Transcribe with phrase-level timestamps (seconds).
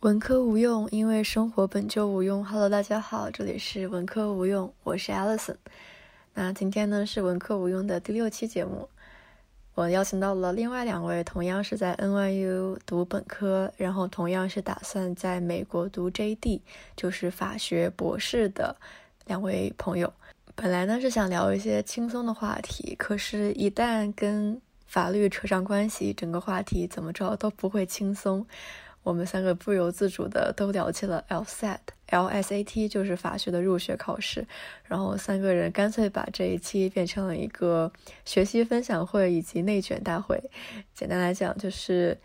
[0.00, 2.44] 文科无用，因为生活本就无用。
[2.44, 5.56] Hello，大家好，这里是文科无用，我是 Alison。
[6.34, 8.88] 那今天呢是文科无用的第六期节目，
[9.74, 16.60] 我邀请到了另外两位同样是在 NYU 读本科，然后同样是打算在美国读 JD，
[16.94, 18.76] 就是法学博士的
[19.26, 20.12] 两位朋友。
[20.54, 28.46] 本来呢是想聊一些轻松的话题，可是，一旦跟法律扯上关系，整个话题怎么着都不会轻松。
[29.02, 34.46] 我们三个不由自主的都聊起了 LSAT，LSAT 就是法学的入学考试。
[34.84, 37.90] 然后三个人干脆把这一期变成了一个
[38.26, 40.38] 学习分享会以及内卷大会。
[40.92, 42.18] 简单来讲，就是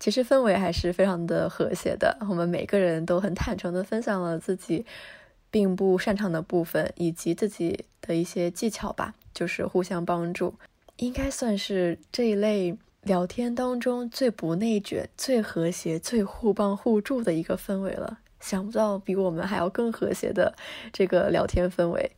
[0.00, 2.16] 其实氛围还是非常的和谐的。
[2.28, 4.84] 我们每个人都很坦诚的分享了自己
[5.50, 10.54] 并不擅长的部分以及自己的一些技巧吧，就是互相帮助，
[10.96, 12.76] 应该算是这一类。
[13.06, 20.52] 聊天当中最不内卷、最和谐、最互帮互助的一个氛围了，想不到比我们还要更和谐的
[20.92, 22.10] 这个聊天氛围。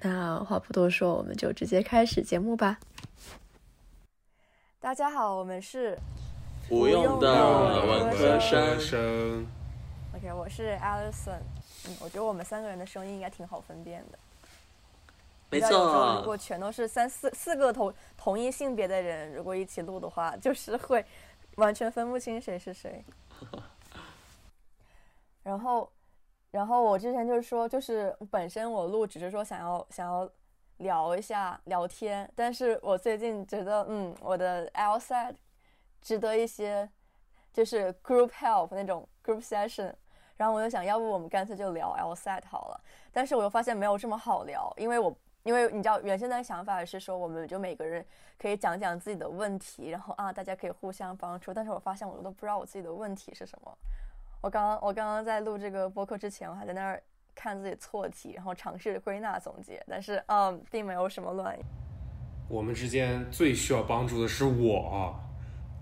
[0.00, 2.80] 那话不多说，我们就直接开始节目吧。
[4.80, 5.96] 大家好，我们是
[6.68, 9.46] 不用的文科生。
[10.16, 11.38] OK，我是 Alison。
[11.86, 14.18] 嗯，我觉得我们三个人的声音应该挺好分辨的。
[15.60, 21.04] 没错，如果全都是三四四个同同一性别的人，如果一起录的话，就是会
[21.56, 23.04] 完全分不清谁是谁。
[25.42, 25.90] 然后，
[26.50, 30.28] 然后我之前就是说，就是本身我录只是说想要想要
[30.78, 35.34] 聊一下聊天，但是我最近觉得，嗯，我的 L side
[36.00, 36.88] 值得一些，
[37.52, 39.92] 就是 group help 那种 group session。
[40.36, 42.80] 然后我就想要不我们干脆就聊 L side 好了，
[43.12, 45.14] 但是我又发现没有这么好聊，因为我。
[45.44, 48.04] 因为你知道，原先的想法是说，我们就每个人
[48.38, 51.52] 可以讲讲自己的问题，然后啊，大家可以互相帮助。
[51.52, 53.78] 但是我发现，我都不知道我自己的问题是什么。
[54.40, 57.02] 我刚刚，我刚刚在录这个播客之前，我还在那儿
[57.34, 61.54] 看自己错题，然后尝试归纳总结，但是嗯，并没有什么乱。
[62.48, 65.14] 我们之间最需要帮助的是我，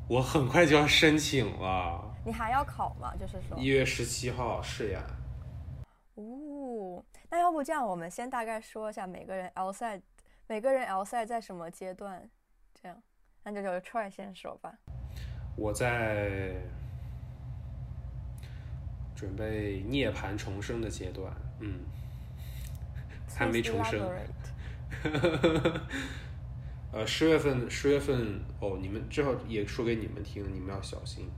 [0.08, 2.04] 我很快就要申请了。
[2.24, 3.14] 你还要考吗？
[3.14, 5.00] 就是说一月十七号试验。
[7.32, 7.34] 哦。
[7.34, 10.00] 那要不这样，我们先大概说一下每个人 L 赛，
[10.46, 12.28] 每个人 L 赛在什么阶段？
[12.74, 13.02] 这样，
[13.42, 14.74] 那就由 Troy 先说吧。
[15.56, 16.54] 我在
[19.16, 21.80] 准备涅槃重生的阶段，嗯，
[23.34, 24.00] 还没重生。
[26.92, 31.30] 呃，十月份，十月份哦，你们正好也说给你们听，你们要小心。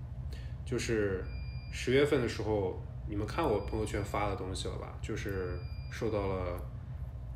[0.66, 1.24] 就是
[1.72, 4.98] 十月份的时候，你们看我朋友圈发的东西了吧？
[5.00, 5.56] 就是。
[5.94, 6.60] 受到了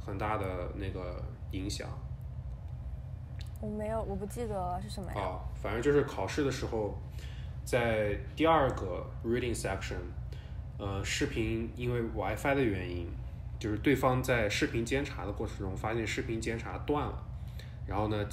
[0.05, 1.89] 很大的那个影响。
[3.61, 5.21] 我没有，我不记得是什么呀？
[5.21, 6.93] 啊，反正就是考试的时候，
[7.65, 10.01] 在第二个 reading section，
[10.77, 13.09] 呃，视频因为 WiFi 的原因，
[13.61, 17.25] 就是对方在视频监察的过程中发现视频监察断了，
[17.87, 18.29] 然后呢，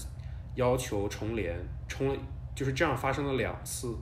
[0.55, 1.55] 要求重连，
[1.87, 2.19] 重了
[2.55, 3.95] 就是这样发生了两次。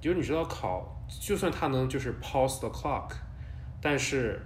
[0.00, 3.12] 就是你知道考，就算他能就是 pause the clock，
[3.82, 4.40] 但是。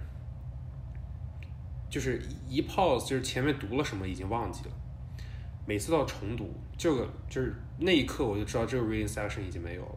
[1.93, 4.71] 就是一 pause，就是前面读了什么已经忘记了。
[5.67, 9.95] 每次到重读，这个就是那一刻我就知道这个 reading section 已经没有了。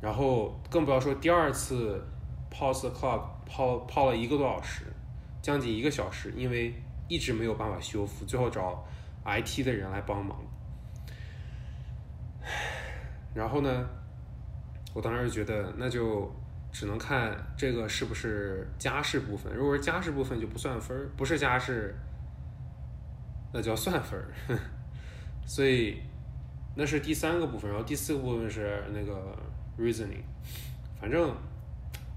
[0.00, 2.04] 然后更不要说第二次
[2.50, 4.86] pause the clock，抛抛了一个多小时，
[5.40, 6.74] 将近一个小时，因为
[7.06, 8.84] 一直没有办法修复，最后找
[9.24, 10.36] IT 的人来帮忙。
[13.32, 13.88] 然后呢，
[14.92, 16.28] 我当时就觉得那就。
[16.72, 21.94] 只能看这个是不是家事部分，如果是家事部分就不算分儿，不是家事，
[23.52, 24.32] 那叫算分儿。
[25.44, 26.00] 所以
[26.76, 29.36] 那是第三个部分，然后第四个部分是那个
[29.76, 30.22] reasoning。
[31.00, 31.34] 反正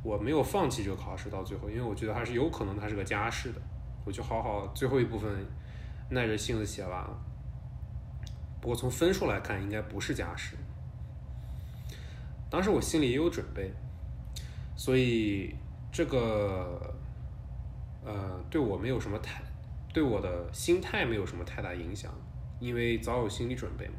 [0.04, 3.62] 我没有放弃这个考试到最后，因为我觉得还是有可能它是个家事的，
[4.06, 5.30] 我就好好最后一部分
[6.10, 7.18] 耐着性子写完了。
[8.62, 10.56] 不过从分数来看，应该不是家事。
[12.52, 13.74] 当时我心里也有准备。
[14.76, 15.56] 所以
[15.92, 16.96] 这个，
[18.04, 19.42] 呃，对我没有什么太，
[19.94, 22.12] 对我的心态没有什么太大影响，
[22.60, 23.94] 因为早有心理准备嘛。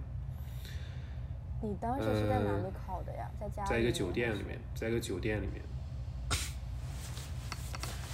[1.62, 3.30] 你当时是在哪里考的呀？
[3.40, 3.64] 在家？
[3.64, 5.62] 在一个酒店里面，在一个酒店里面。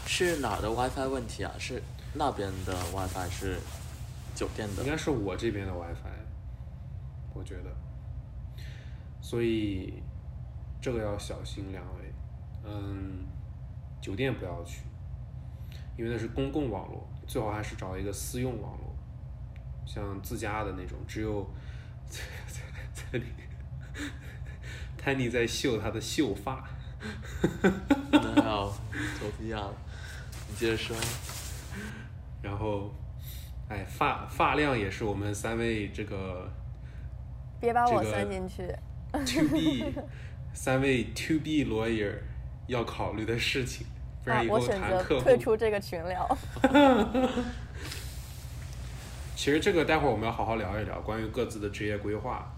[0.07, 1.53] 是哪的 WiFi 问题啊？
[1.59, 1.83] 是
[2.15, 3.59] 那边的 WiFi 是
[4.35, 4.83] 酒店的？
[4.83, 6.13] 应该是我这边的 WiFi，
[7.33, 7.75] 我觉得。
[9.23, 10.03] 所以
[10.81, 12.10] 这个要小心两位。
[12.71, 13.27] 嗯，
[14.01, 14.83] 酒店不要去，
[15.97, 18.95] 因为那是公共网络，最好还是找一个私用网络，
[19.85, 21.45] 像自家的那种，只有
[22.07, 22.21] 在
[22.95, 23.19] 在
[25.31, 26.69] 在秀他的秀发。
[28.13, 28.71] 那还有
[29.19, 29.73] 头皮痒，
[30.49, 30.95] 你接着说。
[32.43, 32.93] 然后，
[33.69, 36.51] 哎，发发量也是我们三位这个
[37.59, 38.67] 别把我这个算进去。
[39.13, 39.91] to be
[40.53, 42.19] 三位 to be lawyer
[42.71, 43.87] 要考虑的事情，
[44.25, 45.25] 不啊然以，后我选择谈客户。
[45.25, 46.39] 退出这个群聊。
[49.37, 52.53] 其实这个待会儿我们要好好聊一聊关于各自的职业规划。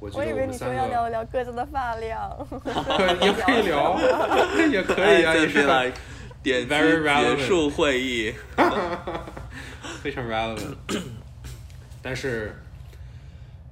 [0.00, 2.30] 我以为你说要聊一聊聊各自的发量。
[3.20, 3.96] 也可以聊，
[4.68, 5.92] 也可以啊，哎也是来
[6.42, 8.34] 点击 Very relevant 结束会议。
[10.02, 10.76] 非常 relevant。
[12.02, 12.56] 但是，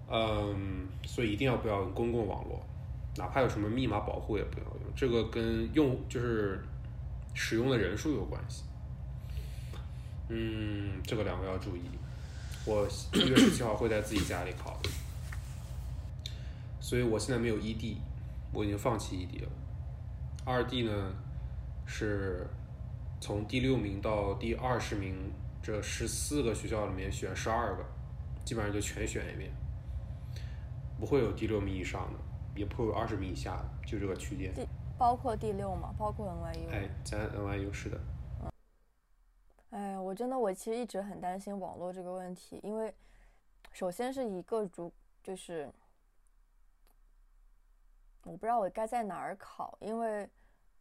[0.09, 2.63] 嗯，所以一定要不要用公共网络，
[3.17, 6.63] 哪怕有什么密码保护也不要用，这个跟用就是
[7.35, 8.65] 使用的人数有关系。
[10.29, 11.83] 嗯，这个两个要注意。
[12.65, 14.79] 我一月十七号会在自己家里考，
[16.79, 17.97] 所以我现在没有 ED，
[18.53, 19.49] 我已经放弃 ED 了。
[20.45, 21.13] 二 D 呢
[21.87, 22.47] 是
[23.21, 27.85] 从第六名到第二十名这十四个学校里面选十二个，
[28.45, 29.51] 基本上就全选一遍，
[30.99, 32.19] 不会有第六名以上的，
[32.55, 34.53] 也不会有二十名以下，就这个区间。
[34.55, 34.67] 第
[34.99, 36.71] 包括第六嘛，包括 NYU。
[36.71, 38.01] 哎，咱 NYU 是的，
[39.71, 42.95] 哎，我真的我其实一直很担心网络这个问题，因为
[43.73, 44.93] 首先是一个主
[45.23, 45.71] 就是
[48.25, 50.29] 我不知道我该在哪儿考，因为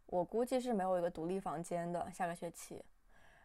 [0.08, 2.84] 我估计是没有一个独立房间的下个学期，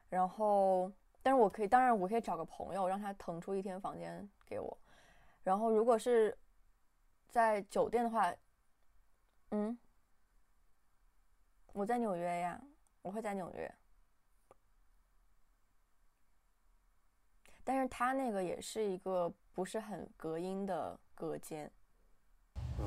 [0.08, 0.90] 然后
[1.22, 4.76] 但是我可以，当然我可以找个朋友让他腾出一天房间给我，
[5.44, 6.36] 然后如果是
[7.34, 8.32] 在酒店的话，
[9.50, 9.76] 嗯，
[11.72, 12.60] 我在纽约呀，
[13.02, 13.74] 我会在纽约。
[17.64, 21.68] 但是它那个也是一个不是很隔音的隔间，
[22.78, 22.86] 嗯，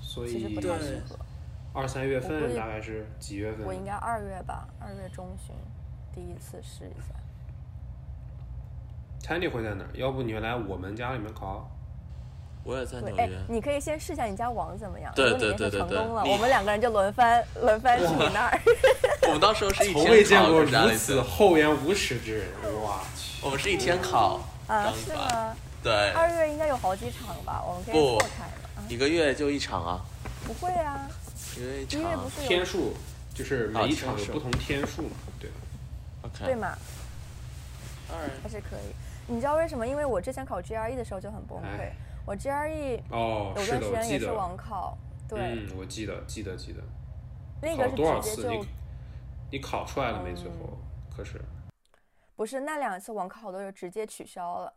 [0.00, 1.18] 所其实以不太适合。
[1.74, 3.66] 二三月份大概是几月份？
[3.66, 5.54] 我应该二月吧，二月中旬
[6.14, 7.14] 第一次试一下。
[9.20, 9.90] Tandy 会在哪儿？
[9.92, 11.70] 要不你来我们家里面考？
[12.64, 15.12] 我也在纽约，，你可以先试一下你家网怎么样。
[15.14, 18.60] 对如果你也是对对对对成功了，我们两个人就轮番 轮番去你那儿。
[19.28, 23.44] 我们到时候是一从未，见过如此厚颜无耻之人，我去！
[23.44, 25.54] 我们是一天考，啊，是吗？
[25.82, 28.48] 对，二月应该有好几场吧，我们可以错开
[28.88, 30.00] 一个月就一场啊，
[30.46, 31.06] 不会啊，
[31.56, 32.94] 一个月一一场啊月不是有天数
[33.34, 35.50] 就是每一场有不同天数嘛，对
[36.46, 36.76] 对嘛？
[38.10, 38.94] 二还是可以。
[39.26, 39.86] 你知道为什么？
[39.86, 41.94] 因为我之前考 GRE 的时候就很崩溃哎。
[42.26, 44.32] 我 GRE 哦，有的，段时间也是。
[44.32, 44.96] 网考，
[45.28, 46.80] 对，嗯，我记得，记得，记得。
[47.60, 48.48] 那个是考多少直接次？
[48.48, 48.66] 你就
[49.52, 50.34] 你考出来了没？
[50.34, 50.78] 最后嗯
[51.14, 51.40] 可是
[52.34, 54.72] 不是那两次网考都是直接取消了，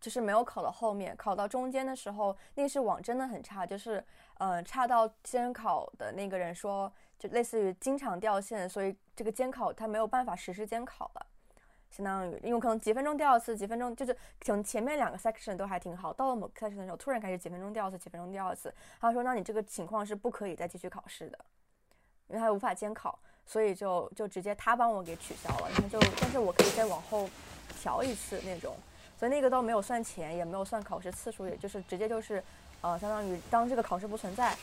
[0.00, 4.04] 就是没有考到后面，考到中间的时候，那是网真的很差，就是
[4.38, 11.26] 嗯、呃差到监考的那个人说，就类似于经常掉线，所以这个监考他没有办法实施监考了。
[11.90, 18.72] 相当于，因为可能几分钟掉一次，几分钟就是可能前面两个 section 都还挺好，到了某个 section 的时候，突然开始几分钟掉一次，几分钟掉一次。
[19.00, 21.38] 他说，那你这个情况是不可以再继续考试的，
[22.28, 25.68] 因为他无法监考，所以就就直接他帮我给取消了。
[25.70, 27.28] 然后就，但是我可以再往后
[27.80, 28.76] 调一次那种，
[29.18, 32.42] 所以那个倒没有算钱，也没有算考试次数，也就是直接就是，
[32.82, 34.56] 呃，相当于当这个考试不存在，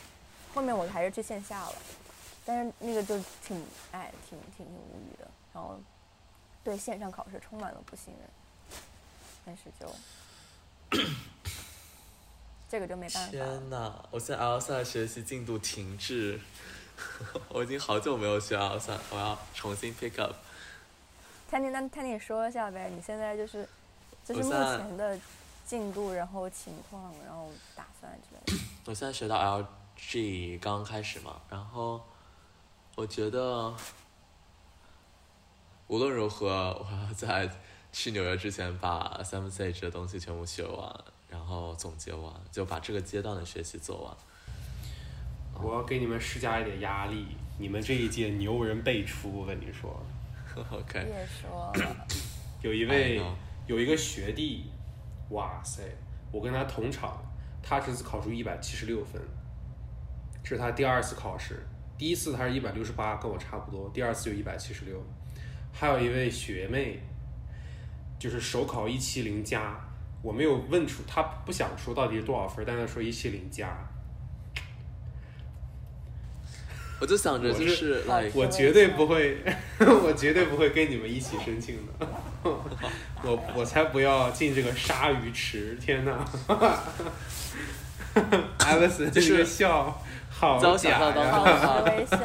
[0.54, 1.74] 后面我还是去线下了，
[2.44, 5.78] 但是那个就挺哎挺挺挺无语的，然后
[6.66, 8.28] 对线上考试充满了不信任，
[9.44, 9.86] 但是就
[12.68, 13.30] 这个就没办法。
[13.30, 16.40] 天呐，我现在 L 三学习进度停滞，
[17.50, 20.34] 我已经好久没有学 L 三，我要重新 pick up。
[21.48, 23.68] 泰尼，那泰尼说一下呗，你现在就是
[24.24, 25.16] 就是目前的
[25.64, 28.64] 进度，然后情况，然后打算之类的。
[28.86, 29.64] 我现在学到
[29.96, 32.04] LG 刚开始嘛，然后
[32.96, 33.72] 我觉得
[35.88, 37.48] 无论如何，我要在
[37.92, 44.16] 去纽约之前把 Seven Sage 的东西全部学完，然后总结完，就把这个阶段的学习做完。
[45.54, 47.24] 我要给你们施加一点压力，
[47.56, 50.04] 你们这一届牛人辈出，我跟你说，
[50.72, 52.06] OK，别说了，
[52.60, 53.22] 有一位
[53.68, 54.68] 有一个学弟，
[55.30, 55.82] 哇塞，
[56.32, 57.24] 我跟他同场，
[57.62, 59.22] 他这次考出一百七十六分，
[60.42, 61.64] 这是他第二次考试，
[61.96, 65.00] 第一次他是一百六十八，跟我差不多，第二次就一百七十六。
[65.78, 66.98] 还有一位学妹，
[68.18, 69.78] 就是首考一七零加，
[70.22, 73.76] 我没有问出，她不想说到底是多少分，但她说一七零加，
[76.98, 78.02] 我就想着就我是
[78.32, 79.36] 我绝对不会，
[79.78, 82.08] 我绝对不会跟你们一起申请的，
[83.22, 85.76] 我我才不要进这个鲨鱼池！
[85.78, 86.26] 天哪，
[88.60, 90.02] 艾文森就是这个笑
[90.38, 91.34] 好在我想假象当呀！
[91.34, 92.18] 中保持微笑。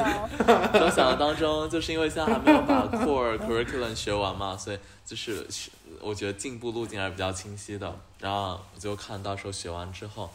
[0.74, 7.96] 在我想象当中，就是因为现在还没有把 core curriculum 学完嘛，所以就是学我觉得进步路径还是比较清晰的。
[8.20, 10.30] 然后我就看到时候学完之后，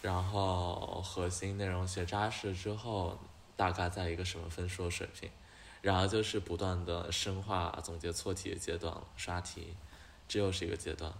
[0.00, 3.18] 然后核心内容学扎实之后，
[3.54, 5.30] 大概在一个什么分数的水平，
[5.82, 9.74] 然后就是不断的深化总结错题的阶段了，刷题，
[10.26, 11.12] 这又是一个阶段。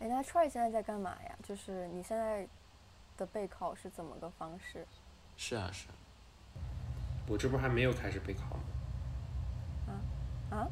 [0.00, 1.34] 哎，那 Troy 现在在干嘛呀？
[1.48, 2.46] 就是你现在
[3.16, 4.86] 的备考是怎么个方式？
[5.36, 5.94] 是啊，是啊。
[7.26, 9.94] 我这不还没有开始备考吗？
[10.50, 10.68] 啊？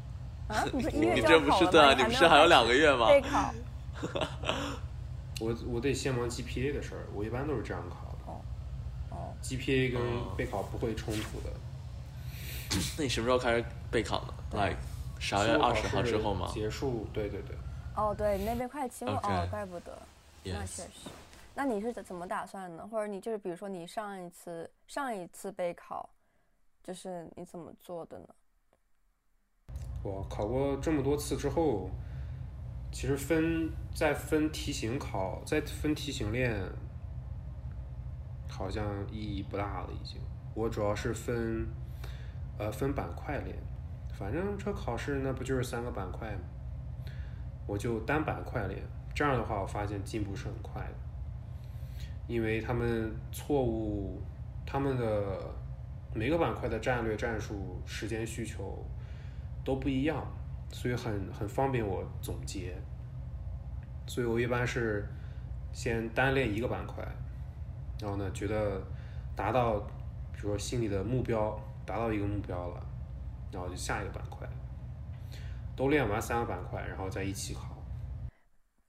[0.47, 0.63] 啊？
[0.73, 1.65] 你不是一你月就你这不要考了吗？
[1.65, 1.93] 是对啊？
[1.97, 3.07] 你不是还有两个月吗？
[3.07, 3.53] 备考？
[5.39, 8.17] 我我得先忙 GPA 的事儿，我一般都是这样考的。
[8.31, 8.41] 哦
[9.09, 11.49] 哦，GPA 跟哦备考不会冲突的。
[12.97, 14.77] 那你什么时候开始备考呢？like
[15.19, 17.55] 十二月二十号之后吗结束，对对对。
[17.95, 19.97] 哦，对，你那边快期末哦，怪不得。
[20.43, 20.59] 那。
[20.61, 20.83] 确实。
[21.55, 22.87] 那你是怎怎么打算呢？
[22.91, 26.09] 或者你就是比如说你上一次上一次备考，
[26.83, 28.27] 就是你怎么做的呢？
[30.03, 31.89] 我考过这么多次之后，
[32.91, 36.59] 其实分再分题型考，再分题型练，
[38.49, 39.89] 好像意义不大了。
[39.93, 40.19] 已经，
[40.55, 41.67] 我主要是分，
[42.57, 43.55] 呃，分板块练。
[44.17, 46.41] 反正这考试那不就是三个板块吗？
[47.65, 48.83] 我就单板块练。
[49.15, 50.95] 这样的话，我发现进步是很快的，
[52.27, 54.21] 因为他们错误，
[54.65, 55.53] 他们的
[56.13, 58.83] 每个板块的战略、战术、时间需求。
[59.65, 60.27] 都不一样，
[60.73, 62.75] 所以很很方便我总结。
[64.05, 65.07] 所以我一般是
[65.71, 67.01] 先单练一个板块，
[68.01, 68.81] 然后呢，觉得
[69.37, 69.79] 达到，
[70.33, 72.85] 比如说心里的目标达到一个目标了，
[73.53, 74.45] 然后就下一个板块，
[75.77, 77.81] 都练完三个板块，然后再一起考。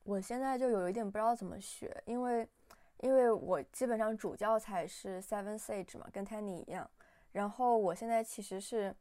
[0.03, 2.45] 我现在就有一点不知道怎么学，因为
[3.01, 6.89] 因为我基本上主教材是 Seven Sage 嘛，跟 Tanny 一样。
[7.33, 8.95] 然后我现在其实是。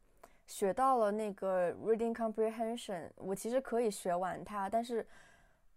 [0.46, 5.08] 学到了那个 reading comprehension，我其实可以学完它，但是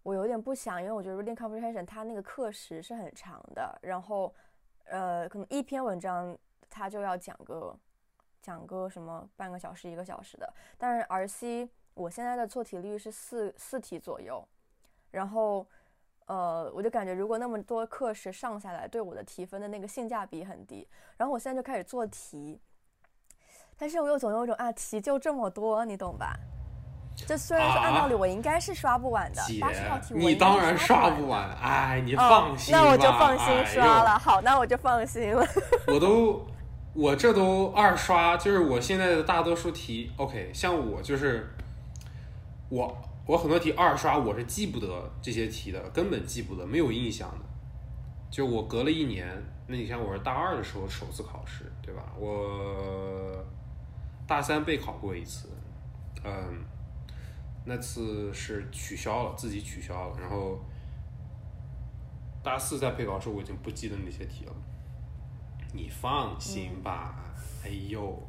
[0.03, 4.35] 我有点不想，因为我觉得 reading comprehension 它那个课时是很长的，然后
[4.83, 6.37] 呃，可能一篇文章
[6.69, 7.73] 它就要讲个
[8.41, 14.45] 讲个什么半个小时一个小时的，但是 RC 我现在的错题率是四四题左右，
[15.11, 15.65] 然后
[16.27, 22.61] 呃，我就感觉如果那么多课时上下来，对我的提分的那个性价比很低，然后我现在就开始做题。
[23.77, 26.35] 但是我又总有一种啊，题就这么多，你懂吧？
[27.27, 32.79] 就虽然说按道理我应该是刷不完的，姐八十道题我你应该当然刷刷不完哎，你哦放心吧。
[32.79, 34.11] 那我就放心刷了。
[34.11, 35.43] 哎好，那我就放心了。
[35.87, 36.45] 我都，
[36.93, 41.55] 我这都二刷，就是我现在的大多数题，OK，像我就是，
[42.69, 42.95] 我
[43.27, 47.45] 我很多题二刷，我是记不得这些题的，根本记不得，没有印象的。
[48.31, 49.27] 就我隔了一年，
[49.67, 52.13] 那你像我是大二的时候首次考试，对吧？
[52.17, 53.45] 我
[54.25, 55.49] 大三备考过一次，
[56.23, 56.63] 嗯，
[57.65, 60.59] 那次是取消了，自己取消了，然后
[62.41, 64.53] 大四在备考时候我已经不记得那些题了。
[65.73, 68.26] 你放心吧，哎呦，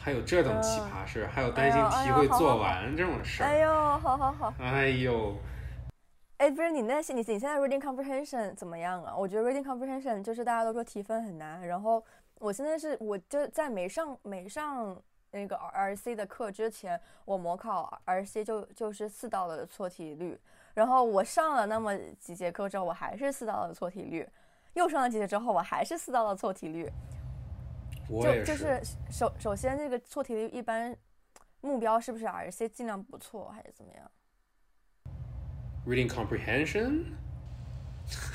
[0.00, 4.54] 还有这种奇葩事，还有担心题会做完这种事儿，哎呦，好好好。
[4.58, 5.36] 哎呦，
[6.38, 9.14] 哎，不是你那些你你现在 reading comprehension 怎么样啊？
[9.14, 12.02] 我觉得 reading comprehension 就是大家都说提分很难，然后
[12.38, 14.96] 我现在是我就在没上没上
[15.32, 20.38] 那个 RC 的课之前，我模考 RC 就就是四道的错题率，
[20.74, 24.26] 然后我上了那么几节课之后，我还是四道的错题率，
[24.72, 26.90] 又上了几节之后，我还是四道的错题率。
[28.08, 30.96] 我也就就是首首先这个错题率一般
[31.60, 34.10] 目标是不是 RC 尽量不错还是怎么样
[35.86, 37.04] ？reading comprehension，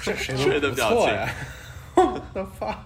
[0.04, 1.30] 这谁 能不错呀？
[1.96, 2.86] 我的发，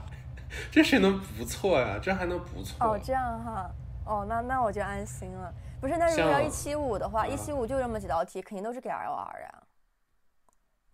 [0.71, 1.99] 这谁能不错呀？
[2.01, 2.85] 这还能不错？
[2.85, 3.71] 哦，这样哈，
[4.05, 5.53] 哦，那那我就安心了。
[5.79, 9.56] 不是，那如果要像一七五的话，啊一七五就这么几道题，肯定都是给 LR 呀。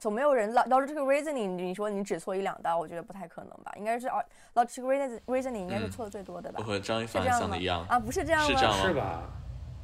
[0.03, 3.71] 总没有人 logical reasoning，你说你只错一两道，我觉得不太可能吧？
[3.77, 4.05] 应该是
[4.53, 6.57] logical reasoning reasoning 应该是嗯错的最多的吧？
[6.59, 7.85] 我和张一凡想的一样？
[7.87, 8.47] 啊，不是这样吗？
[8.47, 9.29] 是这样吗是吧？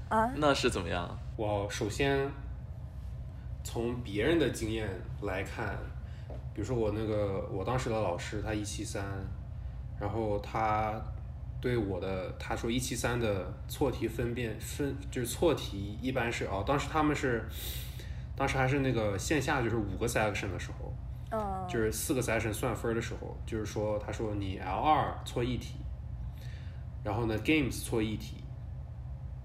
[0.10, 1.18] 啊，那是怎么样？
[1.38, 2.30] 我首先
[3.64, 4.90] 从别人的经验
[5.22, 5.78] 来看，
[6.54, 9.02] 比如说我那个我当时的老师他一七三，
[10.02, 11.02] 然后他
[11.62, 17.48] 对我的他说一七三的错题分辨分就是错题一般是哦，当时他们是
[18.40, 20.94] 当时还是那个线下就是五个 section 的时候，
[21.32, 25.76] 嗯，就是四个 section 算分的时候，就是说他说你 L 二错一题，
[27.04, 28.38] 然后呢 games 错一题，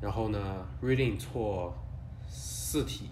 [0.01, 1.77] 然后呢 reading 错
[2.29, 3.11] 四题，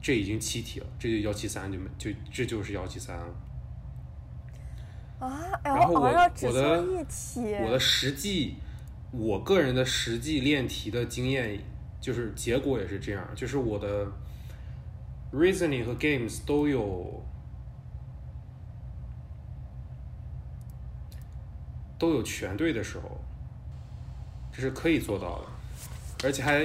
[0.00, 3.34] 这已经七题了，这就幺七三就没就这就是幺七三了。
[5.18, 5.28] 啊
[5.62, 6.84] 然后我我的
[7.62, 8.54] 我的实际，
[9.10, 11.60] 我个人的实际练题的经验，
[12.00, 14.06] 就是结果也是这样，就是我的
[15.32, 17.22] reasoning 和 games 都有
[21.98, 23.20] 都有全对的时候，
[24.52, 25.46] 这是可以做到的，
[26.24, 26.64] 而且还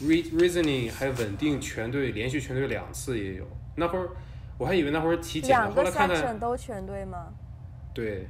[0.00, 3.46] re reasoning 还稳定全对，连续全对两次也有。
[3.76, 4.08] 那会儿
[4.56, 7.32] 我还以为那会儿题简单，两个后来看看，都全对吗？
[7.92, 8.28] 对，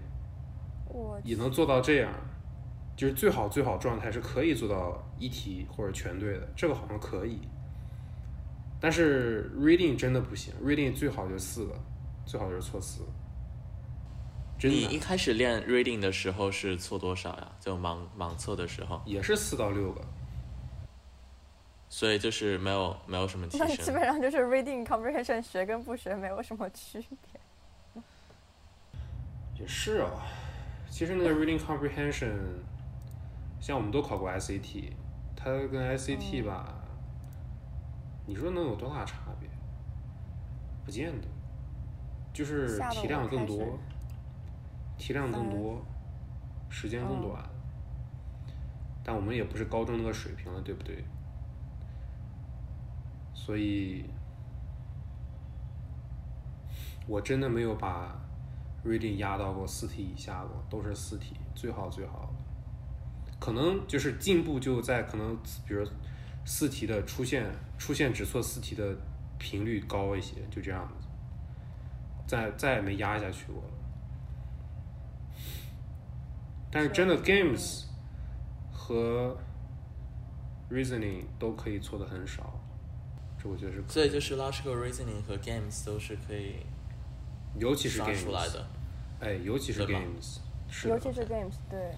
[0.89, 2.11] 我也能做到这样，
[2.97, 7.41] 就是最好最好状态是可以做到一题或者全对的，这个好像可以。
[8.81, 11.79] 但是 reading 真的不行，reading 最好就四个，
[12.25, 13.09] 最好就是错四个。
[14.59, 17.53] 真你一开始练 reading 的时候是错多少呀？
[17.61, 20.01] 就盲盲测的时候，也是四到六个，
[21.89, 23.91] 所以就是没有没有什么提那基。
[23.91, 28.03] 本上就是 reading comprehension 学跟不学没有什么区别。
[29.59, 30.11] 也是啊。
[30.91, 32.33] 其实那个 reading comprehension，
[33.61, 34.93] 像我们都考过 SAT，
[35.37, 36.80] 它跟 SAT 吧，
[38.31, 39.51] 你说能有多大差别？
[40.85, 41.27] 不见得，
[42.33, 43.79] 就是吓得题我开始量更多，
[44.97, 45.85] 题量更翻多，
[46.69, 47.43] 时间更嗯短。
[49.03, 51.05] 但我们也不是高中那个水平了，对不对？
[53.35, 54.05] 所以，
[57.09, 58.17] 我真的没有把
[58.85, 63.37] reading 压到过四题以下过，都是四题，最好最好的。
[63.41, 65.85] 可能就是进步就在可能，比如
[66.45, 67.47] 四题的出现
[67.79, 68.97] 出现只错四题的
[69.39, 71.07] 频率高一些，就这样子。
[72.27, 73.69] 再再也没压下去过了。
[76.71, 77.87] 但是真的 games
[78.73, 79.37] 和
[80.71, 82.61] reasoning 都可以错的很少，
[83.37, 86.65] 这我觉得是可以，所以就是 logical reasoning 和 games 都是可以
[87.57, 88.65] 尤其是 games 出来的。
[89.19, 91.93] 哎，尤其是 games，是尤其是 games，对。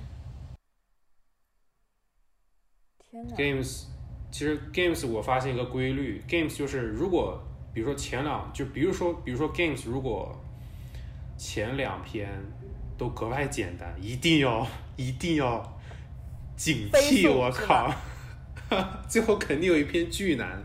[2.99, 3.85] 天哪 games，
[4.33, 7.41] 其实 games 我发现一个规律，games 就是如果
[7.73, 10.35] 比如说前两，就比如说比如说 games 如果
[11.37, 12.29] 前两篇
[12.97, 14.67] 都格外简单，一定要
[14.97, 15.63] 一定要
[16.57, 17.95] 警惕，我靠
[19.07, 20.65] 最后肯定有一篇巨难。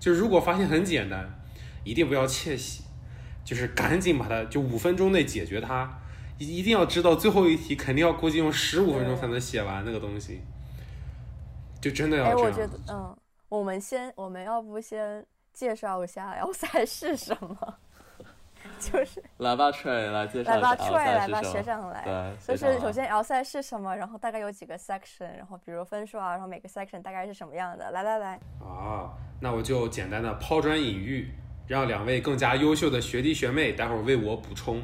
[0.00, 1.40] 就如果发现很简单，
[1.84, 2.82] 一定不要窃喜，
[3.44, 6.00] 就是赶紧把它就五分钟内解决它。
[6.36, 10.40] 一一定要知道最后一题肯定要估计用十五分钟才能写完那个东西，
[11.84, 12.46] 就真的要哎，这样。
[12.46, 13.14] 我觉得，嗯，
[13.50, 17.74] 我们先，我们要不先介绍一下 L 赛是什么？
[18.80, 21.42] 就是 来吧，Trey 来介绍来吧一下 L，Troy 来吧？
[21.42, 22.02] 学长来。
[22.02, 27.90] 对，就是首先 L 赛是什么，然后大概有几个 section，然后比如分数啊，然后每个 section 大概是什么样的。
[27.90, 31.34] 来来来，啊，那我就简单的抛砖引玉，
[31.66, 34.80] 让两位更加优秀的学弟学妹待会儿为我补充，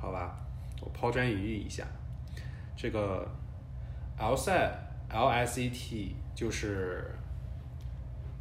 [0.00, 0.36] 好吧？
[0.80, 1.84] 我抛砖引玉一下，
[2.74, 3.28] 这个
[4.18, 4.70] LSAT
[5.14, 7.08] LSAT 就是，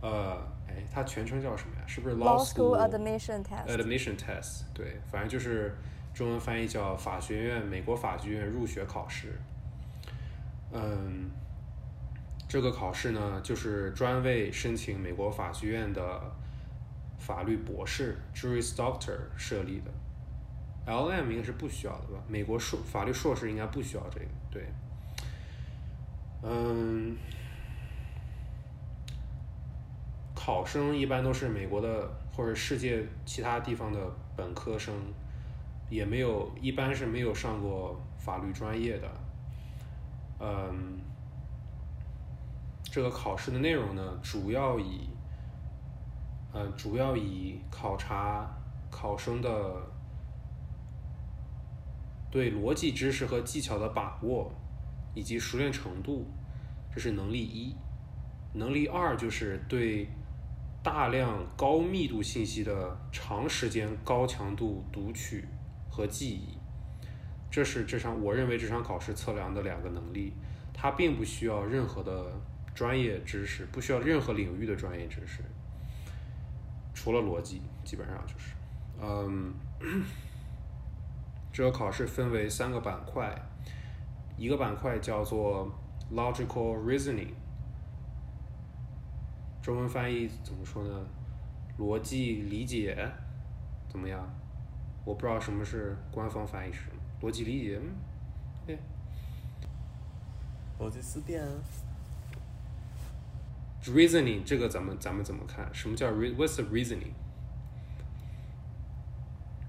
[0.02, 0.36] 呃，
[0.68, 1.84] 哎，它全称叫什么呀？
[1.86, 3.68] 是不是 Law School Admission Test。
[3.68, 5.78] Admission Test，对，反正就是
[6.14, 9.40] 中文翻译叫法学院美国法学院入学考试。
[10.72, 11.30] 嗯，
[12.50, 16.20] 这个考试呢，就是专为申请美国法学院的
[17.20, 19.92] 法律博士 （Juris Doctor） 设立的。
[20.92, 22.24] LM 应该是不需要的吧？
[22.28, 24.68] 美国硕法律硕士应该不需要这个，对。
[26.46, 27.16] 嗯，
[30.36, 34.00] 考生一般都是美国的或者世界其他地方的
[34.36, 34.94] 本科生，
[35.90, 39.10] 也没有一般是没有上过法律专业的。
[40.40, 41.00] 嗯，
[42.84, 45.10] 这个考试的内容呢，主要以
[46.52, 48.54] 呃主要以考察
[48.92, 49.76] 考生的
[52.30, 54.52] 对逻辑知识和技巧的把握
[55.14, 56.28] 以及熟练程度，
[56.94, 57.76] 这是能力一。
[58.54, 60.08] 能力二就是对
[60.84, 65.48] 大量高密度信息的长时间高强度读取
[65.90, 66.58] 和记忆，
[67.50, 70.34] 这是这场我认为这场考试测量的两个能力，
[70.74, 72.32] 它并不需要任何的
[72.76, 75.42] 专业知识，不需要任何领域的专业知识，
[76.94, 78.54] 除了逻辑，基本上就是，
[79.02, 79.54] 嗯，
[81.52, 83.34] 这个考试分为三个板块，
[84.38, 85.72] 一个板块叫做
[86.12, 87.34] logical reasoning。
[89.62, 91.06] 中文翻译怎么说呢？
[91.80, 93.12] 逻辑理解
[93.90, 94.28] 怎么样？
[95.06, 97.02] 我不知道什么是官方翻译是什么。
[97.22, 97.80] 逻辑理解，
[100.80, 101.42] 逻辑思辨
[103.84, 105.74] ，reasoning 这个咱们咱们怎么看？
[105.74, 107.14] 什么叫 re what's the reasoning？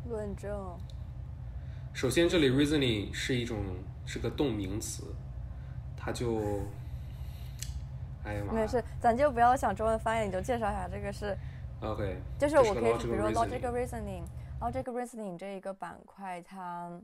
[0.08, 0.76] 论证。
[1.92, 3.56] 首先，这里 reasoning 是一种
[4.06, 5.04] 是个动名词，
[5.96, 6.62] 它就，
[8.24, 11.36] 哎呀妈，没事，咱就不要想中文翻译，你就介绍一下这个是
[11.80, 14.24] OK，就是我可以，比如说 logical reasoning
[14.60, 17.00] reasoning，logical reasoning 这一个板块，它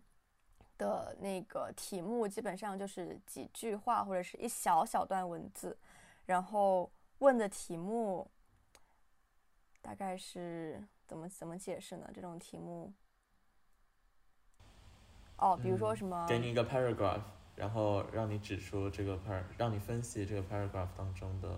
[0.79, 5.77] 的那个题目基本上就是几句话或者是一小小段文字，
[6.27, 8.31] 然后问的题目
[9.83, 12.09] 大概是怎么怎么解释呢？
[12.15, 12.91] 这种题目，
[15.41, 17.23] 哦，比如说什么，给你一个 paragraph，
[17.57, 21.49] 然后让你指出这个 par，让你分析这个 paragraph 当中的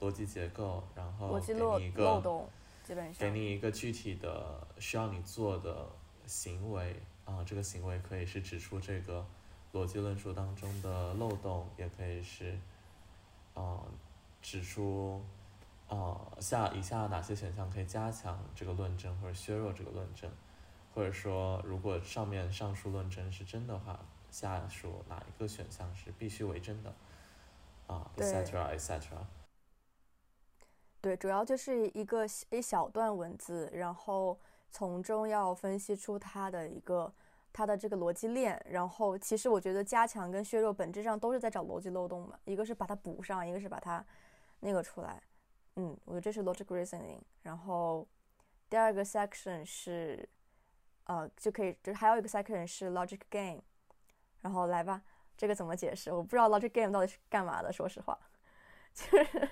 [0.00, 2.48] 逻辑结构，然后给你一个漏洞，
[2.84, 3.14] 基本上。
[3.18, 5.88] 给你一个具体的需要你做的
[6.26, 9.26] 行为啊，这个行为可以是指出这个
[9.72, 12.56] 逻辑论述当中的漏洞，也可以是
[13.54, 13.82] 啊
[14.40, 15.20] 指出
[15.88, 20.30] 啊下以下哪些选项可以加强这个论证或者削弱这个论证，
[20.98, 26.92] 或者说如果上面上述论证是真的话，下述哪一个选项是必须为真的
[27.86, 29.02] 啊对，etc etc。
[31.00, 34.36] 对，主要就是一个一小段文字，然后
[34.72, 37.14] 从中要分析出它的一个
[37.52, 38.60] 它的这个逻辑链。
[38.68, 44.04] 然后其实我觉得加强跟削弱本质上都是在找逻辑漏洞嘛，一个是把它补上，一个是把它
[44.58, 45.22] 那个出来。
[45.76, 47.20] 嗯，我觉得这是 logic reasoning。
[47.44, 48.04] 然后
[48.68, 50.28] 第二个 section 是
[51.08, 53.60] 呃就可以，就是还有一个 section 是 logic game。
[54.40, 55.02] 然后来吧，
[55.36, 56.12] 这个怎么解释？
[56.12, 58.16] 我不知道 logic game 到底是干嘛的，说实话，
[58.94, 59.48] 就是。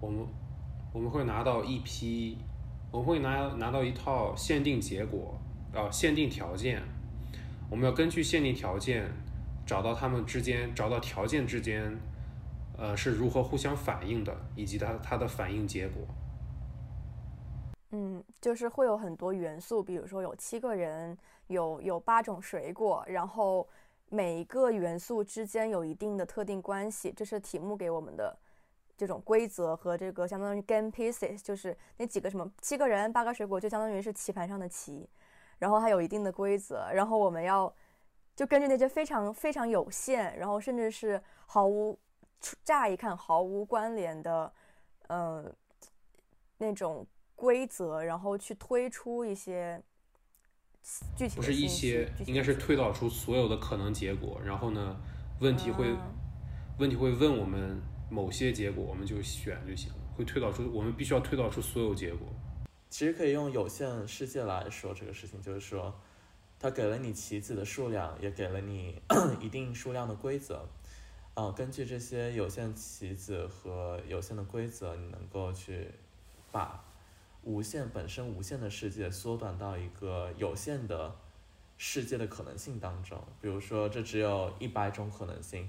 [0.00, 0.26] 我们
[0.92, 2.38] 我们会拿到一批，
[2.90, 5.38] 我们会拿拿到一套限定结果，
[5.72, 6.82] 啊，限定条件，
[7.70, 9.08] 我们要根据限定条件
[9.66, 11.96] 找到它们之间，找到条件之间，
[12.76, 16.04] 呃，是如何互相反应的，以及它它的反应结果。
[17.90, 23.66] 嗯，就是会有很多元素，比如说有七个人，有有八种水果，然后
[24.10, 28.36] 每一个元素之间有一定的特定关系，这是题目给我们的
[28.94, 35.08] 这种规则和这个相当于 game pieces，就是那几个什么七个人八个水果，就相当于是棋盘上的棋，
[35.58, 37.74] 然后它有一定的规则，然后我们要
[38.36, 41.98] 就根据那些非常非常有限，然后甚至是毫无
[42.62, 44.52] 乍一看毫无关联的，
[45.08, 45.50] 嗯、
[46.58, 47.06] 那种。
[47.38, 49.80] 规则，然后去推出一些
[51.16, 55.00] 具体的不是一些，应该是推导出所有的可能结果，然后呢，
[55.40, 56.10] 问题会、啊
[56.78, 62.28] 问题会问我们某些结果，我们就选就行了，会推导出我们必须要推导出所有结果。
[62.88, 65.92] 其实可以用有限世界来说这个事情，就是说，
[66.58, 69.00] 它给了你棋子的数量，也给了你
[69.40, 70.68] 一定数量的规则，
[71.34, 75.90] 啊、根据这些有限棋子和有限的规则，你能够去
[76.52, 76.84] 把
[77.48, 81.16] 无限本身无限的世界缩短到一个有限的
[81.78, 83.18] 世界的可能性当中。
[83.40, 85.66] 比如说，这只有一百种可能性，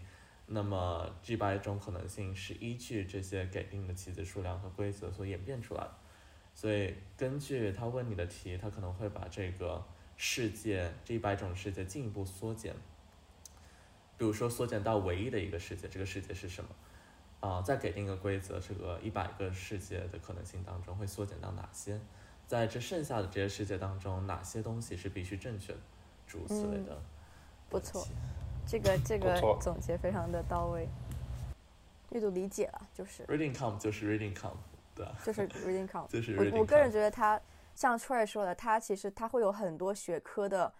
[0.48, 5.96] 那么这百种可能性是依据这些给定的棋子数量和规则所演变出来的。
[6.54, 9.82] 所以，根据他问你的题，他可能会把这个
[10.18, 12.76] 世界这一百种世界进一步缩减。
[14.18, 16.70] 比如说，缩减到唯一的一个世界，这个世界是什么？
[17.40, 22.00] 啊、再给定一个规则，这个一百个世界的可能性当中会缩减到哪些？
[22.48, 25.80] 在这剩下的这些世界当中，哪些东西是必须正确的？
[26.28, 27.02] 诸如此类的、嗯
[27.70, 28.04] 不错。
[28.66, 30.90] 这个 这个总结非常的到位，
[32.10, 34.58] 阅读理解了，就是 Reading comp 就是 reading comp，
[34.96, 35.16] 对吧？
[35.24, 36.08] 就是 reading count。
[36.12, 37.40] 就是我 reading 我个人觉得它
[37.76, 40.74] 像 Troy 说的，它其实它会有很多学科的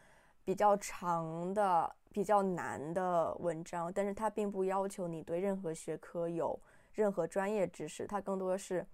[0.44, 6.60] 比较长的、比较难的文章，但是它并不要求你对任何学科有
[6.94, 8.86] 任何专业知识，它更多的是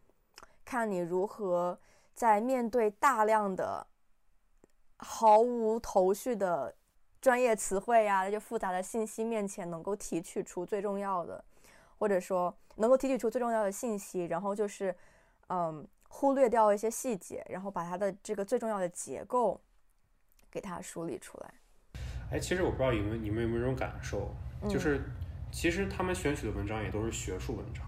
[0.63, 1.79] 看你如何
[2.13, 3.87] 在面对大量的
[4.97, 6.75] 毫无头绪的
[7.21, 11.43] 专业词汇呀、那些复杂的信息面前，能够提取出最重要的，
[11.97, 14.95] 或者说能够提取出最重要的信息，然后就是，
[15.47, 19.59] 嗯，忽略掉一些细节，然后把它的这个最重要的结构
[20.51, 21.53] 给它梳理出来。
[22.35, 24.29] 哎，其实我不知道你们你们有没有这种感受，
[24.61, 25.01] 嗯就是
[25.51, 27.81] 其实他们选取的文章也都是学术文章。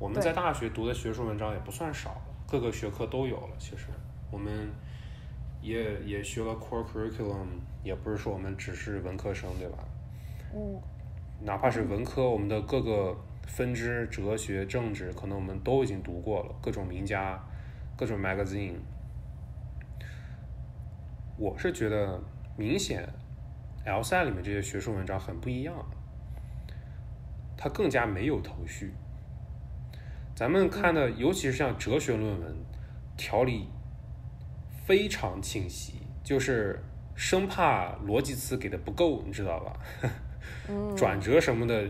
[0.00, 3.50] 我们在大学读的学术文章也不算少了，各个学科都有了。
[3.60, 3.86] 其实
[4.32, 4.68] 我们
[5.60, 7.46] 也也学了 core curriculum，
[7.84, 9.78] 也不是说我们只是文科生，对吧？
[10.52, 10.80] 嗯，
[11.42, 17.40] 哪怕是文科，我们的各个分支，哲学、政治，可能我们都已经读过了，各种名家，
[17.96, 18.74] 各种 magazine。
[21.38, 22.20] 我是觉得
[22.56, 23.08] 明显
[23.84, 25.74] ，L 赛里面这些学术文章很不一样，
[27.56, 28.92] 它更加没有头绪，
[30.34, 32.56] 咱们看的，尤其是像哲学论文，
[33.16, 33.68] 条理
[34.84, 36.82] 非常清晰，就是
[37.14, 39.76] 生怕逻辑词给的不够，你知道吧？
[40.96, 41.88] 转折什么的，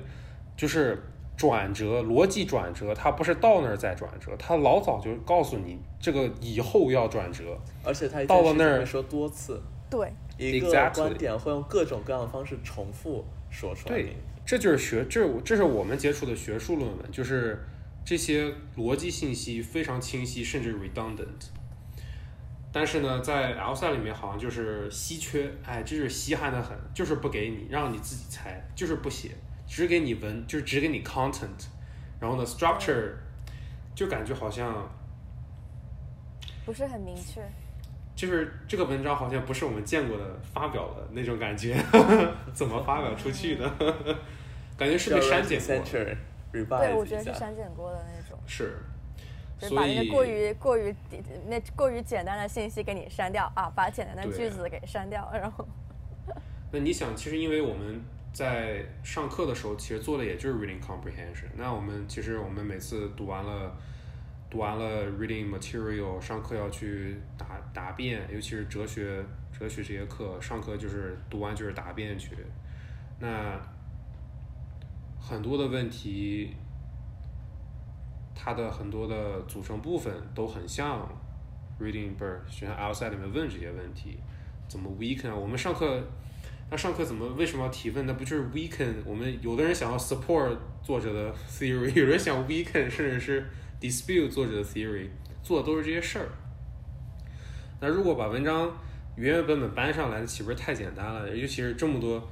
[0.57, 1.03] 就是
[1.37, 10.13] 转折，逻辑转折，它不是到那儿再转折，它老早就告诉你这个以后要转折，而且它到了那儿说多次，对，
[10.51, 17.65] 一个观点会用各种各样的方式重复说出来对。，这就是学，这这是我们接触的学术论文，就是
[18.05, 21.49] 这些逻辑信息非常清晰，甚至 redundant。
[22.73, 29.31] 但是呢，在 L 赛里面好像就是稀缺，哎，这就是稀罕的很，就是不给你，让你自己猜，就是不写，
[29.69, 31.67] 只给你文，就是只给你 content，
[32.19, 33.11] 然后呢 structure
[33.95, 34.91] 就感觉好像
[36.65, 37.43] 不是很明确。
[38.15, 41.77] 就是这个文章好像不是我们见过的发表的那种感觉，
[42.53, 43.71] 怎么发表出去的？
[44.77, 45.85] 感觉是被删减过
[46.53, 47.25] 对，我觉得。
[47.25, 48.79] 是删减过的那种，是，
[49.59, 50.95] 就是把那些过于过于
[51.49, 55.67] 那过于简单的信息给你删掉啊，把简单的句子给删掉，然后
[56.71, 61.49] 那你想，其实因为我们在上课的时候，其实做的也就是 reading comprehension。
[61.57, 63.77] 那我们其实我们每次读完了
[64.53, 72.37] 读完了 reading material，上课要去答答辩，尤其是哲学哲学这些课，上课就是读完就是答辩去。
[73.19, 73.59] 那
[75.19, 76.55] 很多的问题，
[78.35, 81.09] 它的很多的组成部分都很像
[81.81, 84.19] reading 不是学校 outside 里面问这些问题，
[84.69, 85.35] 怎么 weaken 啊？
[85.35, 85.99] 我们上课，
[86.71, 88.05] 那上课怎么为什么要提问？
[88.05, 88.97] 那不就是 weaken？
[89.07, 93.47] 我们有的人想要 support 作者的 theory，有人想 weaken，甚至是
[93.83, 95.09] dispute 作者的 theory，
[95.43, 96.29] 做的都是这些事儿。
[97.81, 98.73] 那如果把文章
[99.17, 101.29] 原原本本搬上来，岂不是太简单了？
[101.37, 102.23] 尤其是这么多，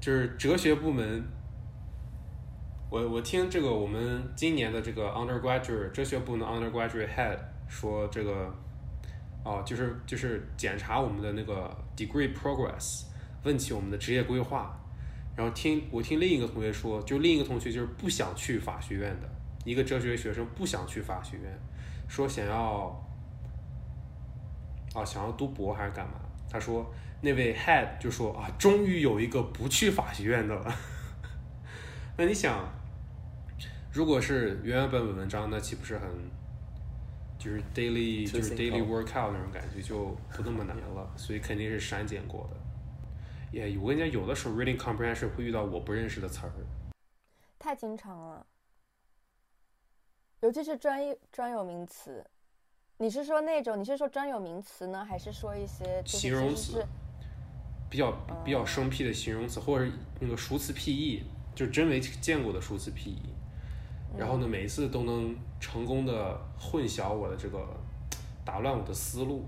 [0.00, 1.22] 就是哲学部门。
[2.90, 7.38] 我我听这个我们今年的这个 undergraduate 哲学部的 undergraduate head
[7.68, 8.52] 说这个，
[9.44, 13.04] 哦，就是就是检查我们的那个 degree progress，
[13.44, 14.76] 问起我们的职业规划，
[15.36, 19.28] 然后听我听另一个同学说，就另一个同学就是不想去法学院的
[19.66, 21.58] 一个哲学学生不想去法学院，
[22.08, 23.04] 说想要，
[24.94, 26.20] 啊想要读博还是干嘛？
[26.48, 26.88] 他说
[27.20, 30.72] 那位 head 就说啊，终于有一个不去法学院的了。
[32.16, 32.64] 那你想，
[33.92, 36.08] 如果是原原本本文章，那岂不是很，
[37.36, 42.56] 就是 daily 就是 daily workout 那种感觉就不那么难了，所以肯定是删减过的。
[43.50, 46.52] 也、我跟你讲，有的时候 reading comprehension 会遇到我不认识的词儿，
[47.58, 48.46] 太经常了，
[50.46, 52.24] 尤其是专业专有名词。
[52.98, 53.76] 你是说那种？
[53.76, 56.86] 你是说专有名词呢，还是说一些就是形容词
[57.90, 58.12] 比较
[58.44, 63.34] 比较生僻的形容词，或者那个熟词僻义，就是真没见过的熟词僻义。
[64.16, 67.66] 然后呢，每一次都能成功的混淆我的这个，
[68.44, 69.46] 打乱我的思路。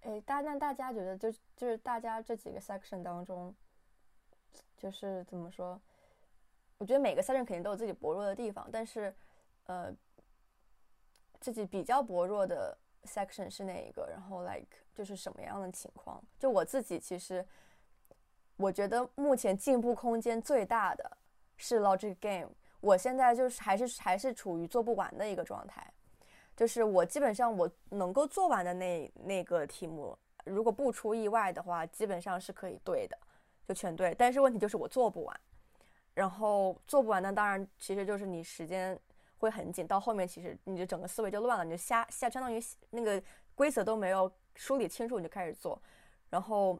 [0.00, 3.54] 哎，大那大家觉得就就是大家这几个 section 当中，
[4.78, 5.78] 就是怎么说？
[6.78, 9.14] 我觉得每个 section 肯定都有自己薄弱的地方，但是
[9.66, 9.92] 呃，
[11.46, 14.04] 自己比较薄弱的 section 是哪一个？
[14.10, 16.20] 然后 like 就是什么样的情况？
[16.40, 17.46] 就我自己其实，
[18.56, 21.16] 我觉得目前进步空间最大的
[21.56, 22.50] 是 logic game。
[22.80, 25.88] 我现在就是还是还是处于做不完的一个状态。
[26.56, 33.16] 就是我基本上我能够做完的那那个题目，如果不出意外的话，基本上是可以对的，
[33.68, 34.12] 就全对。
[34.18, 35.40] 但是问题就是我做不完，
[36.14, 38.98] 然后做不完呢，当然其实就是你时间
[39.46, 43.22] 会很紧，到后面其实你的整个思维就乱了，你就瞎瞎，相当于那个
[43.54, 45.80] 规则都没有梳理清楚，你就开始做，
[46.30, 46.78] 然后。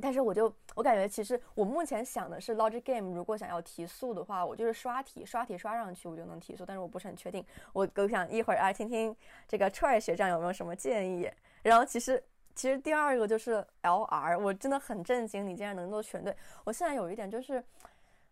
[0.00, 0.44] 但是我就
[0.76, 6.64] 我感觉，其实我目前想的是，logic game 如果想要提速的话，我就是刷题，刷题刷上去我就能提速。
[6.64, 9.12] 但是我不是很确定，我我想一会儿啊，听听
[9.48, 11.28] 这个 try 学长有没有什么建议。
[11.62, 12.22] 然后其实
[12.54, 16.32] 其实第二个就是 LR，我真的很震惊，你竟然能够全对。
[16.62, 17.60] 我现在有一点就是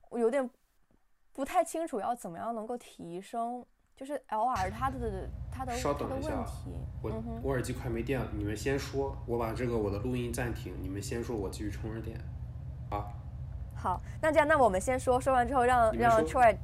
[0.09, 0.49] 我有点
[1.37, 3.63] 不太清楚要怎么样能够提升，
[3.95, 6.73] 就是 LR 它的它的稍它的问等一下题。
[7.03, 12.19] 我我耳机快没电了，你们先说，我把这个我的录音暂停，你们先说，我继续充着电。
[12.91, 13.05] 啊
[13.77, 16.57] 好，那这样，那我们先说，说完之后让让说 Troy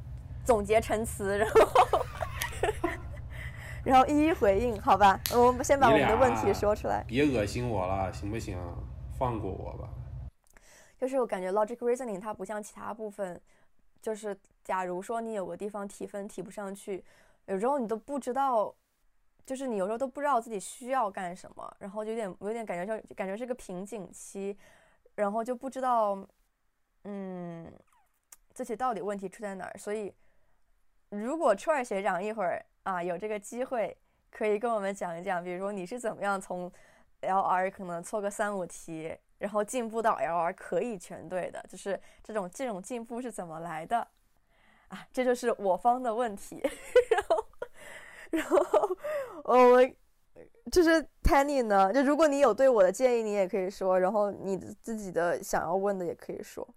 [0.43, 2.05] 总结陈词，然后
[3.85, 5.19] 然后一一回应，好吧？
[5.35, 7.03] 我们先把我们的问题说出来。
[7.07, 8.57] 别恶心我了，行不行？
[9.19, 9.87] 放过我吧。
[10.97, 13.39] 就是我感觉 logic reasoning 它不像其他部分，
[14.01, 17.03] 就是假如说你有个地方提分提不上去，
[17.45, 18.73] 有时候你都不知道，
[19.45, 24.57] 就是你有时候都不知道自己需要干什么，然后就有点有点感觉像感觉是个瓶颈期，
[25.15, 26.25] 然后就不知道，
[27.03, 27.71] 嗯，
[28.53, 29.77] 自己到底问题出在哪儿。
[29.77, 30.13] 所以
[31.09, 33.97] 如果初二学长一会儿啊有这个机会，
[34.31, 36.71] 可以跟我们讲一讲，比如说你是怎么样从
[37.21, 44.07] LR 可能错个三五题，然后进步到 LR 可以全对的，就是这种这种进步是怎么来的？
[44.93, 46.61] 啊，这就是我方的问题。
[47.09, 47.45] 然后，
[48.31, 48.97] 然后
[49.43, 49.95] 我们
[50.71, 56.67] 就是 Tanny 呢，就如果你有对我的建议，你也可以说，然后你自己的想要问的也可以说。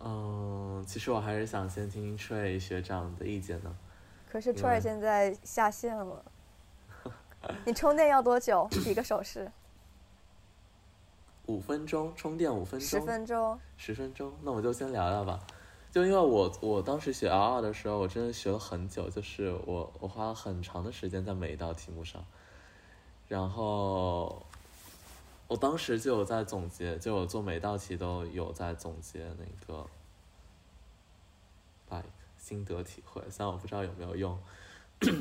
[0.00, 3.74] 嗯，其实我还是想先听听 Trey 学长的意见呢。
[4.30, 6.22] 可是 Trey 现在下线了。
[7.64, 8.68] 你充电要多久？
[8.84, 9.50] 比个手势。
[11.46, 12.88] 五分钟，充电五分钟。
[12.88, 13.58] 十分钟。
[13.76, 15.40] 十分钟，那我就先聊聊吧。
[15.90, 22.24] 就因为我我当时学 L 二的时候，我真的学了很久，就是我我花了很长的时间在每一道题目上，
[23.28, 24.44] 然后
[25.48, 29.86] 我当时就有在总结，就我做每道题都有在总结那个
[31.88, 32.02] 把
[32.36, 34.38] 心得体会，虽然我不知道有没有用。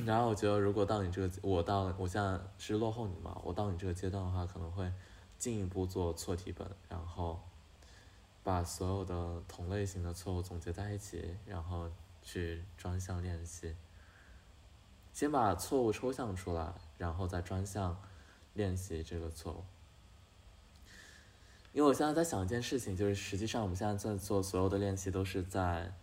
[0.06, 4.90] 然后我觉得，如果到你这个，我到我现在是落后你嘛，我到你这个阶段的话，可能会
[5.38, 7.38] 进一步做错题本，然后
[8.46, 13.76] 把所有的同类型的错误总结在一起，然后去专项练习。
[15.12, 18.00] 先把错误抽象出来，然后再专项
[18.54, 19.64] 练习这个错误。
[21.74, 25.94] 因为我现在在想一件事情，就是实际上我们现在在做所有的练习都是在。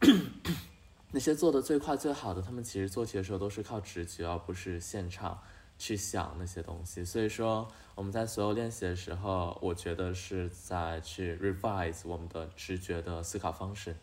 [1.12, 5.40] 那些做的最快最好的，他们其实做题的时候都是靠直觉，而不是现场
[5.78, 7.04] 去想那些东西。
[7.04, 13.96] 所以说，我们在所有练习的时候，我觉得是在去 revise 我们的直觉的思考方式。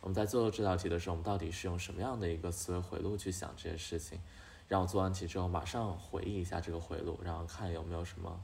[0.00, 4.20] 我们在做这道题的时候，我们到底是用什么样的一个思维回路去想这些事情？
[4.68, 8.40] 然后做完题之后，马上回忆一下这个回路，然后看有没有什么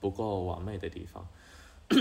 [0.00, 1.26] 不够完美的地方，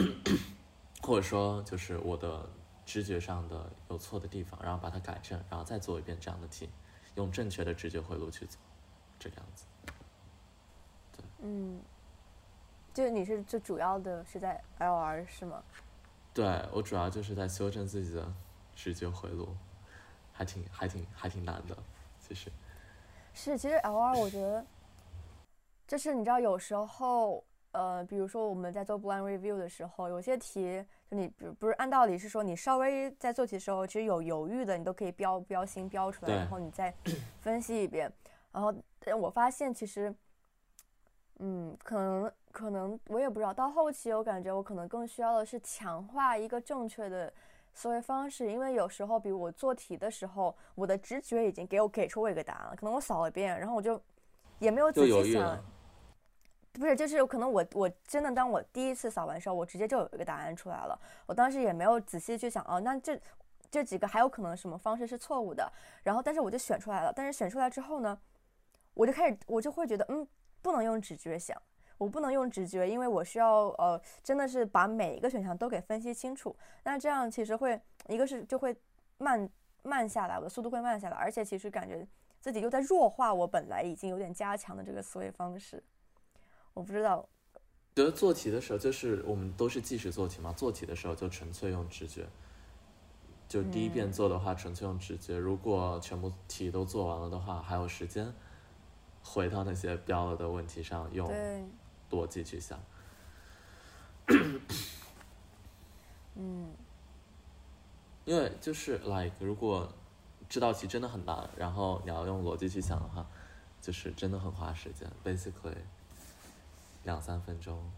[1.02, 2.50] 或者说就是我的。
[2.88, 6.70] 直觉上的有错的地方，然后把它改正，然后再做一遍这样的题，
[7.16, 8.58] 用正确的直觉回路去做，
[9.20, 9.66] 这个样子。
[9.86, 11.26] 对。
[11.40, 11.82] 嗯，
[12.94, 15.64] 就你是最主要的是在 LR 是吗？
[16.34, 18.32] 对，我主要就是在修正自己的
[18.76, 19.50] 直觉回路，
[20.32, 21.78] 还挺还挺还挺难的，
[22.20, 22.52] 其实。
[23.34, 24.66] 是，其实 LR 我觉得，
[25.88, 27.44] 就是你知道有时候。
[27.74, 36.92] 呃，比如说我们在做 blind review 的时候，有些题就你不不是按道理是说你稍微在做题的时候，其实有犹豫的，你都可以标标星标出来，然后你再
[37.42, 38.12] 分析一遍。
[38.52, 38.74] 然后
[39.14, 40.14] 我发现其实，
[41.40, 47.32] 嗯，可能可能我也不知道，到后期我感觉我可能更需要的是强化一个正确的
[47.74, 54.02] 思维方式，因为有时候比如我做题的时候，我的直觉已经给我给出我一个答案了，可能我扫一遍，然后我就
[54.60, 55.58] 也没有仔细想。
[56.74, 61.00] 不是，就是可能我我真的当我第一次扫完时候，我直接就有一个答案出来了。
[61.26, 63.20] 我当时也没有仔细去想，哦，那这
[63.72, 65.72] 这几个还有可能什么方式是错误的。
[66.04, 67.12] 然后，但是我就选出来了。
[67.12, 68.20] 但是选出来之后呢，
[68.98, 70.28] 我就开始我就会觉得，嗯，
[70.62, 71.56] 不能用直觉想，
[72.00, 76.56] 我不能用直觉，因为我需要呃，真的是把每一个选项都给分析清楚。
[76.84, 77.80] 那这样其实会
[78.10, 78.76] 一个是就会
[79.20, 79.48] 慢
[79.84, 82.06] 慢下来，我的速度会慢下来，而且其实感觉
[82.42, 85.82] 自己又在弱化我本来已经有点加强的这个思维方式。
[86.74, 87.28] 我不知道，
[87.96, 90.52] 觉得做题的时候，就是我们都是计时做题嘛。
[90.54, 92.28] 做题的时候就纯粹用直觉，
[93.48, 95.38] 就第一遍做的话纯粹用直觉。
[95.38, 98.34] 如果全部题都做完了的话，还有时间
[99.28, 101.30] 回到那些标了的问题上，用
[102.10, 102.80] 逻辑去想。
[106.36, 106.72] 嗯，
[108.26, 109.92] 因为就是 like，如果
[110.48, 113.26] 这道题真的很难，然后你要用逻辑去想的话，
[113.82, 115.10] 就是真的很花时间。
[115.24, 115.76] Basically。
[117.04, 117.90] 两三分钟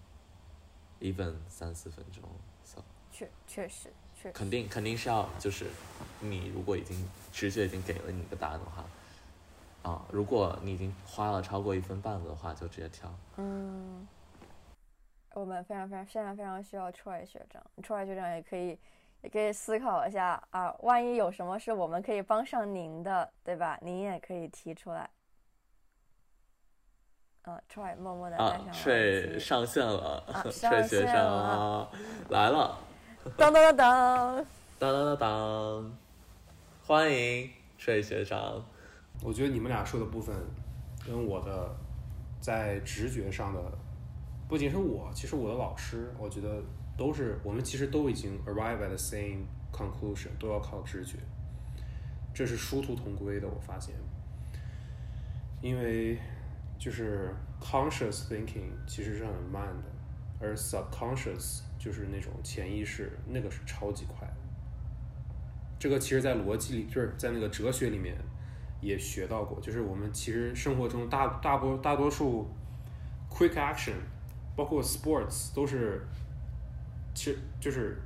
[1.00, 2.22] ，even 三四分钟
[2.64, 2.80] ，so
[3.12, 5.66] 确确实确肯定肯定是要就是
[6.20, 8.86] 你如果已经直觉已经给了你一个答案的话，
[9.84, 13.10] 啊，如果你已经花了超过一分半的话，就直接跳。
[13.38, 14.08] 嗯，
[15.34, 18.78] 我们非常非常现在非常需要 Troy 学长，Troy 学长也可以
[19.22, 23.80] 也可以思考一下啊，万一有什么是我们可以帮上您的，对吧？
[23.82, 25.10] 您也可以提出来。
[27.44, 28.74] 啊，try 默默的带上了。
[28.74, 31.90] 睡上线了， 睡学长
[32.30, 32.78] 来了。
[33.38, 34.46] 当当当当，
[34.78, 35.98] 当当当当，
[36.86, 38.64] 欢迎睡学长。
[39.22, 40.36] 我觉得你们俩说的部分，
[41.06, 41.76] 跟我的
[42.40, 43.62] 在直觉上的，
[44.48, 46.64] 不仅是我，其实我的老师，我觉得
[46.98, 51.18] 都是我们其实都已经 arrive at the same conclusion，都要靠直觉，
[52.34, 53.48] 这是殊途同归的。
[53.48, 53.96] 我发现，
[55.62, 56.18] 因为。
[56.80, 59.84] 就是 conscious thinking 其实是很慢的，
[60.40, 64.26] 而 subconscious 就是那种潜意识，那个是超级快。
[65.78, 68.16] 这个其实在逻辑里，就是在那个哲学里面
[68.82, 72.48] 也学到过，就是我们其实生活中大大多大多数
[73.30, 73.96] quick action，
[74.56, 76.06] 包括 sports 都是，
[77.14, 78.02] 其实就是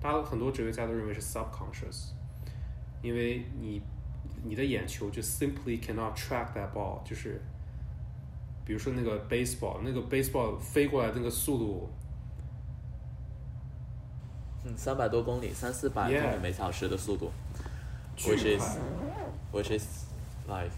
[0.00, 2.12] 大家很多哲学家都认为是 subconscious，
[3.02, 3.82] 因为你
[4.42, 7.40] 你的眼球就 simply cannot track that ball，就是
[8.64, 11.88] 比如说那个 baseball，那个 baseball 飞过来那个速度。
[14.62, 17.32] 嗯，三百多公里，三四百公里每小时的速度
[18.14, 18.78] 巨，which 快 is
[19.52, 20.06] which is
[20.46, 20.70] like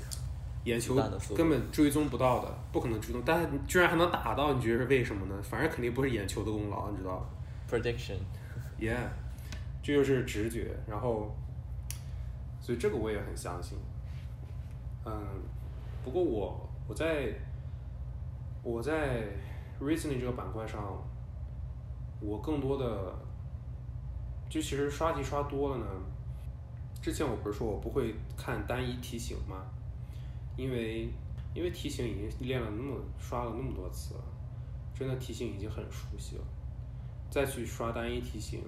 [0.65, 0.95] 眼球
[1.37, 5.43] 根本追踪不到的，不可能追踪，但是你居然还能打到，你觉得是为什么呢？
[5.43, 7.27] 反正肯定不是眼球的功劳，你知道吧
[7.69, 8.19] prediction。
[8.79, 9.09] ？Yeah，
[9.83, 11.35] 这就是直觉，然后，
[12.61, 13.77] 所以这个我也很相信。
[15.05, 15.13] 嗯，
[16.05, 17.35] 不过我我在
[18.63, 19.25] 我在
[19.81, 21.03] reasoning 这个板块上，
[22.21, 23.13] 我更多的
[24.49, 25.87] 就其实刷题刷多了呢。
[27.03, 29.67] 之前我不是说我不会看单一题型吗？
[30.57, 31.09] 因为
[31.53, 34.21] 因为题型已经练了那么刷了那么多次了，
[34.95, 36.45] 真的题型已经很熟悉了，
[37.29, 38.63] 再去刷单一题型，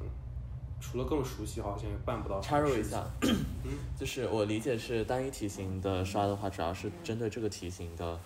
[0.80, 2.58] 除了更熟悉，好像也办不到插。
[2.58, 3.06] 入一下，
[3.64, 8.18] 嗯就是我理解是单一题型的刷的话，主要是针对这个题型的，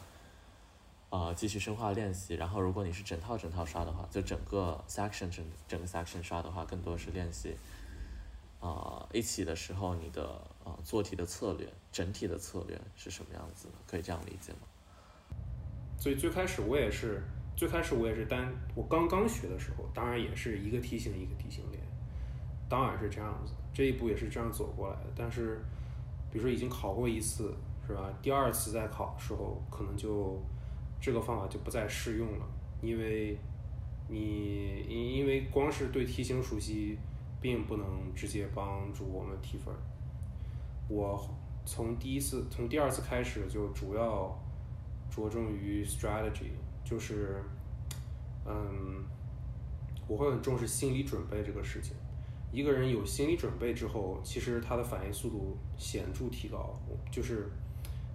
[1.11, 2.34] 呃，继续深化练习。
[2.34, 7.54] 然后如果你是整套整套刷的话，就整个 section 整整个 section 刷的话，更多是练习，
[8.61, 10.22] 呃，一起的时候你的
[10.64, 13.74] 呃做题的策略，整体的策略是什么样子的？
[13.86, 14.59] 可以这样理解吗？
[15.98, 17.22] 所以最开始我也是，
[17.56, 21.82] 最开始我也是单，我刚刚学的时候，当然也是一个题型一个题型练，
[22.68, 25.06] 当然是这样子，这一步也是这样走过来的。
[25.16, 25.61] 但是，
[26.30, 27.54] 比如说已经考过一次，
[27.86, 28.12] 是吧？
[28.20, 30.40] 第二次再考的时候，可能就
[31.00, 32.46] 这个方法就不再适用了，
[32.82, 33.38] 因为
[34.09, 36.98] 你因因为光是对题型熟悉，
[37.41, 39.74] 并不能直接帮助我们提分。
[40.89, 41.20] 我
[41.64, 44.36] 从第一次，从第二次开始就主要
[45.11, 46.51] 着重于 strategy，
[46.84, 47.43] 就是，
[48.47, 49.05] 嗯，
[50.07, 51.95] 我会很重视心理准备这个事情。
[52.51, 56.80] 一个人有心理准备之后，其实他的反应速度显著提高，
[57.11, 57.51] 就是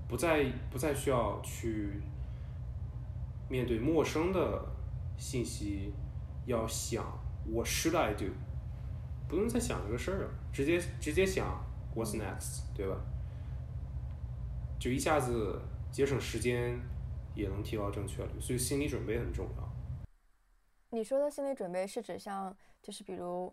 [0.07, 2.01] 不再不再需要去
[3.47, 4.65] 面对陌生的
[5.15, 5.93] 信息，
[6.47, 7.05] 要想
[7.47, 8.25] What should I do？
[9.33, 11.59] 不用再想这个事儿了，直接直接想
[11.95, 13.01] What's next，对吧？
[14.79, 15.59] 就一下子
[15.91, 16.79] 节省时间，
[17.33, 20.07] 也能提高正确率，所以心理准备很重要。
[20.91, 23.51] 你说的心理准备是指像就是比如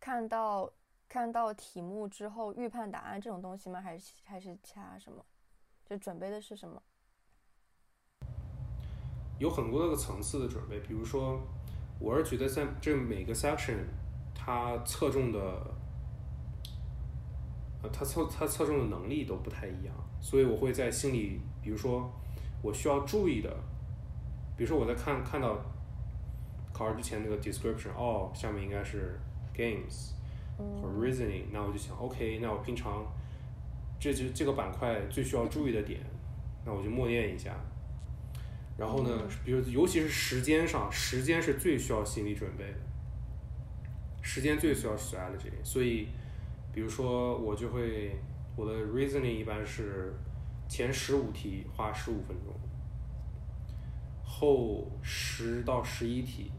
[0.00, 0.68] 看到
[1.08, 3.80] 看到题目之后预判答案这种东西吗？
[3.80, 5.24] 还是还是其他什么？
[5.86, 6.82] 就准备的是什么？
[9.38, 11.40] 有很多个层次的准备，比如说，
[12.00, 13.84] 我是觉得在这每个 section，
[14.42, 15.38] 它侧重的，
[17.82, 22.10] 呃，它侧它侧重的能力都不太一样，所以我会在心里，比如说
[22.62, 23.54] 我需要注意的，
[24.56, 25.58] 比如说我在看看到
[26.72, 29.20] 考试之前那个 description，哦，下面应该是
[29.54, 30.12] games
[30.56, 33.04] 和 reasoning，那我就想，OK，那我平常
[34.00, 36.00] 这就这个板块最需要注意的点，
[36.64, 37.54] 那我就默念一下。
[38.78, 39.10] 然后呢，
[39.44, 42.78] 比如尤其是时间上，时间是最需要心理准备的，
[44.22, 45.50] 时间最需要 strategy。
[45.62, 46.08] 所以，
[46.72, 48.16] 比如说我就会
[48.56, 50.14] 我的 reasoning 一般是
[50.68, 52.54] 前十五题花十五分钟，
[54.24, 56.52] 后十到十一题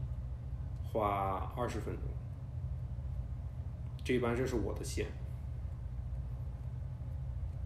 [0.84, 2.04] 花二十分钟，
[4.04, 5.06] 这一般这是我的线，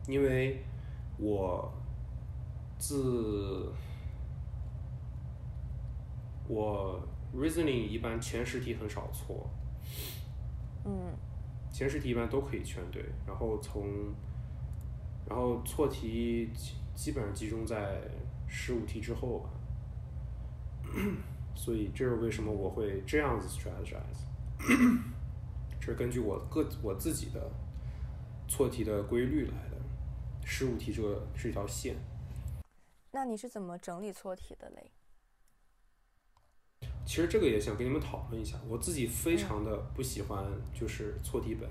[0.06, 0.62] 因为
[1.18, 1.72] 我
[2.78, 3.72] 自
[6.46, 7.00] 我
[7.34, 9.50] reasoning 一般前十题很少错，
[10.84, 11.16] 嗯
[11.72, 14.14] 前十题一般都可以全对，然后从，
[15.28, 18.00] 然后错题基基本上集中在
[18.48, 19.50] 十五题之后吧，
[21.54, 24.24] 所以这是为什么我会这样子 strategize，
[25.78, 27.50] 这是根据我个我自己的
[28.48, 29.76] 错题的规律来的，
[30.44, 31.96] 十五题这个是一条线。
[33.10, 34.90] 那你是怎么整理错题的嘞？
[37.06, 40.44] 其实这个也想跟你们讨论一下，我自己非常的不喜欢
[40.74, 41.66] 就是错题本，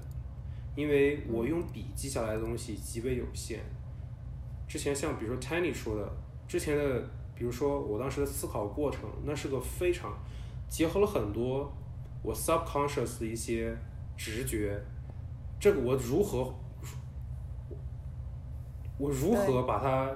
[0.75, 3.59] 因为我用笔记下来的东西极为有限。
[4.65, 6.09] 之前像比如说 Tiny 说的，
[6.47, 7.01] 之前的
[7.35, 10.17] 比如说我当时的思考过程，那是个非常
[10.69, 11.69] 结合了很多
[12.23, 13.77] 我 subconscious 的一些
[14.15, 14.81] 直觉，
[15.59, 16.55] 这个我如何
[18.97, 20.09] 我如何把它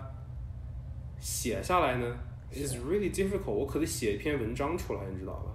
[1.19, 2.17] 写下来呢
[2.53, 3.51] ？It's really difficult。
[3.51, 5.51] 我可得写一篇文章出来，你知道吧？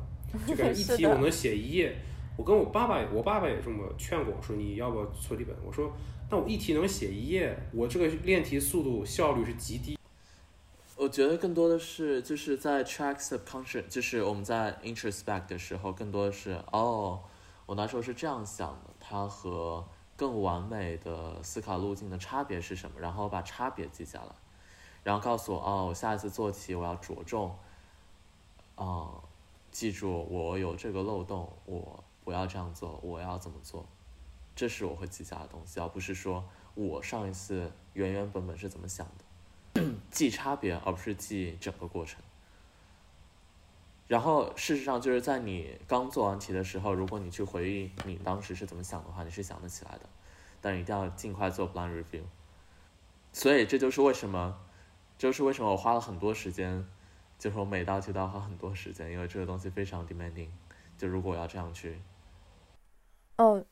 [0.46, 1.96] 就感觉 一题我能写一页，
[2.36, 5.56] 我跟我爸爸，我爸爸也这么劝过我说你要不要错题本？
[5.64, 5.92] 我说
[6.30, 9.98] 那我一题能写一页，我这个练题速度效率是极低。
[10.96, 17.20] 我觉得更多的是就是在 track subconscious，就是我们在 introspect 的时候，更多的是哦，
[17.66, 19.84] 我那时候是这样想的，它和
[20.16, 23.00] 更完美的思考路径的差别是什么？
[23.00, 24.28] 然后把差别记下来，
[25.04, 27.56] 然后告诉我哦，我下一次做题我要着重，
[28.74, 29.12] 啊、
[29.70, 33.86] 记住我有这个漏洞，我不要这样做，我要怎么做？
[34.56, 36.44] 这是我会记下的东西，而不是说
[36.74, 39.84] 我上一次原原本本是怎么想的。
[40.10, 42.22] 记差别，而不是记整个过程。
[44.06, 50.00] 然后，事实上就是在你刚做完题的时候，如果你去回忆你当时是怎么想的话，你是想得起来的。
[50.60, 52.22] 但一定要尽快做 blind review。
[53.32, 54.56] 所以这就是为什么，
[55.16, 56.86] 就是为什么我花了很多时间，
[57.38, 60.48] 就是我每道题都要花很多时间，因为这个东西非常 demanding。
[60.96, 62.00] 就如果我要这样去，
[63.38, 63.64] 哦，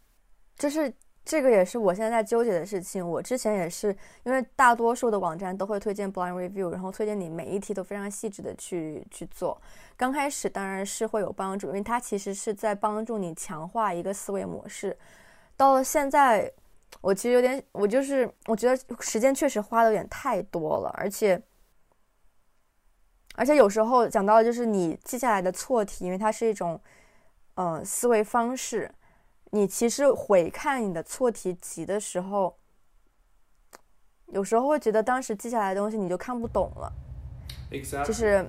[0.56, 0.92] 就是
[1.24, 3.06] 这个也是我现在在纠结的事情。
[3.06, 9.60] 我之前也是，因为大多数的网站都会推荐 blind review，然后推荐你每一题都非常细致的去去做。
[9.96, 14.96] 刚开始当然是会有帮助，因为它其实是在帮助你强化一个思维模式。
[15.56, 16.52] 到了现在，
[17.00, 21.40] 我其实有点，我就是我觉得时间确实花的有点太多了，而且
[23.34, 26.80] 而且有时候讲到就是你记下来的错题，因为它是一种
[27.54, 28.90] 呃思维方式。
[29.54, 32.56] 你其实回看你的错题集的时候，
[34.28, 36.90] 有时候会觉得当时记下来的东西你就看不懂了
[37.70, 38.48] ，Exactly，就是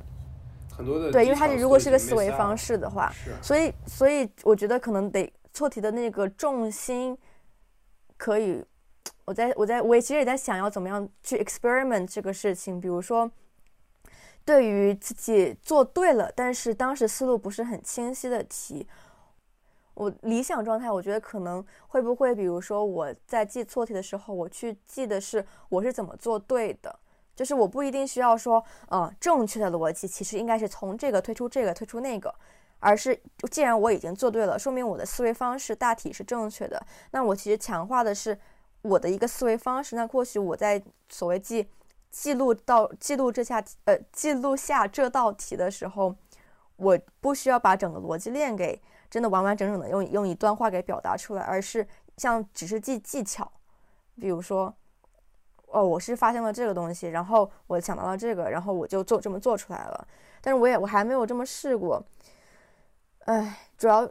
[0.71, 7.17] 很多的对，因为它技巧如果是个思维方式的话，所以所以我觉得可能得错题的那个重心
[8.23, 8.63] 可以，
[9.25, 13.29] 我在我在我也其实也在想要怎么样去 experiment 这个事情，比如说。
[14.45, 18.85] 对于自己做对了，但是当时思路不是很清晰的题，
[19.93, 26.93] 我理想状态，我觉得可能会不会，比如说我在记错题的时候，我去记的是我是怎么做对的，
[27.33, 32.35] 就是我不一定需要说，呃，正确的逻辑其实应该是从这个推出这个推出那个，
[32.83, 33.17] 而是
[33.49, 38.37] 既然我已经做对了，说明我的思维方式大体是正确的，那我其实强化的是
[38.81, 41.67] 我的一个思维方式，那或许我在所谓记
[42.11, 46.13] 记录到记录这下呃记录下这道题的时候，
[46.75, 53.49] 我不需要把整个逻辑链给真的完完整整的用用一段话给表达出来，而是像只是记技巧，
[54.19, 54.75] 比如说，
[55.67, 60.07] 哦，我是发现了这个东西，然后我想到了这个，然后我就做这么做出来了，
[60.41, 62.03] 但是我也我还没有这么试过，
[63.25, 64.09] 哎，主要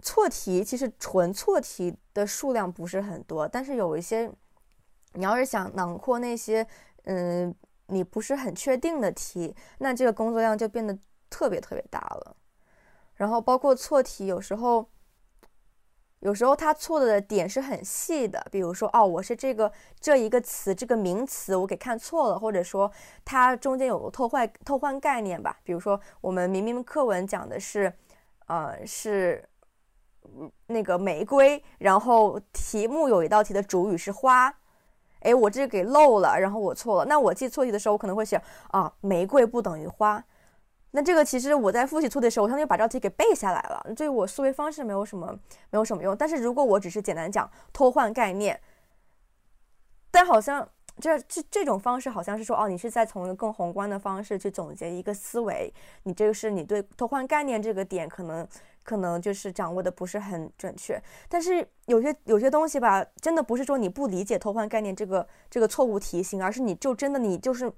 [0.00, 4.30] 错题其实纯错题的数量不是很多，但是有一些，
[5.14, 6.66] 你要是想囊括那些，
[7.04, 7.54] 嗯，
[7.86, 10.96] 你不是很确定的题，那这个工作量就变得
[11.28, 12.36] 特别特别大了。
[13.14, 14.88] 然后包括错题，有时候，
[16.20, 22.90] 有时候他错的点是很细的，比如说哦，我是这个这一个词这个名词我给看错了，或者说
[23.24, 27.92] 它中间有个偷换偷换概念吧，比如说我们明明课文讲的是，
[28.46, 29.46] 呃，是
[30.66, 34.52] 那个玫瑰，然后题目有一道题的主语是花。
[35.20, 37.04] 哎，我这给漏了，然后我错了。
[37.04, 40.22] 那我记错题的时候，我可能会写啊，玫瑰不等于花。
[40.96, 45.30] 那这个其实我在复习错的时候，我相当于把这道题给背下来了，对我思维方式没有什么
[45.68, 46.16] 没有什么用。
[46.16, 48.58] 但是如果我只是简单讲偷换概念，
[50.10, 50.66] 但好像
[50.98, 55.70] 这这这种方式好像是说哦，你是在从一个更宏观的方式去总结一个思维，
[56.04, 58.48] 你这个是你对偷换概念这个点可能
[58.82, 60.98] 可能就是掌握的不是很准确。
[61.28, 67.70] 但是有些有些东西吧，真的不是说你不理解偷换概念这个这个错误题型，而是你就真的你就是。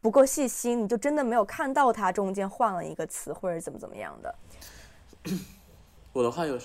[0.00, 4.34] 不够细心，你就真的没有看到它中间换了一个词或者怎么怎么样的。
[6.12, 6.58] 我的话有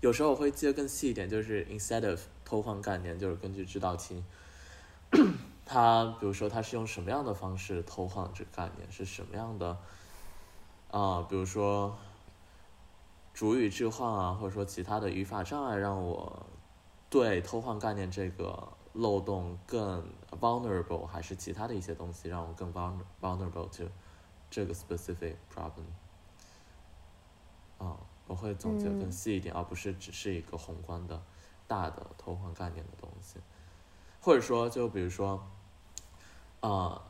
[0.00, 4.22] 有时候我会记得更细一点，就是 instead of 偷换概念，就是根据这道题，
[5.66, 9.76] 它比如说它是用什么样的方式偷换这概念，是什么样的
[10.90, 11.98] 啊、比如说
[13.34, 16.46] 主语置换啊，或者说其他的语法障碍，让我
[17.10, 20.04] 对偷换概念这个漏洞更
[20.40, 23.90] vulnerable，还是其他的一些东西让我更 vulner vulnerable to
[24.50, 25.84] 这个 specific problem。
[27.78, 31.22] 啊、我会总结得更嗯细一点，而不是只是一个宏观的、
[31.66, 33.38] 大的偷换概念的东西，
[34.20, 35.40] 或者说，就比如说，
[36.60, 37.00] 啊、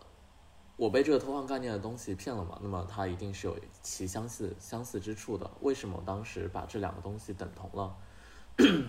[0.76, 5.50] 我被这个偷换概念的东西骗了嘛，那么它一定是有其相似相似之处的。
[5.62, 7.96] 为什么我当时把这两个东西等同了？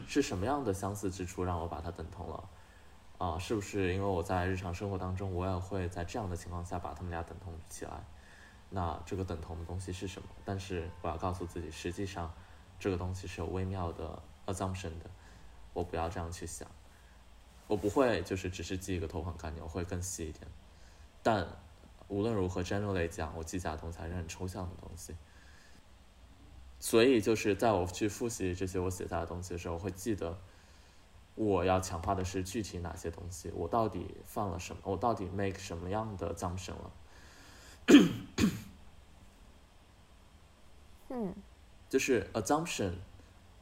[0.07, 2.49] 是什么样的相似之处让我把它等同了？
[3.19, 8.03] 啊、是不是因为我在日常生活当中，我也会在这样的情况下把他们俩等同起来？
[8.69, 10.29] 那这个等同的东西是什么？
[10.45, 12.33] 但是我要告诉自己，实际上
[12.79, 15.09] 这个东西是有微妙的 assumption 的，
[15.73, 16.65] 我不要这样去想，
[17.67, 20.47] 我不会就是只是记一个头环概念，我会更细一点。
[21.21, 21.45] 但
[22.07, 25.13] 无论如何，generally 讲，我记下的东西还是很抽象的东西。
[26.79, 30.39] 所以就是在我去复习这些我写下的东西的时候，我会记得
[31.39, 36.91] 我要强化的是具体哪些东西，我到底放了什么，我到底 make 什么样的 assumption 了。
[41.07, 41.33] 嗯，
[41.87, 42.95] 就是 assumption，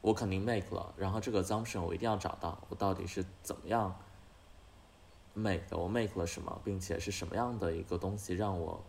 [0.00, 3.96] 我肯定 make 了，然后这个 assumption 我一定要找到我到底是怎么样
[5.34, 8.82] make 的，我 make 了什么，并且是什么样的一个东西让我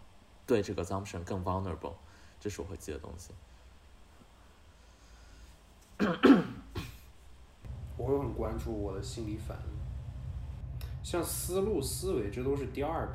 [0.48, 1.94] 对这个 assumption 更 vulnerable，
[2.40, 3.36] 这是我会记的东西。
[8.00, 9.64] 我会很关注我的心理反应，
[11.04, 13.14] 像思路、思维，这都是第二步。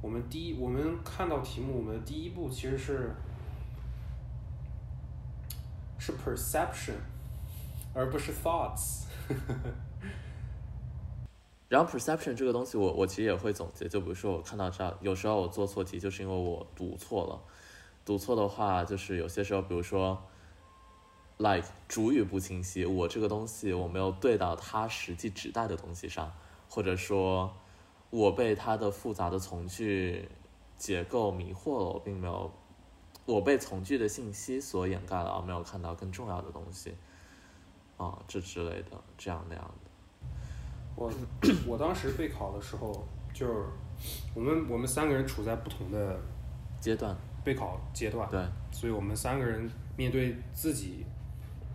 [0.00, 3.14] 我们第一，我们看到题目，我们的第一步其实是
[5.98, 6.94] 是 perception，
[7.92, 9.04] 而不是 thoughts。
[11.68, 13.86] 然后 perception 这个东西我，我其实也会总结。
[13.86, 17.38] 就比如说，我看到这，有时候我做错题，就是因为我读错了。
[18.06, 20.18] 读错的话，就是有些时候，比如说
[21.38, 26.30] ，like 主语不清晰，我这个东西我没有对到它实际指代的东西上，
[26.68, 27.50] 或者说，
[28.10, 30.28] 我被它的复杂的从句
[30.76, 32.52] 结构迷惑了，我并没有，
[33.24, 36.94] 我被从句的信息所掩盖了，而没有看到更重要的东西，
[37.96, 39.90] 啊，这之类的，这样那样的。
[40.96, 41.12] 我
[41.66, 43.66] 我当时备考的时候，就是
[44.34, 46.20] 我们我们三个人处在不同的
[46.80, 51.06] 阶段，备考阶段，对，所以我们三个人面对自己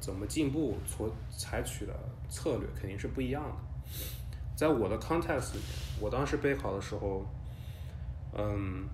[0.04, 1.98] 怎么进步所采取的
[2.30, 3.56] 策略肯定是不一样的。
[4.54, 7.26] 在我的 context 里面，我当时备考的时候，
[8.34, 8.86] 嗯，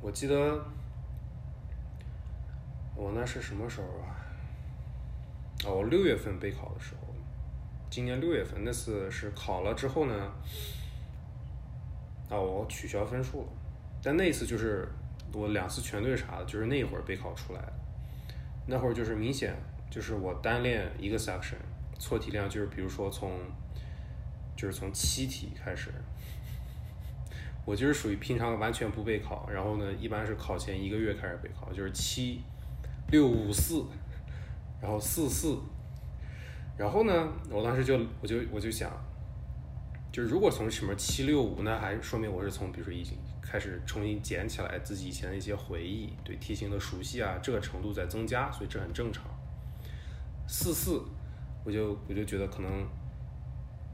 [0.00, 0.60] 我记得
[2.96, 4.18] 我那是什么时候啊？
[5.64, 7.14] 哦，我六月份备考的时候，
[7.88, 10.32] 今年六月份那次是考了之后呢，
[12.28, 13.48] 啊，我取消分数了。
[14.02, 14.88] 但那次就是
[15.32, 17.62] 我两次全对啥的，就是那会儿备考出来。
[18.66, 19.54] 那会儿就是明显
[19.90, 21.56] 就是我单练一个 section
[21.98, 23.32] 错题量就是比如说从
[24.56, 25.90] 就是从七题开始，
[27.64, 32.42] 我就是属于平常完全不备考，然后呢一般是考前一个月开始备考，就是七
[33.10, 33.84] 六五四，
[34.80, 35.58] 然后四四，
[36.76, 38.90] 然后呢我当时就我就我就想，
[40.12, 49.24] 就是如果从什么七六五，那还说明我是从比如说已经开始重新捡起来自己以前的一些回忆，对题型的熟悉啊，这个程度在增加，所以这很正常。
[50.48, 51.00] 四四，
[51.62, 52.88] 我就我就觉得可能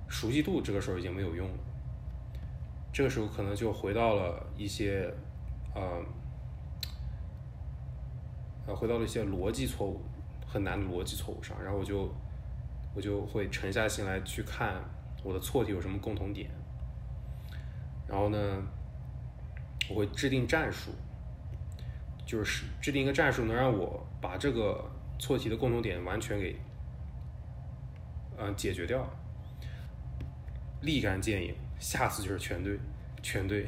[0.09, 1.59] 熟悉度这个时候已经没有用了，
[2.93, 5.13] 这个时候可能就回到了一些
[5.75, 6.01] 呃
[8.67, 10.01] 呃回到了一些逻辑错误，
[10.47, 12.09] 很难的逻辑错误上，然后我就
[12.95, 14.81] 我就会沉下心来去看
[15.23, 16.49] 我的错题有什么共同点，
[18.09, 18.39] 然后呢。
[19.91, 20.93] 我会制定战术，
[22.25, 24.83] 就是制定一个战术，能让我把这个
[25.19, 26.57] 错题的共同点完全给，
[28.37, 29.05] 嗯，解决掉，
[30.83, 32.79] 立竿见影，下次就是全对，
[33.23, 33.67] 全对，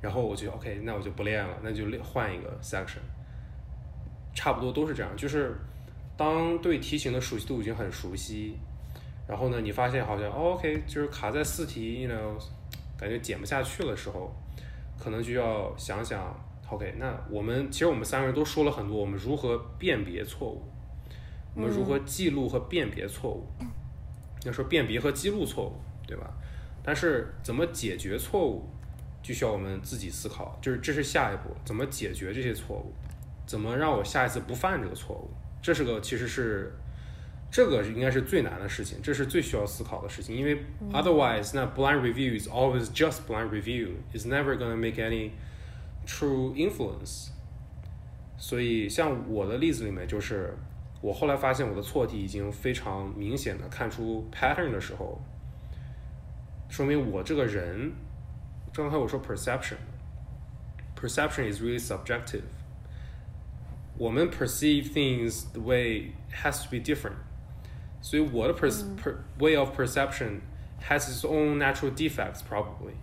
[0.00, 3.00] 然后我就 OK，那我就不练了，那就练换一个 section，
[4.34, 5.56] 差不多都是这样，就是
[6.16, 8.56] 当对题型的熟悉度已经很熟悉，
[9.26, 12.38] 然后呢，你发现好像 OK，就是卡在四题，you know，
[12.98, 14.34] 感觉减不下去的时候。
[14.98, 16.34] 可能就要想想
[16.68, 20.62] ，OK，那我们其实我们三个人都说了很多，我们如何辨别错误，
[21.54, 23.46] 我们如何记录和辨别错误。
[24.44, 25.72] 要说辨别和记录错误，
[26.06, 26.32] 对吧？
[26.82, 28.68] 但是怎么解决错误，
[29.22, 32.92] 就需要我们自己思考，就是这是下一步，怎么解决这些错误，
[33.46, 36.72] 怎么让我下一次不犯这个错误，这是个其实是。
[37.48, 40.60] 这个应该是最难的事情，这是最需要思考的事情，因为
[40.92, 45.30] otherwise，那 blind review is always just blind review，is never gonna make any
[46.05, 47.29] true influence。
[48.37, 50.57] 所以像我的例子里面，就是
[51.01, 55.21] 我后来发现我的错题已经非常明显的看出 pattern 的时候，
[56.69, 57.93] 说明我这个人，
[58.73, 62.43] 刚才我说 perception，perception is really subjective。
[63.97, 67.17] 我们 perceive things the way has to be different。
[68.01, 68.67] 所以我的 per
[68.97, 70.41] per way of perception
[70.89, 72.95] has its own natural defects probably。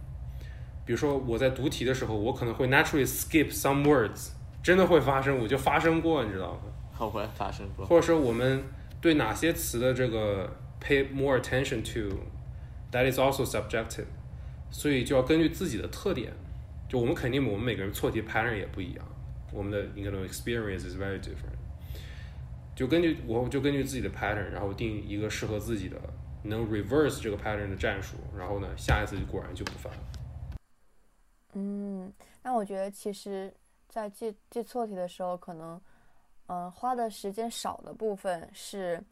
[0.85, 4.31] 比如说我在读题的时候，我可能会 naturally skip some words，
[4.61, 6.61] 真的会发生，我就发生过，你知道吗？
[6.91, 7.85] 好会发生过。
[7.85, 8.63] 或者说我们
[9.01, 14.05] 对哪些词的这个 pay more attention to，that is also subjective。
[14.69, 16.33] 所以就要根据自己的特点，
[16.89, 19.05] 就我们肯定我们每个人错题 pattern 也不一样，
[19.51, 21.55] 我们的 you know experience is very different。
[22.75, 25.97] 就根据我就根据自己的 pattern，然后定一个适合自己的
[26.43, 29.99] 能 reverse 这个 pattern 的战术，然后呢，下一次果然就不犯了。
[31.53, 33.53] 嗯，那我觉得其实，
[33.87, 35.79] 在记记错题的时候，可能，
[36.47, 39.03] 嗯、花的时间少的部分是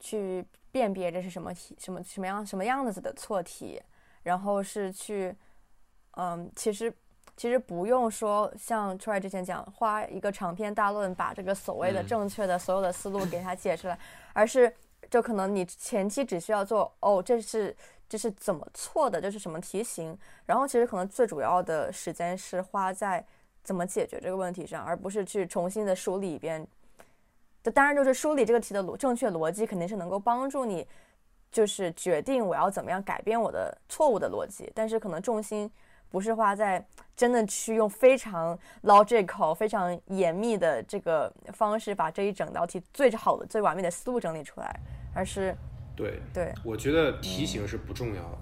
[0.00, 3.80] 去辨别这是什么题，什么什么样什么样子的错题，
[4.22, 5.34] 然后是去，
[6.12, 6.92] 嗯，其实
[7.36, 12.06] 其实不用说像 Troy 之前讲，花一个长篇大论把这个所谓的嗯。
[12.06, 13.98] 正确的所有的思路给它解出来，
[14.32, 14.74] 而是
[15.10, 17.76] 就可能你前期只需要做哦，这是
[18.08, 23.24] 这是怎么错的，这是什么题型，然后其实可能最主要的时间是花在
[23.62, 26.66] 怎么解决这个问题上，而不是去重新的梳理一遍。
[27.62, 30.86] 这当然就是梳理这个题的逻正确逻辑，肯定是能够帮助你，
[31.50, 34.72] 就是决定我要怎么样改变我的错误的逻辑。
[34.74, 35.70] 但是可能重心
[36.08, 36.82] 不是花在
[37.14, 44.80] 真的去用非常 logical、非常严密的这个方式把这一整道题最好的、最完美的思路整理出来，
[45.14, 45.54] 而是
[45.98, 48.38] 对，对，我觉得题型是不重要的，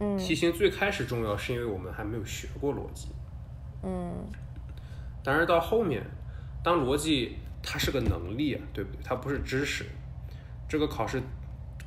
[0.00, 3.08] 嗯题型最开始重要是因为我们还没有学过逻辑，
[3.82, 4.12] 嗯
[5.24, 6.04] 但是到后面，
[6.62, 9.00] 当逻辑它是个能力啊，对不对？
[9.02, 9.86] 它不是知识。
[10.68, 11.22] 这个考试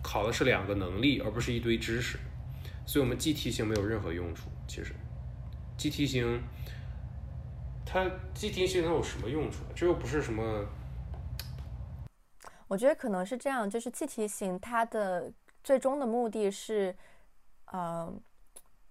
[0.01, 2.17] 考的是两个能力，而不是一堆知识，
[2.85, 4.49] 所以我们记题型没有任何用处。
[4.67, 4.95] 其实，
[5.77, 6.41] 记题型，
[7.85, 9.63] 它记题型能有什么用处？
[9.75, 10.65] 这又不是什么
[12.69, 15.29] 我觉得可能是这样，就是记题型它的
[15.63, 16.95] 最终的目的是，
[17.65, 18.13] 呃，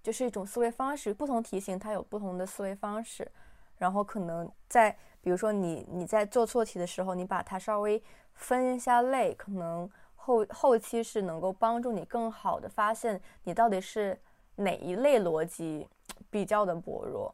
[0.03, 1.15] 就是一种思维方式。
[1.15, 3.31] 不同题型它有不同的思维方式，
[3.77, 8.03] 然后可能在比如说你你在做错题的时候，你把它稍微
[8.35, 14.19] 分一下类，可能后后期是能够帮助你更好的发现你到底是
[14.57, 15.87] 哪一类逻辑
[16.29, 17.33] 比较的薄弱。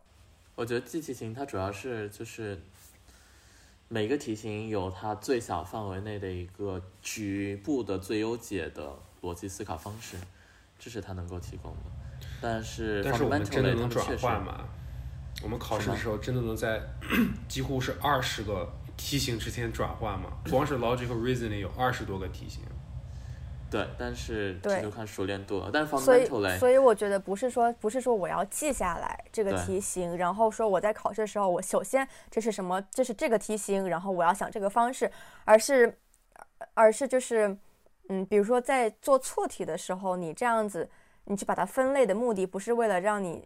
[0.55, 2.61] 我觉得记题型它主要是就是
[3.89, 10.17] 每个题型有它最小范围内的一个局部的最优解的逻辑思考方式，
[10.79, 11.91] 这是它能够提供的。
[12.41, 14.67] 但是但是我们真的能转换吗？
[15.43, 16.81] 我们考试的时候真的能在
[17.49, 20.31] 几乎是二十个题型之间转换吗？
[20.51, 22.63] 光是 logical reasoning 有二十多个题型。
[23.75, 25.69] 对，但是对这就看熟练度了。
[25.73, 35.11] 但是所以 fundamental 类，所以我觉得不是说不是说我要记下来这个题型，然后说我在考试的时候，我首先这是什么，这是这个题型，然后我要想这个方式，
[35.45, 35.99] 而是
[36.75, 37.57] 而是就是
[38.09, 40.89] 嗯，比如说在做错题的时候，你这样子
[41.25, 43.45] 你去把它分类的目的，不是为了让你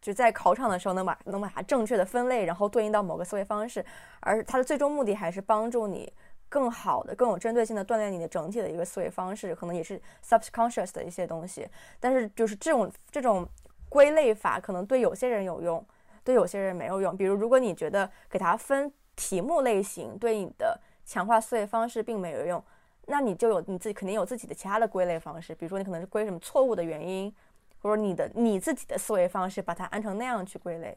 [0.00, 3.84] 就在考场的时候能把能把它正确的分类，然后对应到某个思维方式，
[4.20, 6.12] 而它的最终目的还是帮助你。
[6.48, 11.68] 更好的、更有针对性的锻炼你的整体的一个思维方式，可能也是 subconscious 的一些东西。
[12.00, 13.46] 但是就是这种这种
[13.88, 15.84] 归类法，可能对有些人有用，
[16.24, 17.16] 对有些人没有用。
[17.16, 22.62] 比如，如果你觉得给它分题目类型对你的强化思维方式并没有用，
[23.06, 25.54] 那你就有你自己肯定有自己的其他的归类方式。
[25.54, 27.34] 比如说，你可能是归什么错误的原因，
[27.80, 30.96] 或者你的你自己的思维方式把它按成那样去归类。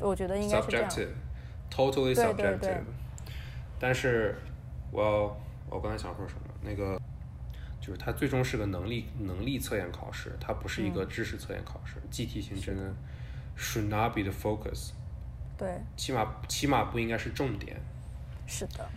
[0.00, 0.90] 我觉得应该是这样。
[0.90, 2.76] subjective，totally 对 subjective 对对
[3.78, 4.36] 但是
[4.92, 5.36] 我要
[5.68, 6.42] 我刚才想说什么？
[6.62, 7.00] 那个
[7.80, 11.96] 就是它最终是个能力能力测验考试，它不是一嗯个知识测验考试。
[12.10, 12.94] 记题型真的
[13.58, 14.90] should not be the focus，
[15.58, 17.80] 对，起码起码不应该是重点。
[18.46, 18.88] 是的。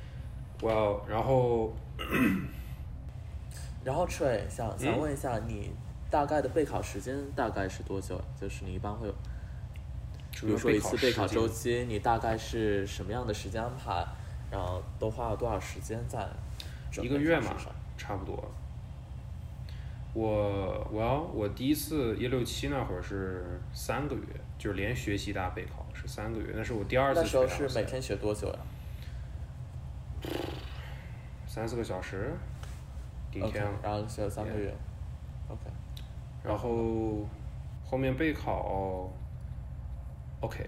[0.62, 1.74] Well，然后
[3.84, 5.72] 然后 Trey 想想嗯问一下，你
[6.12, 8.22] 大概的备考时间大概是多久？
[8.40, 9.14] 就是你一般会有，
[10.42, 14.06] 比如说一次备考周，期，你大概是什么样的时间安排？
[14.56, 16.26] 然后都花了多少时间在
[17.04, 17.54] 一个月嘛？
[17.98, 18.52] 差不多。
[20.14, 24.22] 我我要我第一次一六七那会儿是三个月，
[24.58, 28.60] 就是连学习大备考是三个月，那是我第二次那时候学是每天学多久呀
[31.46, 32.34] 三四个小时，
[33.30, 33.62] 顶天。
[33.84, 34.74] 然后学了三个月。
[35.50, 35.60] OK，
[36.42, 37.28] 然后
[37.84, 39.12] 后面备考
[40.40, 40.66] ，OK，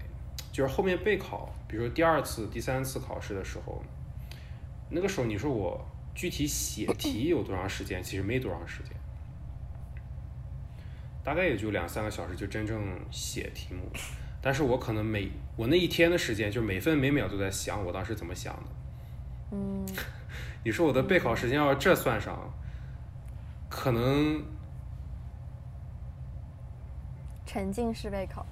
[0.52, 3.82] 就是后面备考，比如说第二次、第三次考试的时候，
[4.90, 8.02] 那个时候你说我具体写 题有多长时间？
[8.02, 8.92] 其实没多长时间，
[11.22, 13.82] 大概也就两三个小时就真正写题目。
[14.40, 18.62] 但是我可能每我那一天的时间，就每分每秒都在想我当时怎么想的。
[19.50, 19.86] 嗯，
[20.64, 22.52] 你说我的备考时间要这算上，
[23.68, 24.42] 可能
[27.44, 28.46] 沉浸式备考，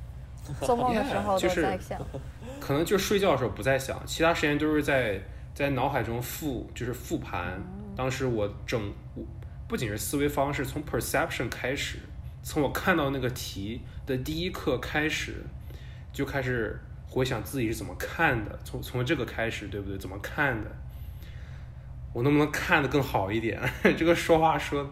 [0.63, 2.01] 做梦的时候就在想。
[2.61, 5.21] 可能就睡觉的时候不在想，其他时间都是在
[5.55, 7.63] 在脑海中复，就是复盘。
[7.95, 9.23] 当时我整，我
[9.69, 11.99] 不仅是思维方式，从 perception 开始，
[12.43, 15.45] 从我看到那个题的第一刻开始，
[16.13, 19.99] 就开始回想自己是怎么看的，从从这个开始，对不对？
[19.99, 20.71] 怎么看的？
[22.13, 23.61] 我能不能看得更好一点？
[23.97, 24.89] 这个说话说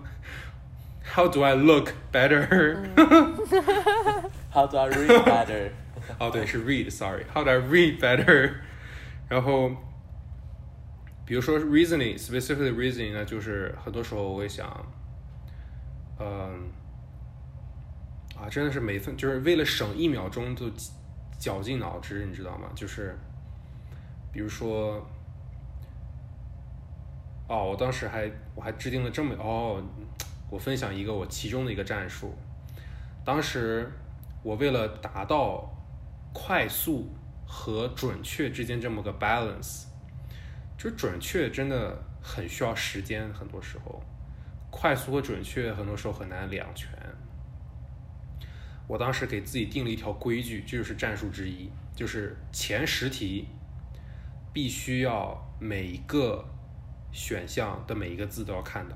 [1.02, 2.76] ，How do I look better？
[4.54, 5.70] How do I read better？
[6.20, 8.52] 哦，对，是 read，sorry，How do I read better？
[9.28, 9.70] 然后，
[11.26, 14.86] 比如说 reasoning，specifically reasoning 呢，就是很多时候我会想，
[16.20, 16.70] 嗯，
[18.36, 20.70] 啊，真的是每分就是为了省一秒钟就
[21.36, 22.68] 绞尽脑汁，你知道吗？
[22.76, 23.18] 就是，
[24.30, 25.04] 比如说，
[27.48, 29.82] 哦，我当时还我还制定了这么哦，
[30.48, 32.32] 我分享一个我其中的一个战术，
[33.24, 33.90] 当时
[34.44, 35.68] 我为了达到
[36.32, 37.10] 快速
[37.46, 39.86] 和准确之间这么个 balance，
[40.76, 44.02] 就准确真的很需要时间，很多时候，
[44.70, 46.90] 快速和准确很多时候很难两全。
[48.86, 53.48] 我当时给自己定了一条规矩，这就是战术之一，就是前十题
[54.52, 56.44] 必须要每一个
[57.10, 58.94] 选项的每一个字都要看到。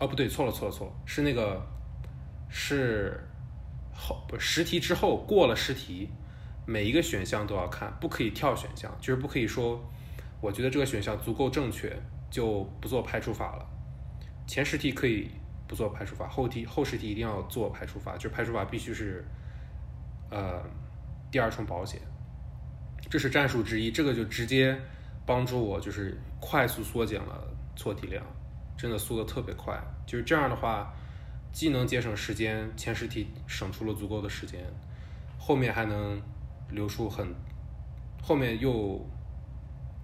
[0.00, 1.64] 哦，不对，错了，错了，错了，是那个
[2.48, 3.28] 是
[3.92, 6.08] 后不十题之后过了十题，
[6.66, 9.78] 每一个选项都要看，不可以跳选项，就是不可以说
[10.40, 11.94] 我觉得这个选项足够正确
[12.30, 13.66] 就不做排除法了。
[14.46, 15.30] 前十题可以
[15.66, 19.24] 不做排除法，后题后十题一定要做排除法，就是排除法必须是
[20.30, 20.62] 呃
[21.30, 22.00] 第二重保险，
[23.10, 24.74] 这是战术之一，这个就直接
[25.26, 27.46] 帮助我就是快速缩减了
[27.76, 28.24] 错题量，
[28.76, 30.94] 真的缩的特别快，就是这样的话。
[31.58, 34.64] 既能节省时间，前十题省出了足够的时间，
[35.36, 36.22] 后面还能
[36.70, 37.34] 留出很，
[38.22, 39.04] 后面又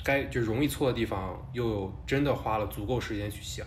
[0.03, 3.65] 该就容易错的地方，又真的花了足够时间去想。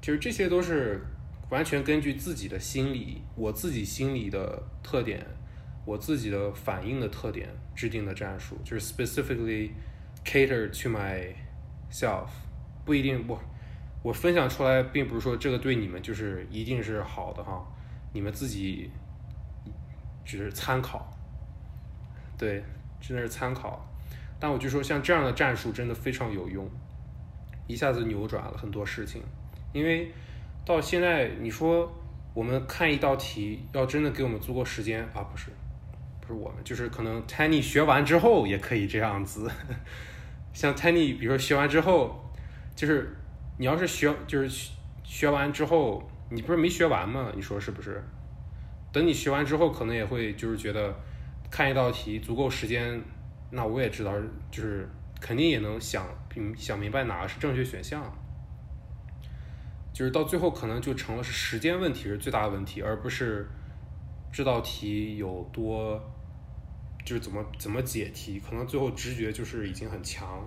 [0.00, 1.04] 其实这些都是
[1.50, 5.26] 完全根据自己的心理，我自己心理的特点，
[5.84, 9.72] 我自己的反应的特点制定的战术，就是 specifically
[10.24, 12.28] cater to myself，
[12.86, 13.38] 不一定不。
[14.04, 17.66] 我分享出来，并不是说这个对你们就是一定是好的哈，
[18.12, 18.90] 你们自己
[20.26, 21.10] 只是参考，
[22.36, 22.62] 对，
[23.00, 23.82] 真的是参考。
[24.38, 26.68] 但我就说，像这样的战术真的非常有用，
[27.66, 29.22] 一下子扭转了很多事情。
[29.72, 30.12] 因为
[30.66, 31.90] 到现在，你说
[32.34, 35.48] 我们看一道题，要真的给我们足够时间啊，不是，
[36.20, 39.50] 不是我们，就是可能 Tiny 学完之后也可以这样子。
[40.52, 42.22] 像 Tiny，比如说学完之后，
[42.76, 43.16] 就是。
[43.56, 44.72] 你要是学就是
[45.04, 47.30] 学完之后，你不是没学完吗？
[47.36, 48.02] 你说是不是？
[48.92, 50.92] 等你学完之后，可能也会就是觉得
[51.50, 53.00] 看一道题足够时间，
[53.50, 54.12] 那我也知道，
[54.50, 54.88] 就是
[55.20, 56.04] 肯定也能想
[56.56, 58.02] 想明白哪个是正确选项。
[59.92, 63.48] 就是到最后可能就成了是时间问题是最大的问题，而不是
[64.32, 66.00] 这道题有多
[67.04, 70.44] 就是怎么怎么解题，可能最后直觉就是已经很强，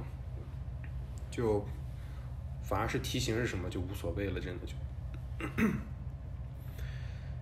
[1.31, 1.65] 就。
[2.67, 4.75] 反而是题型是什么就无所谓了，真的就。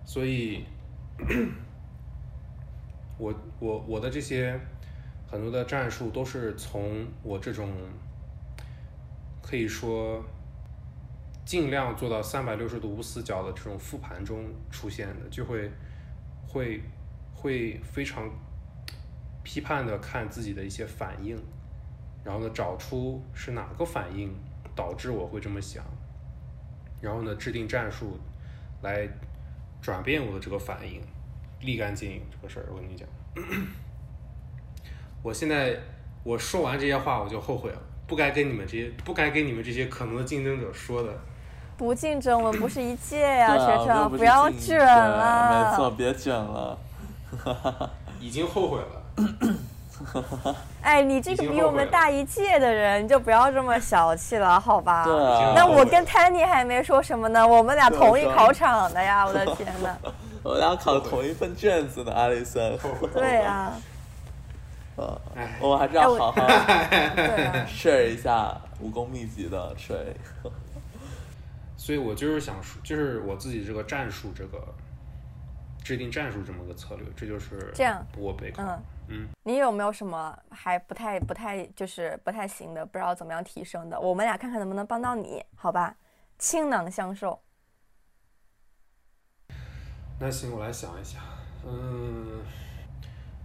[0.04, 0.62] 所以，
[3.18, 4.56] 我我我的这些
[5.26, 7.68] 很多的战术都是从我这种
[9.42, 10.24] 可以说
[11.44, 15.68] 尽量做到三百六十度无死角的这种复盘中出现的，就会
[16.46, 16.80] 会
[17.34, 18.30] 会非常
[19.42, 21.36] 批判的看自己的一些反应，
[22.22, 24.32] 然后呢找出是哪个反应。
[24.76, 25.82] 导致我会这么想，
[27.00, 28.16] 然后呢，制定战术
[28.82, 29.08] 来
[29.82, 31.00] 转变我的这个反应，
[31.60, 33.08] 立竿见影这个事儿，我跟你讲，
[35.22, 35.76] 我现在
[36.22, 41.12] 我说完这些话我就后悔了，不该跟你们这些不该跟你们这些可能的竞争者说的。
[41.76, 45.70] 不竞争，我们不是一届呀，啊学长，不是要卷了。
[45.70, 46.78] 没错，别卷了。
[48.18, 49.02] 已经后悔了，
[50.86, 55.02] 哎，你这个比我们大一届的人，你就不要这么小气了，好吧？
[55.02, 59.96] 对啊，那我跟 Tanny 还没说什么呢，我们俩同一考场的呀，我的 天呐。
[60.44, 62.78] 我俩考同一份卷子呢，阿里森。
[63.12, 63.72] 对呀、
[64.94, 66.40] 呃哎，我们还是要好好，
[67.66, 70.14] share 一下武功秘籍的水。
[71.76, 74.58] 所以我就是想说，就是我自己这个战术，这个
[75.82, 78.62] 制定战术这么个策略，这就是这样我备考。
[78.62, 83.98] 嗯嗯，你有没有什么还不太不太就是不太行的，不知道怎么样提升的？
[84.00, 85.96] 我们俩看看能不能帮到你，好吧？
[86.38, 87.40] 倾囊相授。
[90.18, 91.22] 那行，我来想一想，
[91.66, 92.42] 嗯，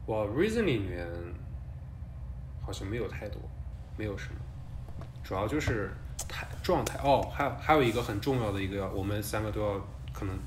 [0.06, 1.08] 我 reason 里面
[2.66, 3.42] 好像没有太多，
[3.98, 4.40] 没有什么，
[5.24, 5.92] 主要就是
[6.28, 6.98] 态状态。
[7.04, 9.80] 哦，还有还有一个很重要的一个，我们三个都要
[10.14, 10.38] 可能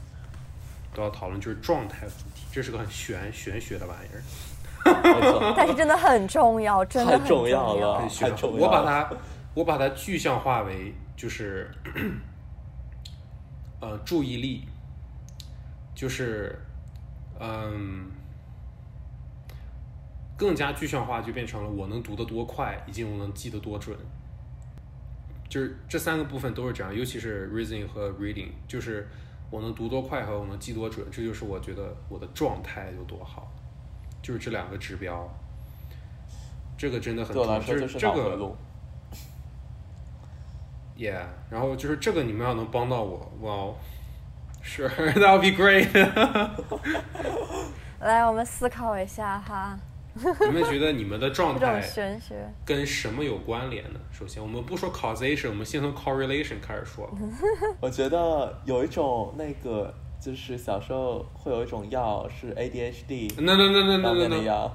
[0.94, 4.22] 都要讨论就是状态问题，这是个很玄玄学的玩意儿，
[5.56, 9.10] 但是真的很重要，真的很重要要了太重要我把它
[9.54, 11.70] 我把它具象化为就是
[13.80, 14.68] 呃注意力，
[15.94, 16.58] 就是
[17.40, 18.10] 嗯。
[20.36, 23.96] 更加具象化就变成了我能读得多快，以及我能记得多准。
[25.48, 29.08] 就是这三个部分都是这样，尤其是 reasoning 和 reading，就是
[29.48, 33.48] 我能读多快和我能记多准，这就是我觉得我的状态有多好，
[34.24, 35.28] 就是这两个指标。
[36.78, 38.56] 这个真的很重要，就是这个。
[40.96, 45.88] ，yeah，然后就是这个你们要能帮到我，哇、wow,，sure，that would be great。
[48.00, 49.78] 来，我们思考一下哈，
[50.14, 52.48] 你们觉得你们的状态玄学。
[52.64, 54.00] 跟什么有关联呢？
[54.10, 57.08] 首先，我们不说 causation，我们先从 correlation 开始说。
[57.80, 59.94] 我觉得有一种那个，
[60.24, 64.74] 就是小时候会有一种药是 ADHD no 面的药，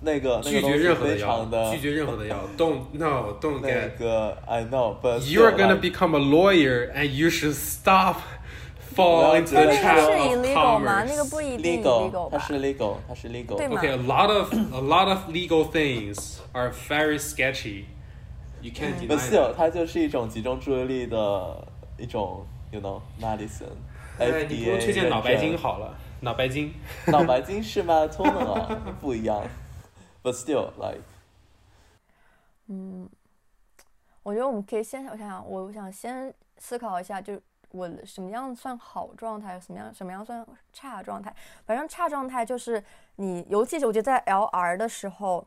[0.00, 2.38] 那个拒绝任何的药拒绝任何的药。
[2.56, 3.98] Don't no don't 那 get.
[3.98, 8.16] 个 I know，but you are gonna become a lawyer, and you should stop
[8.96, 11.04] fall 要 into 觉 the 得那个 trap 是 of illegal 吗？
[11.04, 11.30] 那个 commerce.
[11.30, 12.38] 不一定 legal，illegal 吧？
[12.38, 13.56] 它是 legal，它是 legal。
[13.56, 17.84] 对吗 Okay, a lot of a lot of legal things are very sketchy.
[18.62, 19.54] You can't deny But still，that.
[19.54, 21.68] 它就是一种集中注意力的
[21.98, 23.76] 一种，you know medicine。
[24.18, 26.74] 哎，你不如推荐脑白金好了，脑白金。
[27.06, 29.42] 脑白金是 melatonin 啊，不一样。
[30.22, 31.02] But still like
[32.66, 33.08] 嗯，
[34.22, 37.40] 我觉得我们可以先我想想，我想先思考一下，就
[37.70, 41.34] 我什么样算好状态，什么样什么样算差状态。
[41.64, 42.82] 反正差状态就是
[43.16, 45.46] 你，尤其是我觉得在 LR 的时候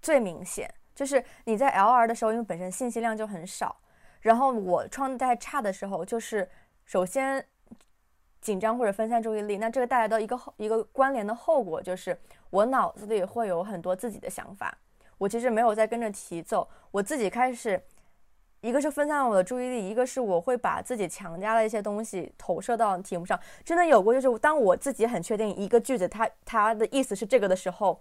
[0.00, 3.76] 最明显，就是你在 LR 的时候，因为本身信息量就很少，
[4.22, 6.50] 然后我状态差的时候，就是
[6.84, 7.46] 首先
[8.44, 12.16] 紧张或者分散注意力，那这个带来的一个后一个关联的后果就是
[12.50, 14.76] 我脑子里会有很多自己的想法。
[15.16, 17.82] 我其实没有在跟着题走，我自己开始，
[18.60, 23.38] 一个是分散了我的注意力，一个是我会把自己强加的一些东西投射到题目上。
[23.64, 27.98] 真的有过，就是当我自己很确定一个句子它它的意思是这个的时候，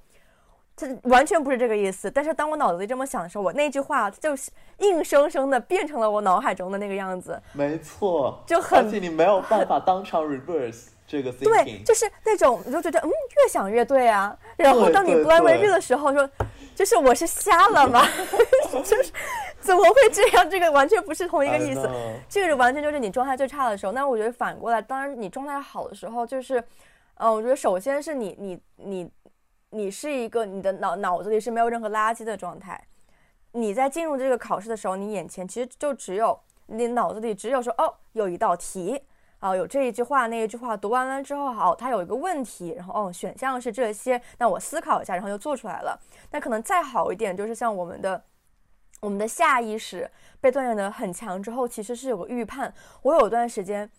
[0.76, 2.10] 它完全不是这个意思。
[2.10, 7.42] 但是当我脑子里这么想的时候，我那句话就是硬生生的变成了我脑海中的那个样子。
[7.54, 11.84] 没错，就很而且你没有办法当场 reverse 这个对，thinking。
[11.84, 14.36] 就是那种你就觉得嗯，越想越对啊。
[14.58, 16.30] 然后当你对 blind 对 read 的时候说，
[16.76, 18.02] 就是我是瞎了吗？
[18.84, 19.12] 就是
[19.60, 20.50] 怎么会这样？
[20.50, 21.88] 这个完全不是同一个意思。
[22.28, 23.92] 这个完全就是你状态最差的时候。
[23.92, 26.60] 那我觉得反过来，当然你状态好的时候，就是，
[27.16, 29.23] 嗯、我觉得首先是你你你你
[29.74, 32.80] 你是一个你的脑脑子里是没有任何垃圾的状态。
[33.52, 39.04] 你在进入这个考试的时候，你眼前其实就只有你脑子里只有说哦，有一道题。
[39.40, 46.00] 啊，有这一句话那一句话，读完了之后，好，它有一个问题，然后哦，选项是这些，那我思考一下，然后就做出来了。
[46.32, 48.24] 那可能再好一点，就是像我们的
[49.02, 50.10] 我们的下意识
[50.40, 52.74] 被锻炼的很强之后，其实是有个预判。
[53.02, 53.92] 我有段时间，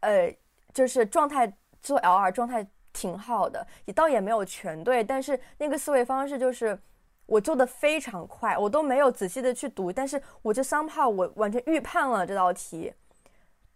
[0.00, 0.28] 呃，
[0.74, 6.78] 就是状态做 LR 状态挺好的，也倒也没有全对，但是那个思维方式就是
[7.26, 12.92] 我做的非常快，我都没有仔细的去读，但是我就 somehow 我完全预判了这道题。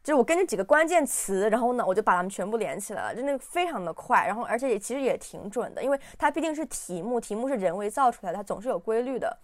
[0.03, 9.39] 就我根据几个关键词，然后呢，我就把它们全部连起来了，就那个非常的快，然后而且也其实也挺准的，因为它毕竟是题目，题目是人为造出来的，它总是有规律的。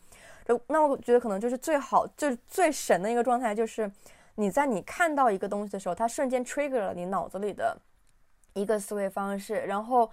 [0.66, 3.88] 那我觉得可能就是最好，就是最神的一个状态，就是
[4.34, 7.78] 你在你看到一个东西的时候，它瞬间 trigger 了你脑子里的
[8.54, 10.10] 一个思维方式，然后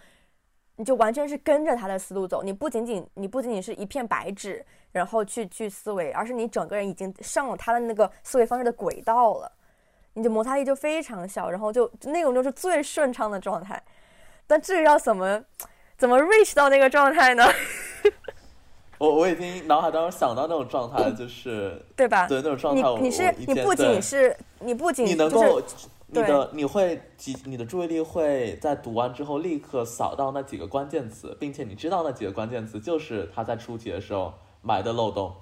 [0.76, 9.52] 你就完全是跟着他的思路走，你不仅仅你不仅仅是一片白纸，然后去去思维，而是你整个人已经上了他的那个思维方式的轨道了。
[10.14, 13.82] 你的摩擦力就非常小，然后就就那种就是最顺畅的状态。
[14.48, 15.44] 但至于要怎么
[15.98, 17.44] 怎么 reach 到那个状态呢？
[18.98, 22.28] 我我已经脑海当中想到那种状态，就是对吧？
[22.28, 25.62] 对那种状态我，你是你不仅是你不仅你能就是够，
[26.22, 35.34] 你的你会集你的注意力会在读完之后立刻扫到那几个关键词，并且你知道那几个关键词就是他在出题的时候埋的漏洞，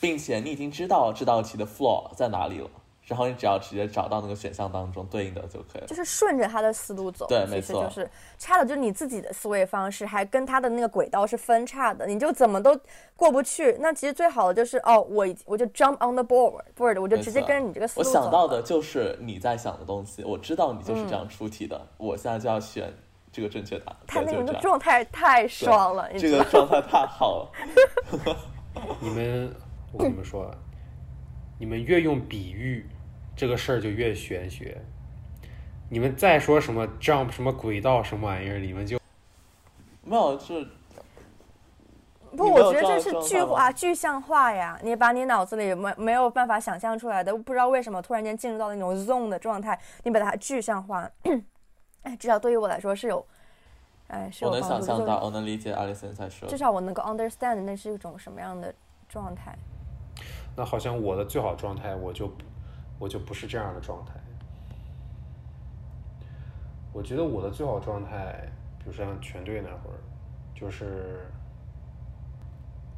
[0.00, 2.70] 并且你已经知道这道题的 flaw 在哪里了，
[3.06, 5.86] 然后你只要直接找到那个选项当中对应的就可以了。
[5.86, 12.78] 就是顺着他的思路走，对没错就是差的就是你自己的思维方式，还跟他的那个轨道是分叉的，你就怎么都
[13.14, 13.76] 过不去。
[13.80, 18.12] 那其实最好的就是哦，我我就 jump on the board board，我就直接跟着你这个思路我。
[18.12, 22.90] 想到的就是你在想的东西，我知道你就是这样出题的，我现在就要选
[23.30, 23.96] 这个正确答案。
[24.06, 27.52] 他那种对就是这样状态太爽了，这个状态太好了。
[28.98, 29.54] 你们，
[29.92, 30.50] 我跟你们说，
[31.58, 32.88] 你们越用比喻，
[33.36, 34.80] 这个事儿就越玄学。
[35.90, 38.98] 你们再说什么 jump 什么轨道什么玩意儿，你们就
[40.02, 40.66] 没有，是
[42.36, 51.08] 不，我觉得这是具化具象化呀，你把你脑子里没没有办法想象出来的，不知道为什么突然间进入到那种 zone 的状态，你把它具象化，
[52.02, 53.24] 哎， 至少对于我来说是有，
[54.08, 56.56] 哎，是有我能想象到，我能理解阿里森在说至。
[56.56, 58.74] 少我能够 understand 那是一种什么样的
[59.08, 59.56] 状态。
[60.56, 62.28] 那好像我的最好状态，我就
[63.04, 64.14] 我就不是这样的状态。
[66.90, 68.48] 我觉得我的最好状态，
[68.78, 70.00] 比如说像全队那会儿，
[70.54, 71.26] 就是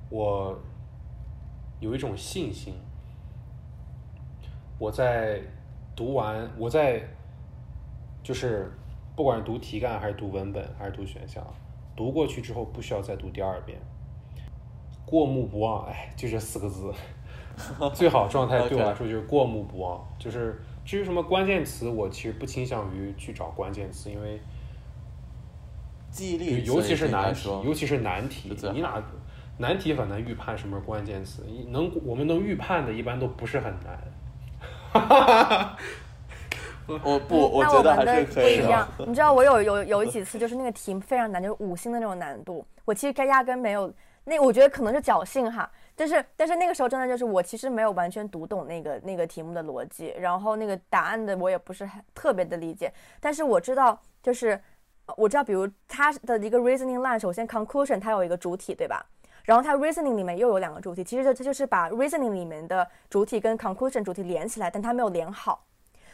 [0.09, 0.57] 我
[1.81, 2.75] 有一种信心，
[4.79, 5.43] 我在
[5.97, 7.03] 读完，我在
[8.23, 8.71] 就是
[9.17, 11.45] 不管是读题干还是读文本还是读选项，
[11.97, 13.81] 读过去之后不需要再读第二遍，
[15.05, 16.95] 过目不忘，哎，就这四个字。
[17.95, 24.41] 最好状态对我来说就是过目不忘，就是至于什么关键词，我其实不倾向于去找关键词，因为
[26.11, 29.03] 记忆力，尤其是难题，尤其是难题，你哪
[29.59, 33.99] 难题很难预判什么关键词，能我们能预判的一般都不是很难。
[36.87, 38.65] 我不，我觉得还们的不是可以的。
[38.65, 38.89] 一样。
[38.99, 43.93] 你知道我有有有几次就是那个题非常难，就是五星的那种难度，我其实该压根没有。
[44.25, 54.61] 那我觉得可能是侥幸哈，但是但是那个时候真的就是我其实没有完全读懂那个那个题目的逻辑，然后那个答案的我也不是很特别的理解，但是我知道就是
[55.07, 59.05] 呃我知道，比如它的一个 reasoning line，首先 conclusion 它有一个主体对吧？
[59.45, 65.65] 然后它 reasoning 里面又有两个主体，其实这这就是把 reasoning 里面的主体跟 conclusion 主体连起来，但它没有连好。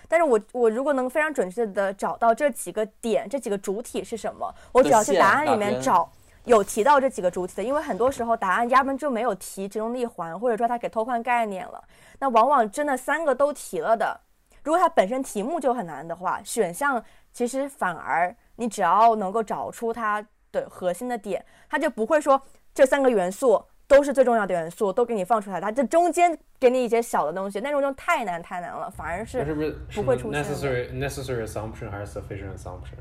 [0.07, 6.13] 但是我我如果能非常准确的找到这几个点，这几个主体是什么，我只要去答案里面找
[6.45, 11.83] 有提到这几个主体的，因为很多时候答案压根就没有提其中的一环，或者说它给偷换概念了。
[12.19, 14.21] 那往往真的三个都提了的，
[14.65, 22.41] 如果它本身题目就很难的话，选项其实反而你只要能够找出它的核心的点，它就不会说
[22.75, 29.45] 这三个元素都是最重要的元素，都给你放出来，它这中间给你一些小的东西，那种就太难太难了，反而是
[29.89, 32.99] 是不会出现的 necessary necessary assumption 还是 sufficient assumption？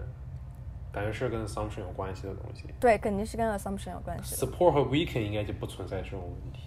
[0.92, 2.66] 感觉是跟 assumption 有关系的东西。
[2.80, 4.48] 对，肯定是跟 assumption 有关系的。
[4.48, 6.64] support 和 weaken 应该就不存在这种问题。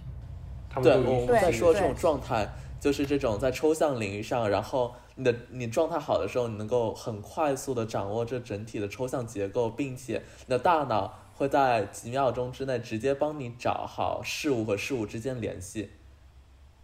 [0.71, 2.49] 他们对，我们在说这种状态，
[2.81, 15.91] 就是这种在抽象领域上，然后你的你状态好的时候，你能够很快速的掌握这整体的抽象结构，并且你的大脑会在几秒钟之内直接帮你找好事物和事物之间联系，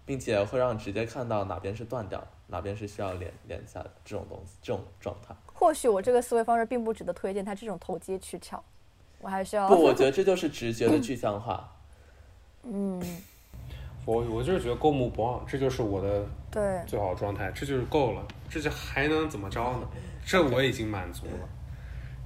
[0.04, 5.34] 并且会让你直接看到哪边是断掉，哪边是需要连连下的这种东西，这种状态。
[5.60, 8.64] 或许我这个思维方式并不值得推荐，他这种投机取巧，
[9.20, 11.70] 我还需要不，我觉得这就是直觉的具象化。
[12.62, 12.98] 嗯，
[14.06, 19.86] 我我就是觉得过目不忘，这就是我的对，最好状态，这就是够了，这就还能怎么着呢？
[20.24, 21.48] 这我已经满足了，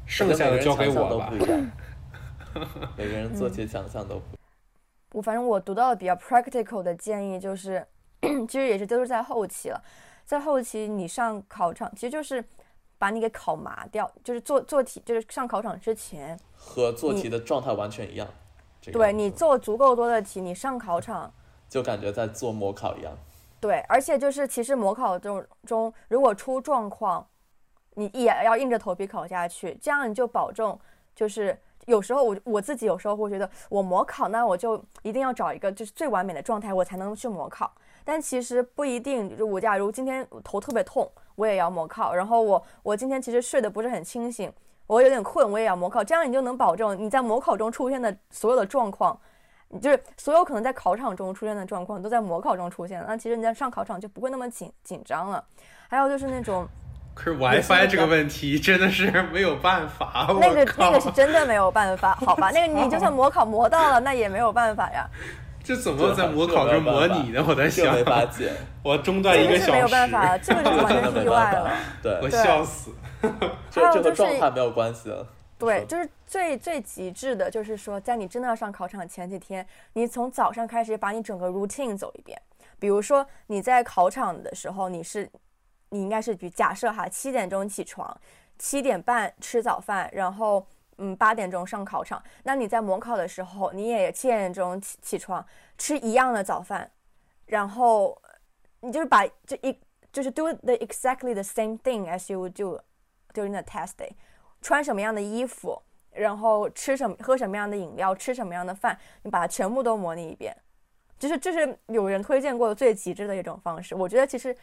[0.06, 1.38] 剩下的交给我吧每。
[2.96, 4.38] 个人做起想象都不一样。
[5.10, 7.84] 我反正我读到的比较 practical 的建议就是，
[8.46, 9.82] 其实也是都是在后期了，
[10.24, 12.44] 在后期你上考场，其实就是
[13.04, 18.26] 把你给考麻掉，就是做做题，就是上考场之前，和做题的状态完全一样。
[18.80, 21.30] 这个对你做足够多的题，你上考场。
[21.68, 23.12] 就感觉在做模考一样。
[23.60, 27.26] 对，而且就是其实模考中中，如果出状况，
[27.92, 30.74] 你也要硬着头皮考下去，这样你就保证
[31.14, 37.70] 就是有时候我我自己有时候会觉得我模考，那我就一定要找一个就是最完美的状态，我才能去模考。
[38.02, 44.52] 但其实不一定，就是我假如今天头特别痛，我也要模考，然后我我今天其实睡得不是很清醒，
[44.86, 49.18] 我有点困，我也要模考，这样你就能保证你在模考中出现的所有的状况。
[49.82, 55.42] 就是所有可能在考场中出现的状况都在模考中出现，那其实你在上考场就不会那么紧紧张了。
[55.88, 56.64] 还有就是那种
[57.12, 62.52] 可是 WiFi 这个问题真的是没有办法，那个那个是真的没有办法，好吧？
[62.52, 65.08] 那个你就算模考模到了，那也没有办法呀，
[65.64, 67.42] 这怎么在模考中模拟呢？
[67.48, 71.70] 我在想没，法解，我中断一这个是没有小时，办法，这个就是完全是意外了。。
[72.02, 72.92] 对我，笑死。
[73.22, 73.30] 这
[73.70, 75.26] 这和还有就是状态没有关系的。
[75.56, 82.38] 对，就是最最极致的，就是说，在你真的要上考场前几天，你从早上开始把你整个 routine 走一遍。
[82.78, 85.26] 比如说你在考场的时候，你是
[85.88, 88.14] 你应该是比假设哈，七点钟起床，
[88.58, 90.66] 七点半吃早饭，然后
[90.98, 92.22] 嗯八点钟上考场。
[92.42, 95.44] 那你在模考的时候，你也七点钟起起床，
[95.76, 96.90] 吃一样的早饭，
[97.46, 98.20] 然后
[98.80, 99.78] 你就是把这一
[100.12, 102.80] 就是 do the exactly the same thing as you do
[103.32, 104.10] during the test day。
[104.60, 110.56] 穿什么样的衣服，然后吃什么、喝什么样的饮料，吃什么样的饭，你把它全部都模拟一遍。
[111.18, 114.56] 就是这是有人推荐过的最极致的一种方式，我觉得其实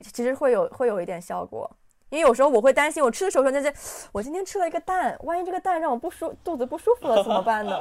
[0.00, 1.70] 其实会有会有一点效果，
[2.12, 3.72] 因为有时候我会担心，我吃的时候说那些，
[4.12, 7.74] 我今天吃了一个蛋，万一这个蛋让我不舒肚子不舒服了怎么办呢？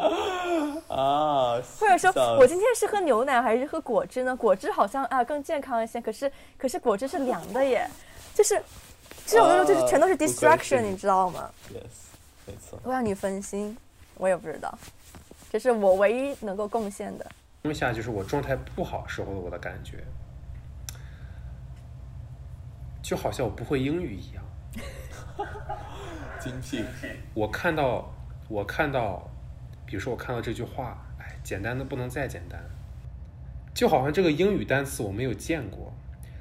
[0.88, 2.10] 啊，或者说
[2.40, 4.34] 我今天是喝牛奶还是喝果汁呢？
[4.34, 7.86] 果汁好像啊更健康一些，可是可是果汁是凉的耶，
[8.34, 8.62] 就是
[9.26, 11.82] 这种东西就是全都是 distraction，你你知道吗？yes，
[12.46, 12.80] 没错。
[12.84, 13.76] 会让你分心，
[14.16, 14.74] 我也不知道，
[15.52, 17.26] 这是我唯一能够贡献的。
[17.64, 19.98] 一下就是我状态不好时候的我的感觉，
[23.02, 24.44] 就好像我不会英语一样。
[26.40, 26.84] 精辟，
[27.34, 28.12] 我看到，
[28.48, 29.30] 我看到，
[29.86, 32.60] 比如说我看到这句话，哎，简单的不能再简单，
[33.74, 35.94] 就好像这个英语单词我没有见过，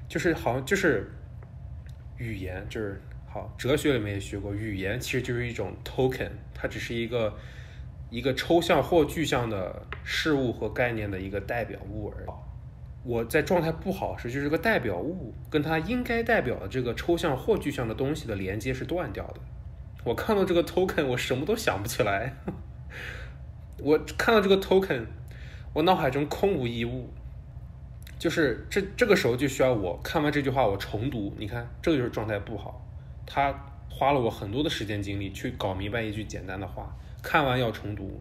[0.09, 1.13] 就是好像就是
[2.17, 7.37] 语言，就是好哲学里面也学过，语言其实就是一种 token，它只是一个
[8.09, 12.29] 一个抽象或具象的事物和概念的一个代表物而已。
[13.03, 19.41] 我在状态不好时，就是个代表物跟它应该代表的这个抽象或具象的东西的连接是断掉的。
[20.05, 22.35] 我看到这个 token，我什么都想不起来。
[23.83, 25.07] 我看到这个 token，
[25.73, 27.09] 我脑海中空无一物。
[28.19, 31.35] 就是这这个时候就需要我看完这句话，我重读。
[31.39, 32.87] 你看，这个就是状态不好。
[33.27, 33.55] 他
[33.89, 38.21] 花了我很多的时间精力去搞明白一句简单的话，看完要重读。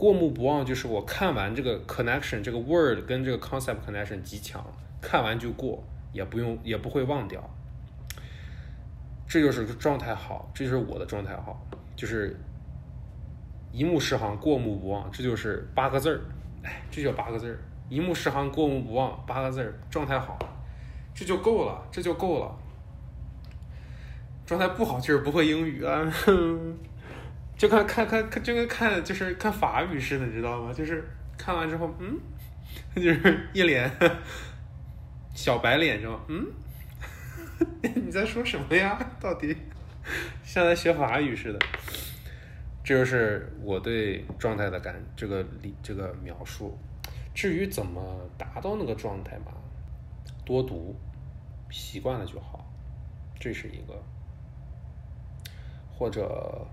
[0.00, 4.64] 过目不忘就是我看完这个 connection，这个 word 跟这个 concept connection 极强，
[4.98, 7.38] 看完就过，也不用也不会忘掉。
[9.28, 11.60] 这就是状态好，这就是我的状态好，
[11.94, 12.34] 就是
[13.72, 16.22] 一目十行，过目不忘，这就是八个字儿，
[16.62, 17.58] 哎，这就八个字儿，
[17.90, 20.38] 一目十行，过目不忘，八个字儿，状态好，
[21.14, 22.56] 这就够了，这就够了。
[24.46, 26.10] 状态不好就是不会英语啊，
[27.60, 30.72] 就看看看看，就跟看就是看法语似的，你知道吗？
[30.72, 31.06] 就是
[31.36, 32.18] 看完之后，嗯，
[32.96, 33.90] 就是一脸
[35.34, 36.20] 小白脸，知道吗？
[36.28, 36.46] 嗯。
[38.06, 38.98] 你在说什么呀？
[39.20, 39.54] 到底
[40.42, 41.58] 像在学法语似的？
[42.82, 46.78] 这就是我对状态的感这个理这个描述。
[47.34, 49.52] 至于怎么达到那个状态嘛，
[50.46, 50.96] 多读，
[51.70, 52.72] 习惯了就好，
[53.38, 54.02] 这是一个。
[55.92, 56.66] 或者，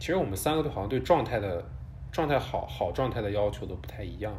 [0.00, 1.62] 其实我们三个都好像对状态的
[2.10, 4.34] 状态好好状态的要求都不太一样。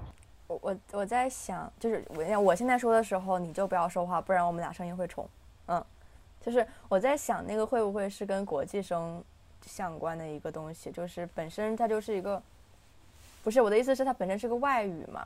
[0.47, 5.29] 我我我在想，就是我我现在说的时候，你就不要说话，不然我们俩声音会重。
[5.67, 5.85] 嗯，
[6.41, 9.23] 就是我在想，那个会不会是跟国际生
[9.63, 10.89] 相关的一个东西？
[10.89, 12.41] 就是本身它就是一个，
[13.43, 15.25] 不是我的意思是它本身是个外语嘛。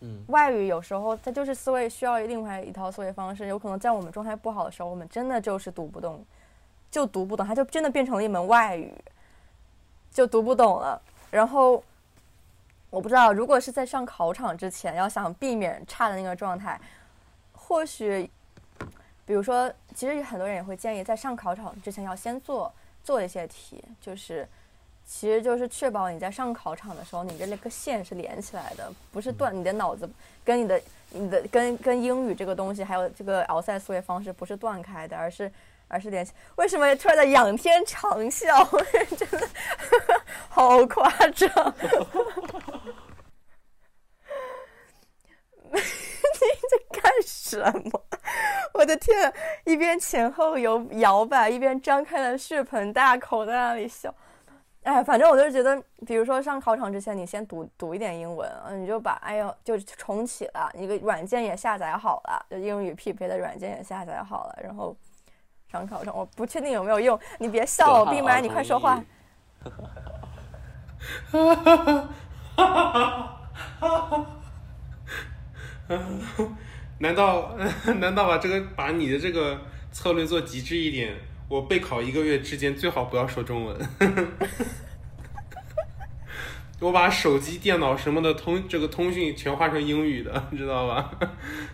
[0.00, 6.24] 嗯，外语有时候它就是思维需要另外一套思维方式，有可能在我们状态不好的时候，我们真的就是读不懂，
[6.90, 8.92] 就读不懂，它就真的变成了一门外语，
[10.14, 10.98] 就读不懂了。
[11.30, 11.82] 然后
[12.88, 16.80] 我不知道，如果是在上考场之前，要想避免差的那个状态，
[17.52, 18.30] 或许，
[19.26, 22.72] 比如说，其实很多人也会建议，在上考场之前要先做
[23.02, 24.48] 做一些题，就是，
[25.04, 30.08] 其实就是确保你在上考场的时候，你的那个线是连起来的，不是断，你的脑子
[30.44, 30.80] 跟你的
[31.10, 35.50] 你的跟跟英语这个东西，还有这个奥赛思维方式不是断开的，而是
[35.94, 36.32] 而是联系。
[36.56, 38.66] 为什么突然的仰天长啸？
[39.16, 39.48] 真的
[40.50, 41.48] 好夸张！
[45.74, 47.58] 你在干什
[47.90, 48.04] 么？
[48.74, 49.32] 我的天！
[49.64, 54.14] 一边前后游摇摆，一边张开了血盆大口在那里笑。
[54.82, 64.94] 哎，反正我就是觉得，比如说上考场之前，你先读读一点英文，嗯，你就把哎呦就重启了，一个软件也下载好了，就英语匹配的软件也下载好了，然后
[65.78, 66.16] 上考上。
[66.16, 69.02] 我不确定有没有用，你别笑我，闭麦，你快说话。
[76.98, 77.54] 难道
[78.00, 79.60] 难道把这个把你的这个
[79.90, 81.14] 策略做极致一点？
[81.48, 83.76] 我备考一个月之间最好不要说中文。
[86.80, 91.10] 我把手机、电脑什么的通这个通讯全换成英语的，你知道吧？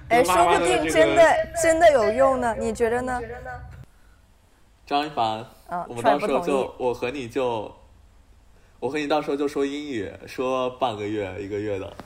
[0.09, 1.22] 哎，说不定真的
[1.62, 3.20] 真的有用呢，你觉得呢？
[4.90, 7.72] 张一凡，嗯我们到时候就我和你就，
[8.80, 11.96] 我和你到时候就说英语，说半个月一个月的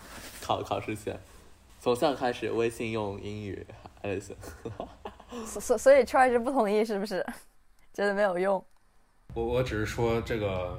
[0.43, 1.19] 考考试前，
[1.81, 3.67] 从现在开始微信用英语，
[4.03, 4.37] 哎，行，
[5.47, 7.25] 所所所以 Troy 是不同意是不是？
[7.95, 8.63] 觉得没有用。
[9.33, 10.79] 我我只是说这个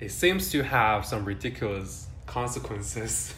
[0.00, 3.30] ，it seems to have some ridiculous consequences。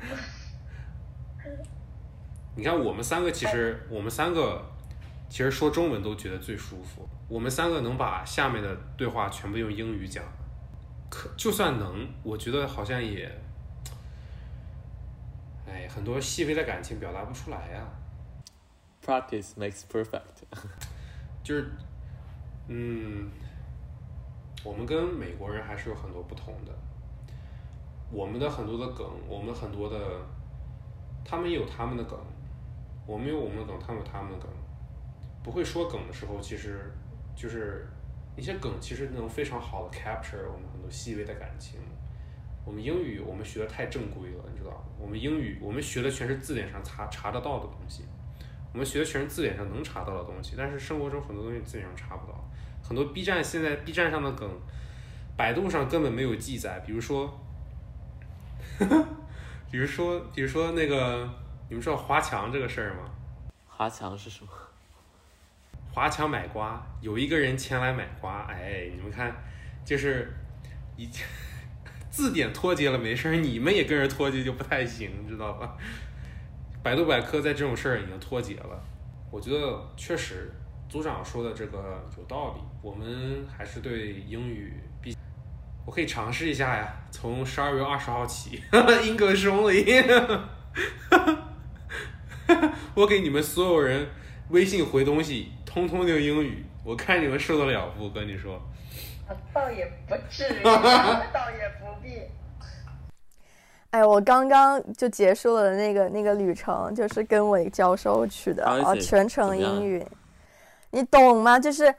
[2.56, 4.62] 你看，我们三个其实，我们三个
[5.28, 7.08] 其实说中文都觉得最舒服。
[7.28, 10.22] 我们三个能把下面的对话全部用英语讲，
[11.10, 13.28] 可就算能，我觉得好像也，
[15.66, 17.86] 哎，很多细微的感情表达不出来呀、
[19.04, 20.44] practice makes perfect。
[21.42, 21.70] 就是，
[22.68, 23.28] 嗯，
[24.62, 26.72] 我们跟美国人还是有很多不同的。
[28.10, 29.98] 我们的很多的梗，我们很多的，
[31.24, 32.16] 他们也有他们的梗，
[33.06, 34.48] 我们有我们的梗，他们有他们的梗。
[35.44, 36.90] 不会说梗的时候，其实
[37.36, 37.86] 就是
[38.34, 41.78] 一些梗，其实能非常好的 capture 我们很多细微的感情。
[42.64, 44.78] 我们英语我们学的太正规了，你知道吗？
[44.98, 48.04] 我们英语我们学的全是字典上查查得到的东西，
[48.72, 52.42] 我们学的全是字典上能查到的东西，但是生活中很多东西字典上查不到。
[52.82, 54.50] 很多 B 站现在 B 站上的梗，
[55.36, 56.80] 百度上根本没有记载。
[56.86, 57.38] 比如说，
[59.70, 61.28] 比如说，比如说那个，
[61.68, 63.10] 你们知道华强这个事儿吗？
[63.66, 64.50] 华强是什么？
[65.94, 69.32] 华强买瓜，有一个人前来买瓜，哎，你们看，
[69.84, 70.34] 就是
[70.96, 71.08] 一
[72.10, 75.76] 字典脱节了没事儿，你们也跟着脱节就不太行，知道吧？
[76.82, 78.82] 百度百科在这种事儿已经脱节了，
[79.30, 80.50] 我觉得确实
[80.88, 85.16] 组长说的这个有道理，我们还是对英语比，
[85.86, 90.04] 我可以尝试一下呀，从十二月二十号起， English only，
[92.96, 94.08] 我给你们所有人
[94.48, 95.52] 微信回东西。
[95.74, 98.08] 通通就英语，我看你们受得了不？
[98.08, 98.62] 跟你说，
[99.26, 102.22] 啊，倒也不至于， 倒也不必。
[103.90, 110.06] 哎，我刚刚就结束了那个那个旅程，就是跟我教授去的，啊，全程英语，
[110.92, 111.58] 你懂吗？
[111.58, 111.92] 就是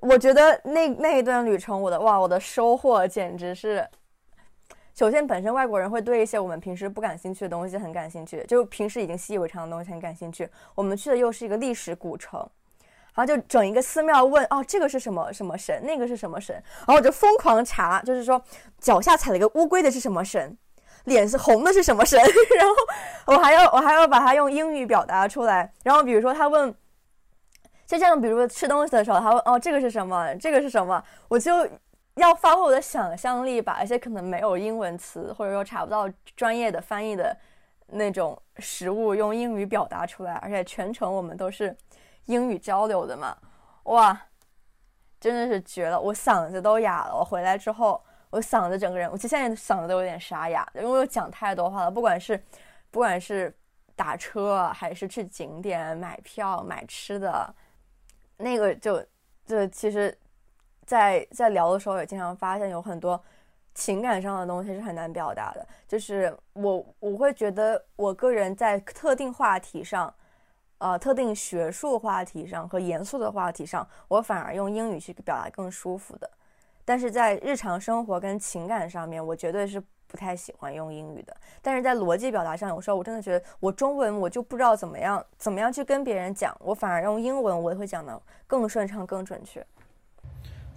[0.00, 3.86] 我觉得那那一段旅程，我的哇，我的收获简直是。
[4.94, 10.48] 首先，本身外国人会对一些我们平时不感兴趣的东西很感兴趣，就平时已经习以为常的东西很感兴趣。
[10.74, 12.48] 我们去的又是一个历史古城。
[13.14, 16.52] 然后就整一个寺庙问哦，这个是什么什么神，那个是什么神？
[16.78, 18.42] 然后我就疯狂查，就是说
[18.80, 20.58] 脚下踩了一个乌龟的是什么神，
[21.04, 22.18] 脸是红的是什么神？
[22.58, 22.74] 然后
[23.26, 25.72] 我还要我还要把它用英语表达出来。
[25.84, 26.74] 然后比如说他问，
[27.86, 30.34] 就这样，比如说吃东西的时候，他问哦，这个是什么？
[30.34, 31.00] 这个是什么？
[31.28, 31.52] 我就
[32.16, 37.36] 要发挥我的想象力，把一些可能没有英文词或者说查不到专业的翻译的
[37.86, 41.76] 那种食物用英语表达出来，而且全程我们都是。
[42.26, 43.36] 英语交流的嘛，
[43.84, 44.18] 哇，
[45.20, 46.00] 真的是绝了！
[46.00, 47.14] 我嗓子都哑了。
[47.14, 51.90] 我回来之后，我嗓子整个人，我其实现在嗓子都有点沙哑，因为我讲太多话了。
[51.90, 52.42] 不管是，
[52.90, 53.54] 不管是
[53.94, 57.54] 打车还是去景点买票买吃的，
[58.38, 59.04] 那个就
[59.46, 60.16] 就其实，
[60.86, 63.22] 在在聊的时候也经常发现有很多
[63.74, 65.66] 情感上的东西是很难表达的。
[65.86, 70.12] 就是我我会觉得我个人在特定话题上。
[70.84, 76.30] 呃，特定学术话题上和严肃的话题上，我反而用英语去表达更舒服的。
[76.84, 81.34] 但是在日常生活跟情感上面，我绝对是不太喜欢用英语的。
[81.62, 89.66] 但是在逻辑表达上，有时候我真的觉得我中文我就不知道怎么样怎么样去跟别人讲，我反而用英文我也会讲的更顺畅、更准确。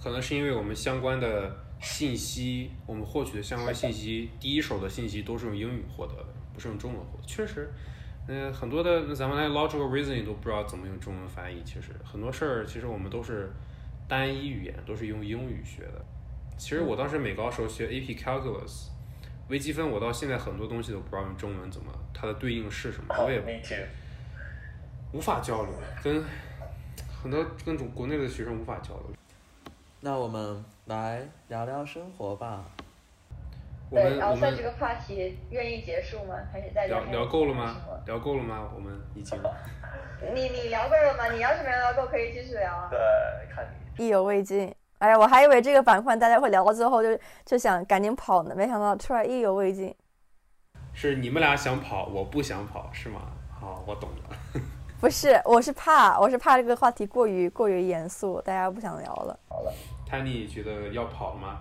[0.02, 7.28] 可能是因为我们相关的信息，我们获取的相关信息，第一手的信息都是用英语获得的，不是用中文获得。
[7.28, 7.74] 确实。
[8.28, 11.64] 嗯，很多的咱们连 logical reasoning 都不知道怎么用中文翻译。
[11.64, 13.50] 其实很多事儿，其实我们都是
[14.08, 16.06] 单一语言，都是用英语学的。
[16.58, 18.88] 其实我当时美高时候学 AP Calculus
[19.48, 23.42] 微积分，我到现在很多东西都不知道用中文怎么，它的对应是什么，我也
[25.14, 25.72] 无法交流，
[26.04, 26.22] 跟
[27.22, 29.14] 很多跟中国内的学生无法交流。
[30.02, 32.66] 那我们来聊聊生活吧。
[33.90, 36.36] 对，然后在这个话题愿意结束吗？
[36.52, 37.78] 还是再聊聊够了吗？
[38.06, 38.70] 聊够了吗？
[38.76, 39.40] 我们已经。
[40.34, 41.32] 你你聊够了吗？
[41.32, 42.90] 你要是没聊够，可以继续聊啊。
[42.90, 43.00] 对，
[43.54, 43.66] 看
[43.98, 44.06] 你。
[44.06, 44.74] 意犹未尽。
[45.00, 49.96] 哎呀，我还以为这个板块大家会聊到最后就就想赶紧跑呢，没想到突然意犹未尽。
[50.94, 53.22] 是你们俩想跑，我不想跑，是吗？
[53.50, 54.62] 好，我懂了。
[55.00, 59.40] 不是，我是怕，我是怕这个话题过于过于严肃，大家不想聊了。
[59.48, 59.72] 好了。
[60.10, 61.60] Tanny 觉得要跑了吗？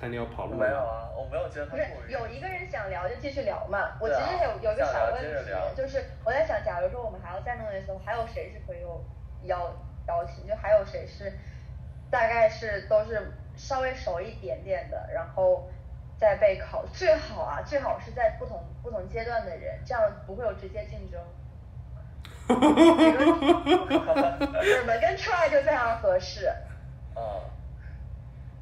[0.00, 1.66] 他你要跑路没有啊，我没有觉得。
[1.66, 3.98] 不是有一个人想聊就继续聊嘛。
[4.00, 8.82] 我其实有有一个小问题，就是我在想，假如说我们还要再弄一次，还有谁是可以
[9.42, 9.74] 邀
[10.06, 10.46] 邀请？
[10.46, 11.32] 就还有谁是
[12.10, 15.68] 大概是都是稍微熟一点点的，然后
[16.16, 16.86] 再备考。
[16.86, 21.20] 最好啊，最好是在不同不同阶段的人，这样不会有直接竞争。
[22.46, 24.38] 哈哈哈哈哈！
[24.62, 26.46] 你们跟 try 就非常合适。
[27.16, 27.42] 啊。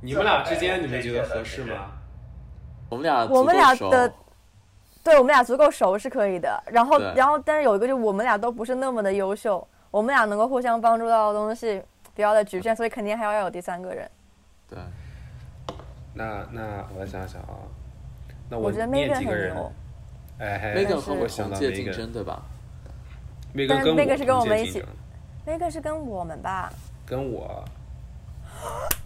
[0.00, 1.92] 你们俩之间，你们觉得合适吗？
[2.88, 4.12] 我们俩，我们俩的，
[5.02, 6.62] 对我们俩足够熟是可以的。
[6.66, 11.82] 然后，然后，但是有一个，就我们俩都不是那么的优秀，我们俩能够互相帮助到的东西
[12.14, 14.08] 比较的局限，所以肯定还要有第三个人。
[14.68, 14.78] 对。
[16.14, 17.66] 那那我来想想啊，
[18.48, 19.54] 那我觉得念几个人？
[20.38, 22.42] 哎，那个和我想到竞争对吧
[23.52, 24.84] 那个跟那个是跟我们一起
[25.46, 26.72] ，，Megan 是跟我们吧？
[27.04, 27.64] 跟我。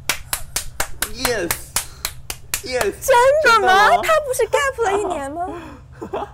[1.12, 3.14] Yes，Yes，真
[3.44, 3.90] 的吗？
[4.02, 5.48] 他不是 gap 了一年吗？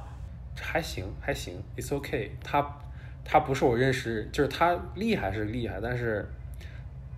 [0.61, 2.37] 还行，还行，It's OK。
[2.45, 2.79] 他
[3.25, 6.31] 他不是我认识，就是他厉害是厉害，但是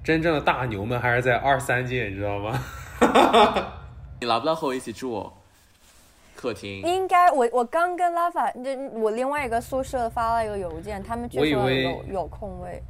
[0.05, 2.63] 真正的大牛们还是在二三届，你知道吗？
[4.21, 5.33] 你来不来和我一起住？
[6.37, 12.81] 客厅应该我我刚跟拉法，就我另外一个宿舍发了一个邮件，他们据说有有空位。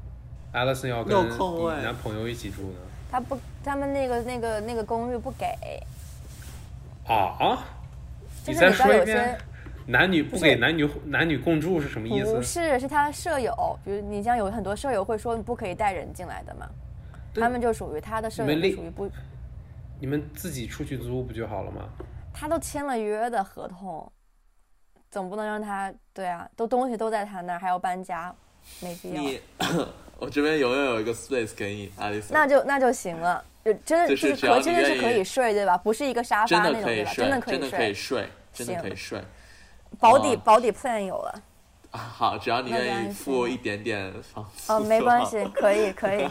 [0.52, 1.16] Alison 要跟
[1.82, 2.78] 男朋友一起住呢。
[3.10, 5.47] 他不，他们那个那个那个公寓不给。
[7.06, 7.64] 啊？
[8.47, 9.39] 你再说一遍。
[9.86, 12.35] 男女不给男女男女共住是什么意思？
[12.35, 13.78] 不是，是他的舍友。
[13.82, 16.68] 比如你像有很多舍友会说你不可以带人进来的嘛，
[17.35, 19.10] 他们就属于他的舍友，属于不。
[19.98, 21.89] 你们自己出去租不就好了吗？
[22.35, 24.12] 他都签了约的合同，
[25.10, 28.35] 总不能让他对啊，都东西都在他那儿，还要搬家，
[28.80, 29.22] 没必要。
[30.18, 32.32] 你，我这边永远有一个 space 给你，爱丽丝。
[32.32, 35.76] 那就那就行了，就真的就是可真的是可以睡对吧？
[35.78, 37.12] 不是一个沙发那种对吧？
[37.14, 39.22] 真的可以睡，真的可以睡，真的可以睡。
[39.98, 41.42] 保底保底 plan 有了。
[41.90, 44.72] 好，只要你愿意付一点点房租。
[44.74, 46.28] 哦，没关系，可以可以。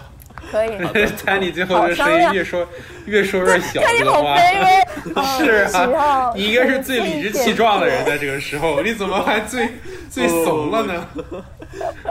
[0.51, 0.77] 可以，
[1.25, 2.67] 看你最后的声音越说
[3.05, 4.87] 越说越小，看你好卑微。
[5.37, 5.51] 是
[5.95, 9.69] 啊，你应该是最理直气壮的人，在这个时候，你怎么还最
[10.09, 11.07] 最怂了呢？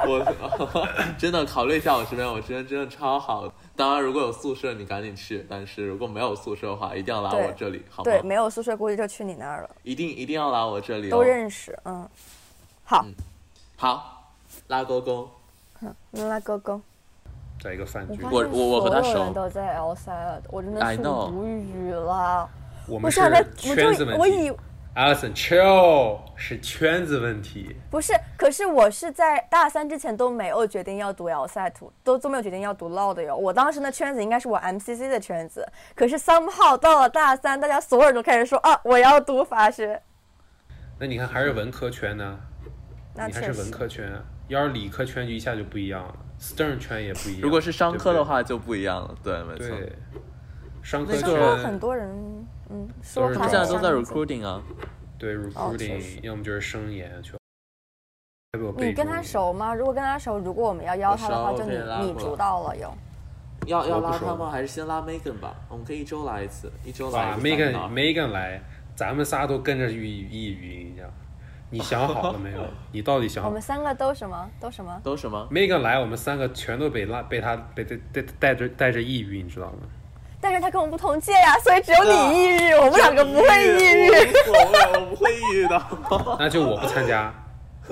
[0.06, 0.86] 我
[1.18, 3.52] 真的考虑一下，我这边我这边真的超好。
[3.74, 8.10] 当然，如果有宿舍，你赶紧去；但是如果没有宿舍的话，一定要来我这里，好吗？
[8.10, 9.70] 对，没有宿舍，估计就去你那儿了。
[9.82, 12.08] 一定一定要来我这里，都认识，嗯。
[12.84, 13.04] 好，
[13.76, 14.32] 好，
[14.68, 15.28] 拉勾勾，
[15.82, 15.94] 嗯，
[16.28, 16.80] 拉勾勾。
[17.66, 19.32] 在一个饭局，我我我和他熟。
[19.32, 22.48] 都在 L 三，我真的是无语了。
[22.86, 23.20] 我们是
[23.56, 24.52] 圈子问题。
[24.94, 27.76] Alison，chill，是圈子问题。
[27.90, 33.36] 不是，可是我是在大三之前都没有决定要读 L 赛图，都都没有决定要读 law 的哟。
[33.36, 40.00] 我当时那圈子应该是我 MCC 的圈子，可是 somehow 到了大三，大家所有人都开始说啊，我要读法学。
[40.98, 42.38] 那你看，还是文科圈呢？
[43.14, 44.10] 你还是文科圈，
[44.48, 46.16] 要是理科圈就一下就不一样了。
[46.40, 47.40] Stern 圈也不一样。
[47.42, 49.76] 如果是商科的话就不一样了，对，没错。
[50.82, 52.08] 商科圈很多人，
[52.70, 54.62] 嗯，说他现在都在 recruiting 啊。
[55.18, 57.34] 对，recruiting，要么就是升研去。
[58.78, 59.74] 你跟他熟吗？
[59.74, 62.94] 如果跟他熟，如果我们要邀他的话，就你你主导了哟。
[63.66, 64.50] 要要拉他吗？
[64.50, 65.54] 还是先拉 Megan 吧？
[65.68, 67.34] 我们可以一周来一次，一周来。
[67.38, 68.62] Megan Megan 来，
[68.94, 71.02] 咱们仨都跟着抑抑郁一下。
[71.68, 72.60] 你想好了没有？
[72.92, 73.44] 你到底想？
[73.44, 74.48] 我们三个都什么？
[74.60, 75.00] 都什么？
[75.02, 79.78] 都什么？Megan 来，我们三个全都被拉，被他被带带带着带着抑郁，你知道吗？
[80.40, 84.10] 但是他跟我们不同届呀，所以只有你抑郁，我们两个不会抑郁。
[84.46, 85.82] 我不会抑郁的。
[86.38, 87.34] 那就我不参加，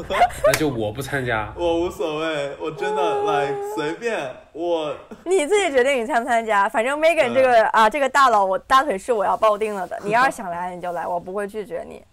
[0.47, 1.53] 那就我不参加。
[1.57, 4.95] 我无所谓，我真的来随便我。
[5.25, 9.99] 你自己决定你参不参加，反正 Megan 这个啊这个大佬，我大腿是我要抱定了的。
[10.05, 12.05] 你要是想来，你就来，我不会拒绝你。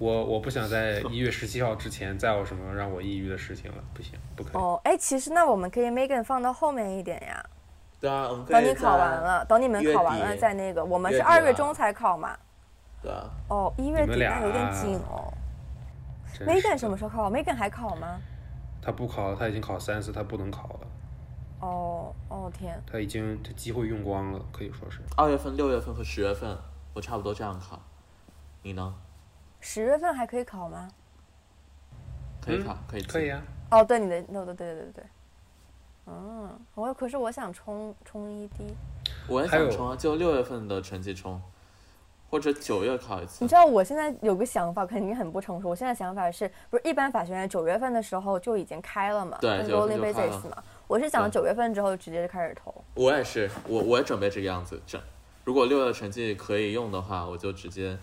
[0.00, 4.54] 我我不想在一月十七号之前再有什么让我抑郁的事情了，不行，不可以。
[4.54, 7.44] 哦，哎，其实那我们可以 Megan 放到后面一点呀。
[8.00, 10.82] 对啊，等你考完了，等你们考完了再那个。
[10.82, 12.34] 我们是二月中才考嘛。
[13.02, 13.28] 对啊。
[13.48, 15.30] 哦，一月底那有点紧哦。
[16.46, 18.18] Megan 什么时候考？Megan 还考吗？
[18.80, 20.80] 他不考了，他已经考三次，他不能考了。
[21.60, 22.82] 哦哦天。
[22.90, 25.00] 他已经他机会用光了，可以说是。
[25.18, 26.56] 二月份、六月份和十月份，
[26.94, 27.78] 我差不多这样考。
[28.62, 28.94] 你呢？
[29.60, 30.88] 十月份还可以考吗？
[32.40, 33.42] 可以考，可以，可以啊。
[33.70, 35.04] 哦，对，你的，对对对对对对。
[36.06, 38.72] 嗯，我可是我想冲冲 ED。
[39.28, 41.40] 我也想冲啊，就六月份的成绩冲，
[42.30, 43.44] 或者九月考一次。
[43.44, 45.68] 你知道我现在有个想法，肯定很不成熟。
[45.68, 49.36] 我现在想法是不是一般法学院九月份的时候就已经开了嘛？
[49.40, 50.64] 对，九月份就开了嘛。
[50.88, 52.74] 我是想九月份之后直接就开始投。
[52.94, 55.00] 我也是，我我也准备这个样子整。
[55.44, 57.96] 如果六月的成绩可以用的话，我就直接。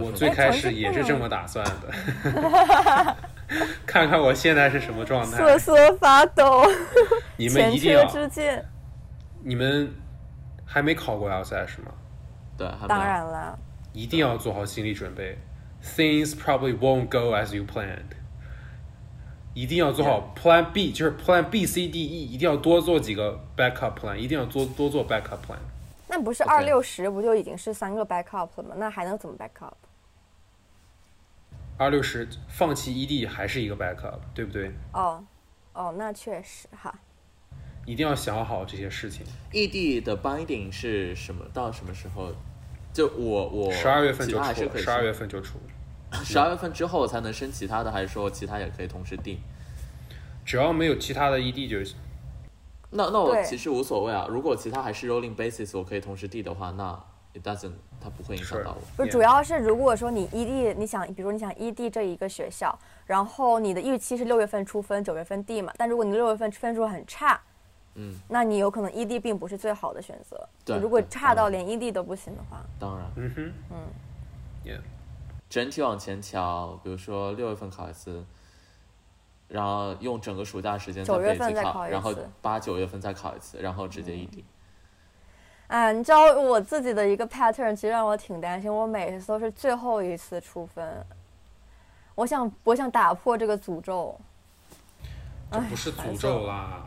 [0.00, 3.16] 我最开始也是这么打算的，
[3.86, 6.64] 看看我现在是什么状态，瑟瑟发抖。
[7.36, 8.04] 你们一定要，
[9.42, 9.92] 你们
[10.64, 11.92] 还没考过 LSA 是吗？
[12.58, 13.58] 对，当然了，
[13.92, 15.38] 一定要做好心理准备。
[15.82, 18.16] Things probably won't go as you planned。
[19.54, 25.56] 一定要做好 Plan B，就是 Plan B、C、D、E，一定要多做几个 backup plan，一定要多多做 backup plan。
[26.08, 28.74] 那不是二六十不就已经是三个 backup 了吗？
[28.76, 29.72] 那还能怎么 backup？
[31.78, 34.72] 二六十放弃 ED 还是一个 backup，对不对？
[34.92, 35.24] 哦，
[35.74, 36.94] 哦，那确实哈。
[37.84, 39.24] 一定要想好这些事情。
[39.52, 41.44] ED 的 binding 是什么？
[41.52, 42.32] 到什么时候？
[42.92, 45.58] 就我我十二月份就出，十二月份就出。
[46.24, 49.38] 十二月份之后才能升其他的，还是说其他也可以同时定？
[50.46, 51.96] 只要没有其他的 ED 就行。
[52.90, 56.98] 那那我其实无所谓啊，如果其他还是 rolling basis，我可以同时递的话，那
[57.34, 58.80] it doesn't，它不会影响到我。
[58.96, 67.40] 不主要是如果说你 ED，你想，比如你想 ED 这一个学校，然后你的预期是六月份出分，九月份递嘛，但如果你六月份分数很差，
[67.94, 70.48] 嗯，那你有可能 ED 并不是最好的选择。
[70.64, 73.76] 对如果差到连 ED 都不行的话，当然，嗯哼，嗯
[74.64, 74.80] ，Yeah，
[75.50, 78.24] 整体往前调，比如说六月份考一次，
[79.48, 84.44] 然后用整个暑假时间九月背机考，份再考一然后八九月份再考一次，然后直接异地。
[85.68, 88.72] 哎，你知道我自己的一个 pattern，其实让我挺担心。
[88.72, 91.04] 我每次都是最后一次出分，
[92.14, 94.16] 我想，我想打破这个诅咒。
[95.50, 96.82] 这不是诅咒啦，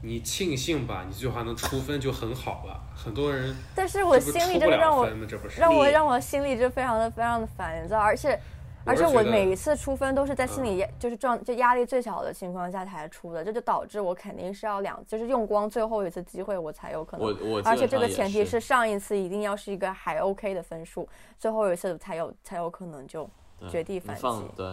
[0.00, 2.80] 你庆幸吧，你最后还能出分就很好了。
[2.94, 5.04] 很多人但是我心里真的让我？
[5.26, 8.55] 这不是让我让我心里就非常的非常的烦躁，而且我
[8.86, 17.26] 而且我每一次出分都是在心理压就是状就压力最小的情况下才出的，这就导致我肯定是要两就是用光最后一次机会我才有可能。
[17.26, 21.08] 我我而且这个前提是上一次一定要是一个还 OK 的分数，
[21.38, 23.28] 最后一次才有才有可能就
[23.68, 24.22] 绝地反击
[24.56, 24.66] 对，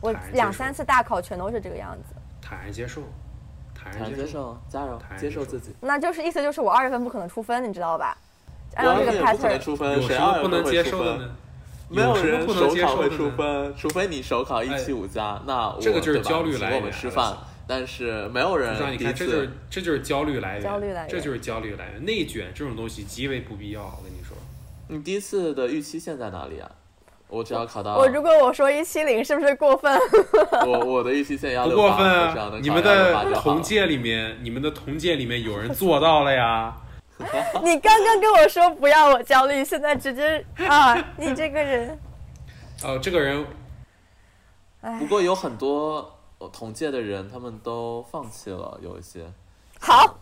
[0.00, 3.02] 我两三次大考全都是这个样子，坦然接受，
[3.74, 4.14] 坦坦然。
[4.14, 5.74] 接受，加油坦，然接受自己。
[5.80, 8.16] 那就是意思就是我二月份不可能出分，你知道吧？
[8.74, 10.64] 按照这个 pattern，出分，有谁不能？
[10.64, 11.36] 接受的呢？
[11.88, 13.08] 没有人不能手考会？
[13.10, 22.04] 出分，除非你手考一哎七五加，那我这个就是焦虑请我们来源吃饭了是，但是没有人你看，这就是这就是焦虑来源，焦虑来源这就是焦虑来源。
[22.04, 24.36] 内卷这种东西极为不必要，我跟你说。
[24.88, 26.70] 你第一次的预期线在哪里啊？
[27.28, 29.98] 我只要考到我如果我说一七零是不是过分？
[30.64, 32.62] 我我的预期线要不，过分！
[32.62, 36.76] 你们能考168的同届里面，你们的同届里面有人做到了呀。
[37.64, 41.98] 你刚刚跟我说不要我焦虑，现在直接啊， 你这个人，
[42.84, 43.44] 哦，这个人
[44.82, 49.26] 哎不，过有很多呃同届的人，他们都放弃了，有一些。
[49.80, 50.18] 好，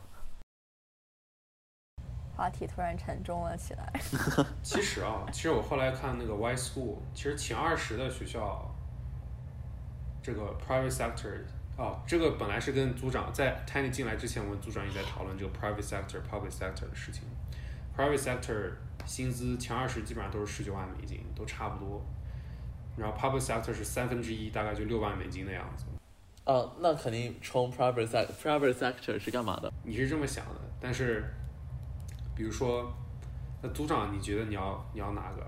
[2.37, 3.93] 话题突然沉重了起来。
[4.63, 8.71] 其实啊，其实我后来看那个 Y School，其实前二十的学校，
[10.23, 11.41] 这个 private sector
[11.77, 17.23] 哦，这个本来是跟组长在 Tiny 进来之前，我们组长也在讨论这个 private sector、public sector 的事情。
[17.97, 18.73] private sector
[19.05, 22.01] 薪资前二十基本上都是十九万美金，都差不多。
[22.97, 25.85] 然后 public sector 是三分之一，大概就六万美金的样子。
[26.45, 28.29] 呃，那肯定冲 private sector。
[28.41, 29.73] private sector 是干嘛的？
[29.83, 31.25] 你是这么想的，但是，
[32.37, 32.93] 比如说，
[33.63, 35.45] 那组长，你觉得你要你要哪个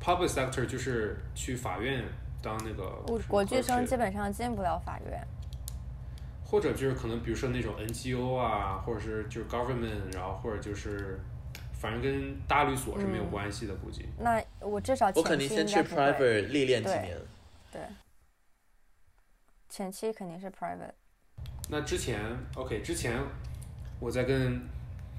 [0.00, 2.04] ？Public sector 就是去法院
[2.40, 5.26] 当那个我国际生基本上进不了法院。
[6.48, 11.20] 或者就是可能比如说那种 NGO 啊，或者是就是 government，然后或者就是
[11.72, 14.06] 反正跟大律所是没有嗯关系的，估计。
[14.20, 17.18] 那我至少我肯定先去 private 历练几对年。
[17.72, 17.82] 对，
[19.68, 20.92] 前期肯定是 private。
[21.68, 22.20] 那之前
[22.54, 23.20] OK，之前
[23.98, 24.62] 我在跟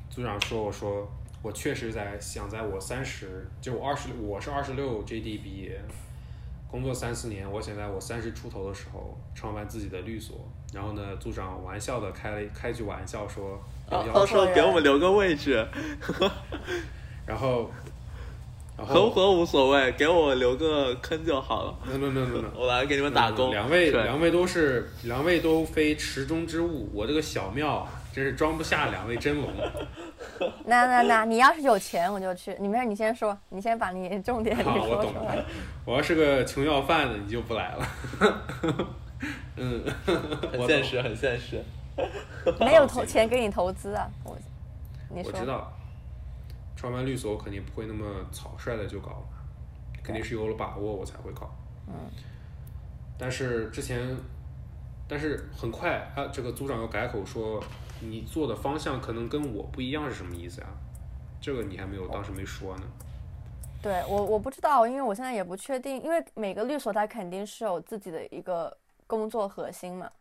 [0.10, 5.82] 组长说，我说我确实在想，在我三十，就我二十，我是二十六 JD 毕业，
[6.72, 10.50] 工作三四年，我想在我三十出头的时候创办自己的律所。
[10.74, 15.66] 然后呢，组长玩笑的开了开句玩笑说，到时候给我们留个位置，
[17.26, 17.72] 然后，
[18.78, 21.76] 然合不合无所谓，给我留个坑就好了。
[21.86, 23.50] no no no no no，我来给你们打工。
[23.50, 29.50] 嗯两位两位都是两位都非池中之物，我这个小庙真是装不下两位真龙。
[30.66, 32.56] 那那那，你要是有钱我就去。
[32.60, 35.46] 你没事，你先说，你先把你重点说懂出来了。。
[35.86, 37.88] 我要是个穷要饭的，你就不来了。
[39.56, 39.84] 嗯，
[40.52, 41.64] 很现实，很现实。
[42.60, 44.38] 没有投钱给你投资啊，我，
[45.10, 45.32] 你说。
[45.34, 45.74] 我知道，
[46.76, 49.24] 创办律所我肯定不会那么草率的就搞，
[50.04, 51.50] 肯定是有了把握我才会搞。
[51.88, 51.94] 嗯。
[53.18, 54.16] 但是之前，
[55.08, 57.64] 但是很快啊，这个组长又改口说，
[58.00, 60.68] 你做的方向可能跟我不一样，是什么意思呀？
[61.42, 62.84] 这个你还没有，当时没说呢。
[63.82, 68.76] 对我我不知道，因为我现在也不确定，因为每个律所它肯定是有自己的一个
[69.08, 70.12] 工作核心嘛，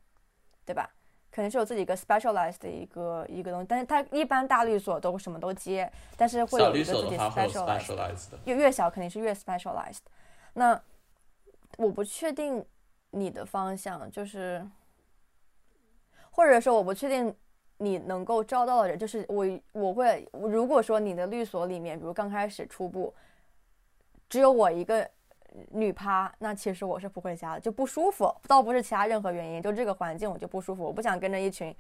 [0.65, 0.89] 对吧？
[1.31, 8.39] 肯定是有自己一个 specialized 的一个一个东西，但是它一般大律所都什么都接，但是会有一个自己所的话会有 specialized，specialized 的。
[8.47, 9.99] 越越小肯定是越 specialized。
[10.55, 10.81] 那
[11.77, 12.65] 我不确定
[13.11, 14.67] 你的方向，就是
[16.31, 17.35] 或者说我不确定
[17.77, 23.15] 你能够招到的人，就是我我会如果说你的律所里面，比如刚开始初步
[24.31, 25.07] 只有我一个
[25.71, 31.75] 女趴，那其实我是不会加的，就不舒服，倒不是其他任何原因，就这个环境我就不舒服，我不想跟着一群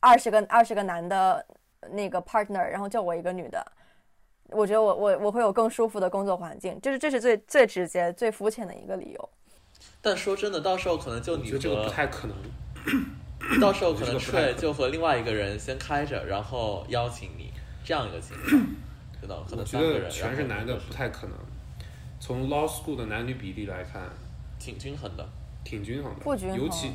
[0.00, 1.44] 二十个二十个男的
[1.90, 3.64] 那个 partner，然后就我一个女的。
[4.50, 9.30] 我觉得我我我会有更舒服的工作环境，这是这是最最直接、最肤浅的一个理由。
[10.00, 12.36] 但说真的，到时候可能就你这个不太可能。
[13.60, 17.52] 到时候可能睡就和另外一个人先开着，然后邀请你
[17.84, 18.50] 这样一个情况，
[19.20, 19.44] 知道？
[19.48, 21.36] 可能三个人全是男的不太可能。
[22.20, 24.02] 从 law school 的男女比例来看，
[24.58, 25.28] 挺均衡的，
[25.64, 26.20] 挺均衡的。
[26.20, 26.58] 不均衡。
[26.58, 26.92] 尤其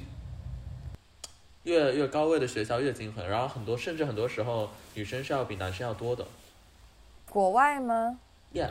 [1.63, 6.25] 越越高位的学校越均衡，然后很多甚至很多时候女生是要比男生要多的。
[7.29, 8.19] 国外吗？
[8.51, 8.67] 对，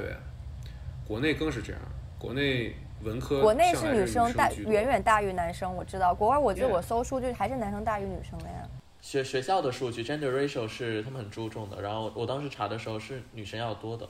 [1.06, 1.80] 国内更是这样。
[2.18, 2.74] 国内。
[3.02, 6.14] 文科国内是女生大远远大于男生，我知道。
[6.14, 8.68] 国外我记得我搜数据还是男生大于女生的呀。
[9.00, 14.08] 学学校的数据 gender ratio 是他们很注重的，然后我当时查的时候是女生要多的，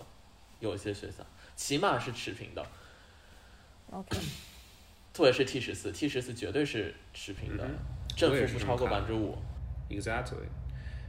[0.60, 1.24] 有一些学校
[1.57, 2.66] 起码是持平的。
[3.91, 4.19] OK。
[5.12, 7.69] 特别是 T 十四，T 十四绝对是持平的，
[8.16, 9.37] 正负不超过百分之五。
[9.91, 10.49] Exactly。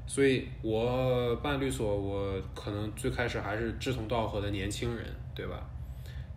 [0.05, 5.65] 所以我办律所，我可能最开始还是志同道合的年轻人，对吧？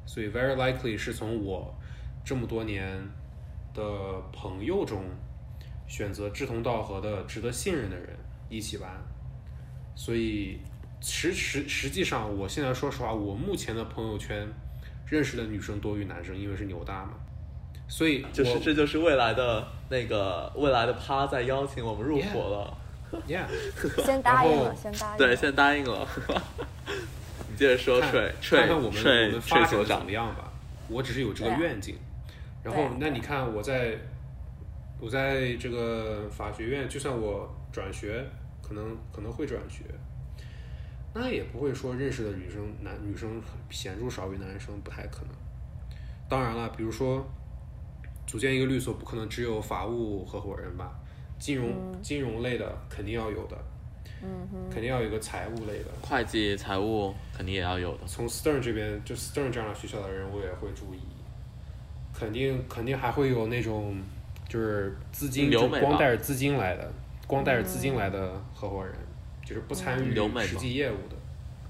[0.07, 1.75] 所以，very likely 是从我
[2.25, 2.97] 这么多年
[3.75, 3.83] 的
[4.33, 5.03] 朋友中
[5.89, 8.17] 选择志同道合的、值得信任的人
[8.49, 8.89] 一起玩。
[9.97, 10.61] 所以，
[11.01, 14.47] 实实实际上，我现在说实话，我目前的朋友圈
[15.07, 17.13] 认识的女生多于男生，因为是牛大嘛。
[17.89, 22.79] 所以，就是这就是未来的那个未来的趴在邀请我们入伙了。
[23.29, 23.47] Yeah，
[24.05, 25.19] 先答应了，先答应了。
[25.19, 26.09] 对，先答应了。
[27.49, 30.53] 你接着说，看看看我们我们发展怎么样吧。
[30.89, 31.97] 我只是有这个愿景。
[32.65, 33.97] 然后，那你看我在，
[34.99, 38.27] 我在这个法学院，就算我转学，
[38.61, 39.85] 可能可能会转学，
[41.19, 43.41] 那也不会说认识的女生男女生
[43.71, 45.31] 显著少于男生，不太可能。
[46.29, 47.27] 当然了，比如说
[48.27, 50.93] 组建一个律所，不可能只有法务合伙人吧？
[51.39, 51.71] 金融
[52.03, 53.57] 金融类的肯定要有的。
[54.23, 58.07] 嗯哼，肯定要有一个财务类的，会计、财务肯定也要有的。
[58.07, 61.01] 从 Stern 这边，就 Stern 这样的学校的人，我也会注意。
[62.13, 63.97] 肯定肯定还会有那种，
[64.49, 66.91] 就是资金就光带着资金来的，
[67.27, 68.95] 光带着资金来的合伙人，
[69.47, 71.17] 就是不参与实际业务的。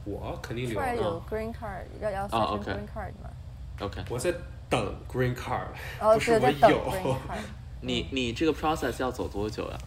[0.05, 0.81] 我肯定留。
[0.81, 3.31] 出有 Green Card，要要申请 Green Card 吗
[3.79, 4.03] ？OK。
[4.09, 4.35] 我在
[4.69, 5.69] 等 Green Card，
[6.01, 7.17] 不是我有。
[7.81, 9.79] 你你这个 process 要走多久呀？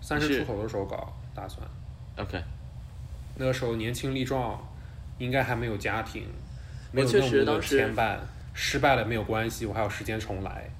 [0.00, 1.12] 三十出头的时候搞。
[1.34, 1.68] 打算
[2.16, 2.42] ，OK，
[3.34, 4.58] 那个时候年轻力壮，
[5.18, 6.26] 应该还没有家庭，
[6.90, 8.16] 没有那么多牵绊，
[8.54, 10.70] 失败了没有关系，我还有时间重来。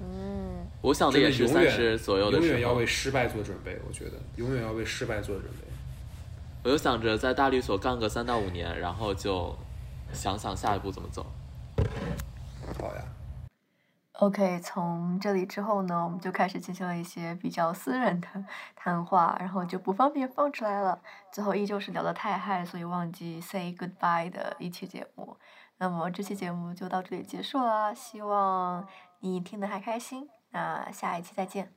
[0.00, 0.35] 嗯，
[0.82, 5.66] 我想的也是三十左右的永远要为失败做准备，我觉得永远要为失败做准备。
[6.62, 9.56] 我就想着在大律所干个三到五年，然后就
[10.12, 11.26] 想想下一步怎么走。
[12.78, 13.02] 好呀。
[14.18, 18.28] OK，从这里之后呢，我们就开始进行了一些比较私人的
[18.74, 20.98] 谈话，然后就不方便放出来了。
[21.30, 25.36] 最后依旧是聊得太嗨，所以忘记 say goodbye 的一期节目。
[25.78, 28.88] 那么这期节目就到这里结束了，希望
[29.20, 30.26] 你听得还开心。
[30.56, 31.75] 那下一期再见。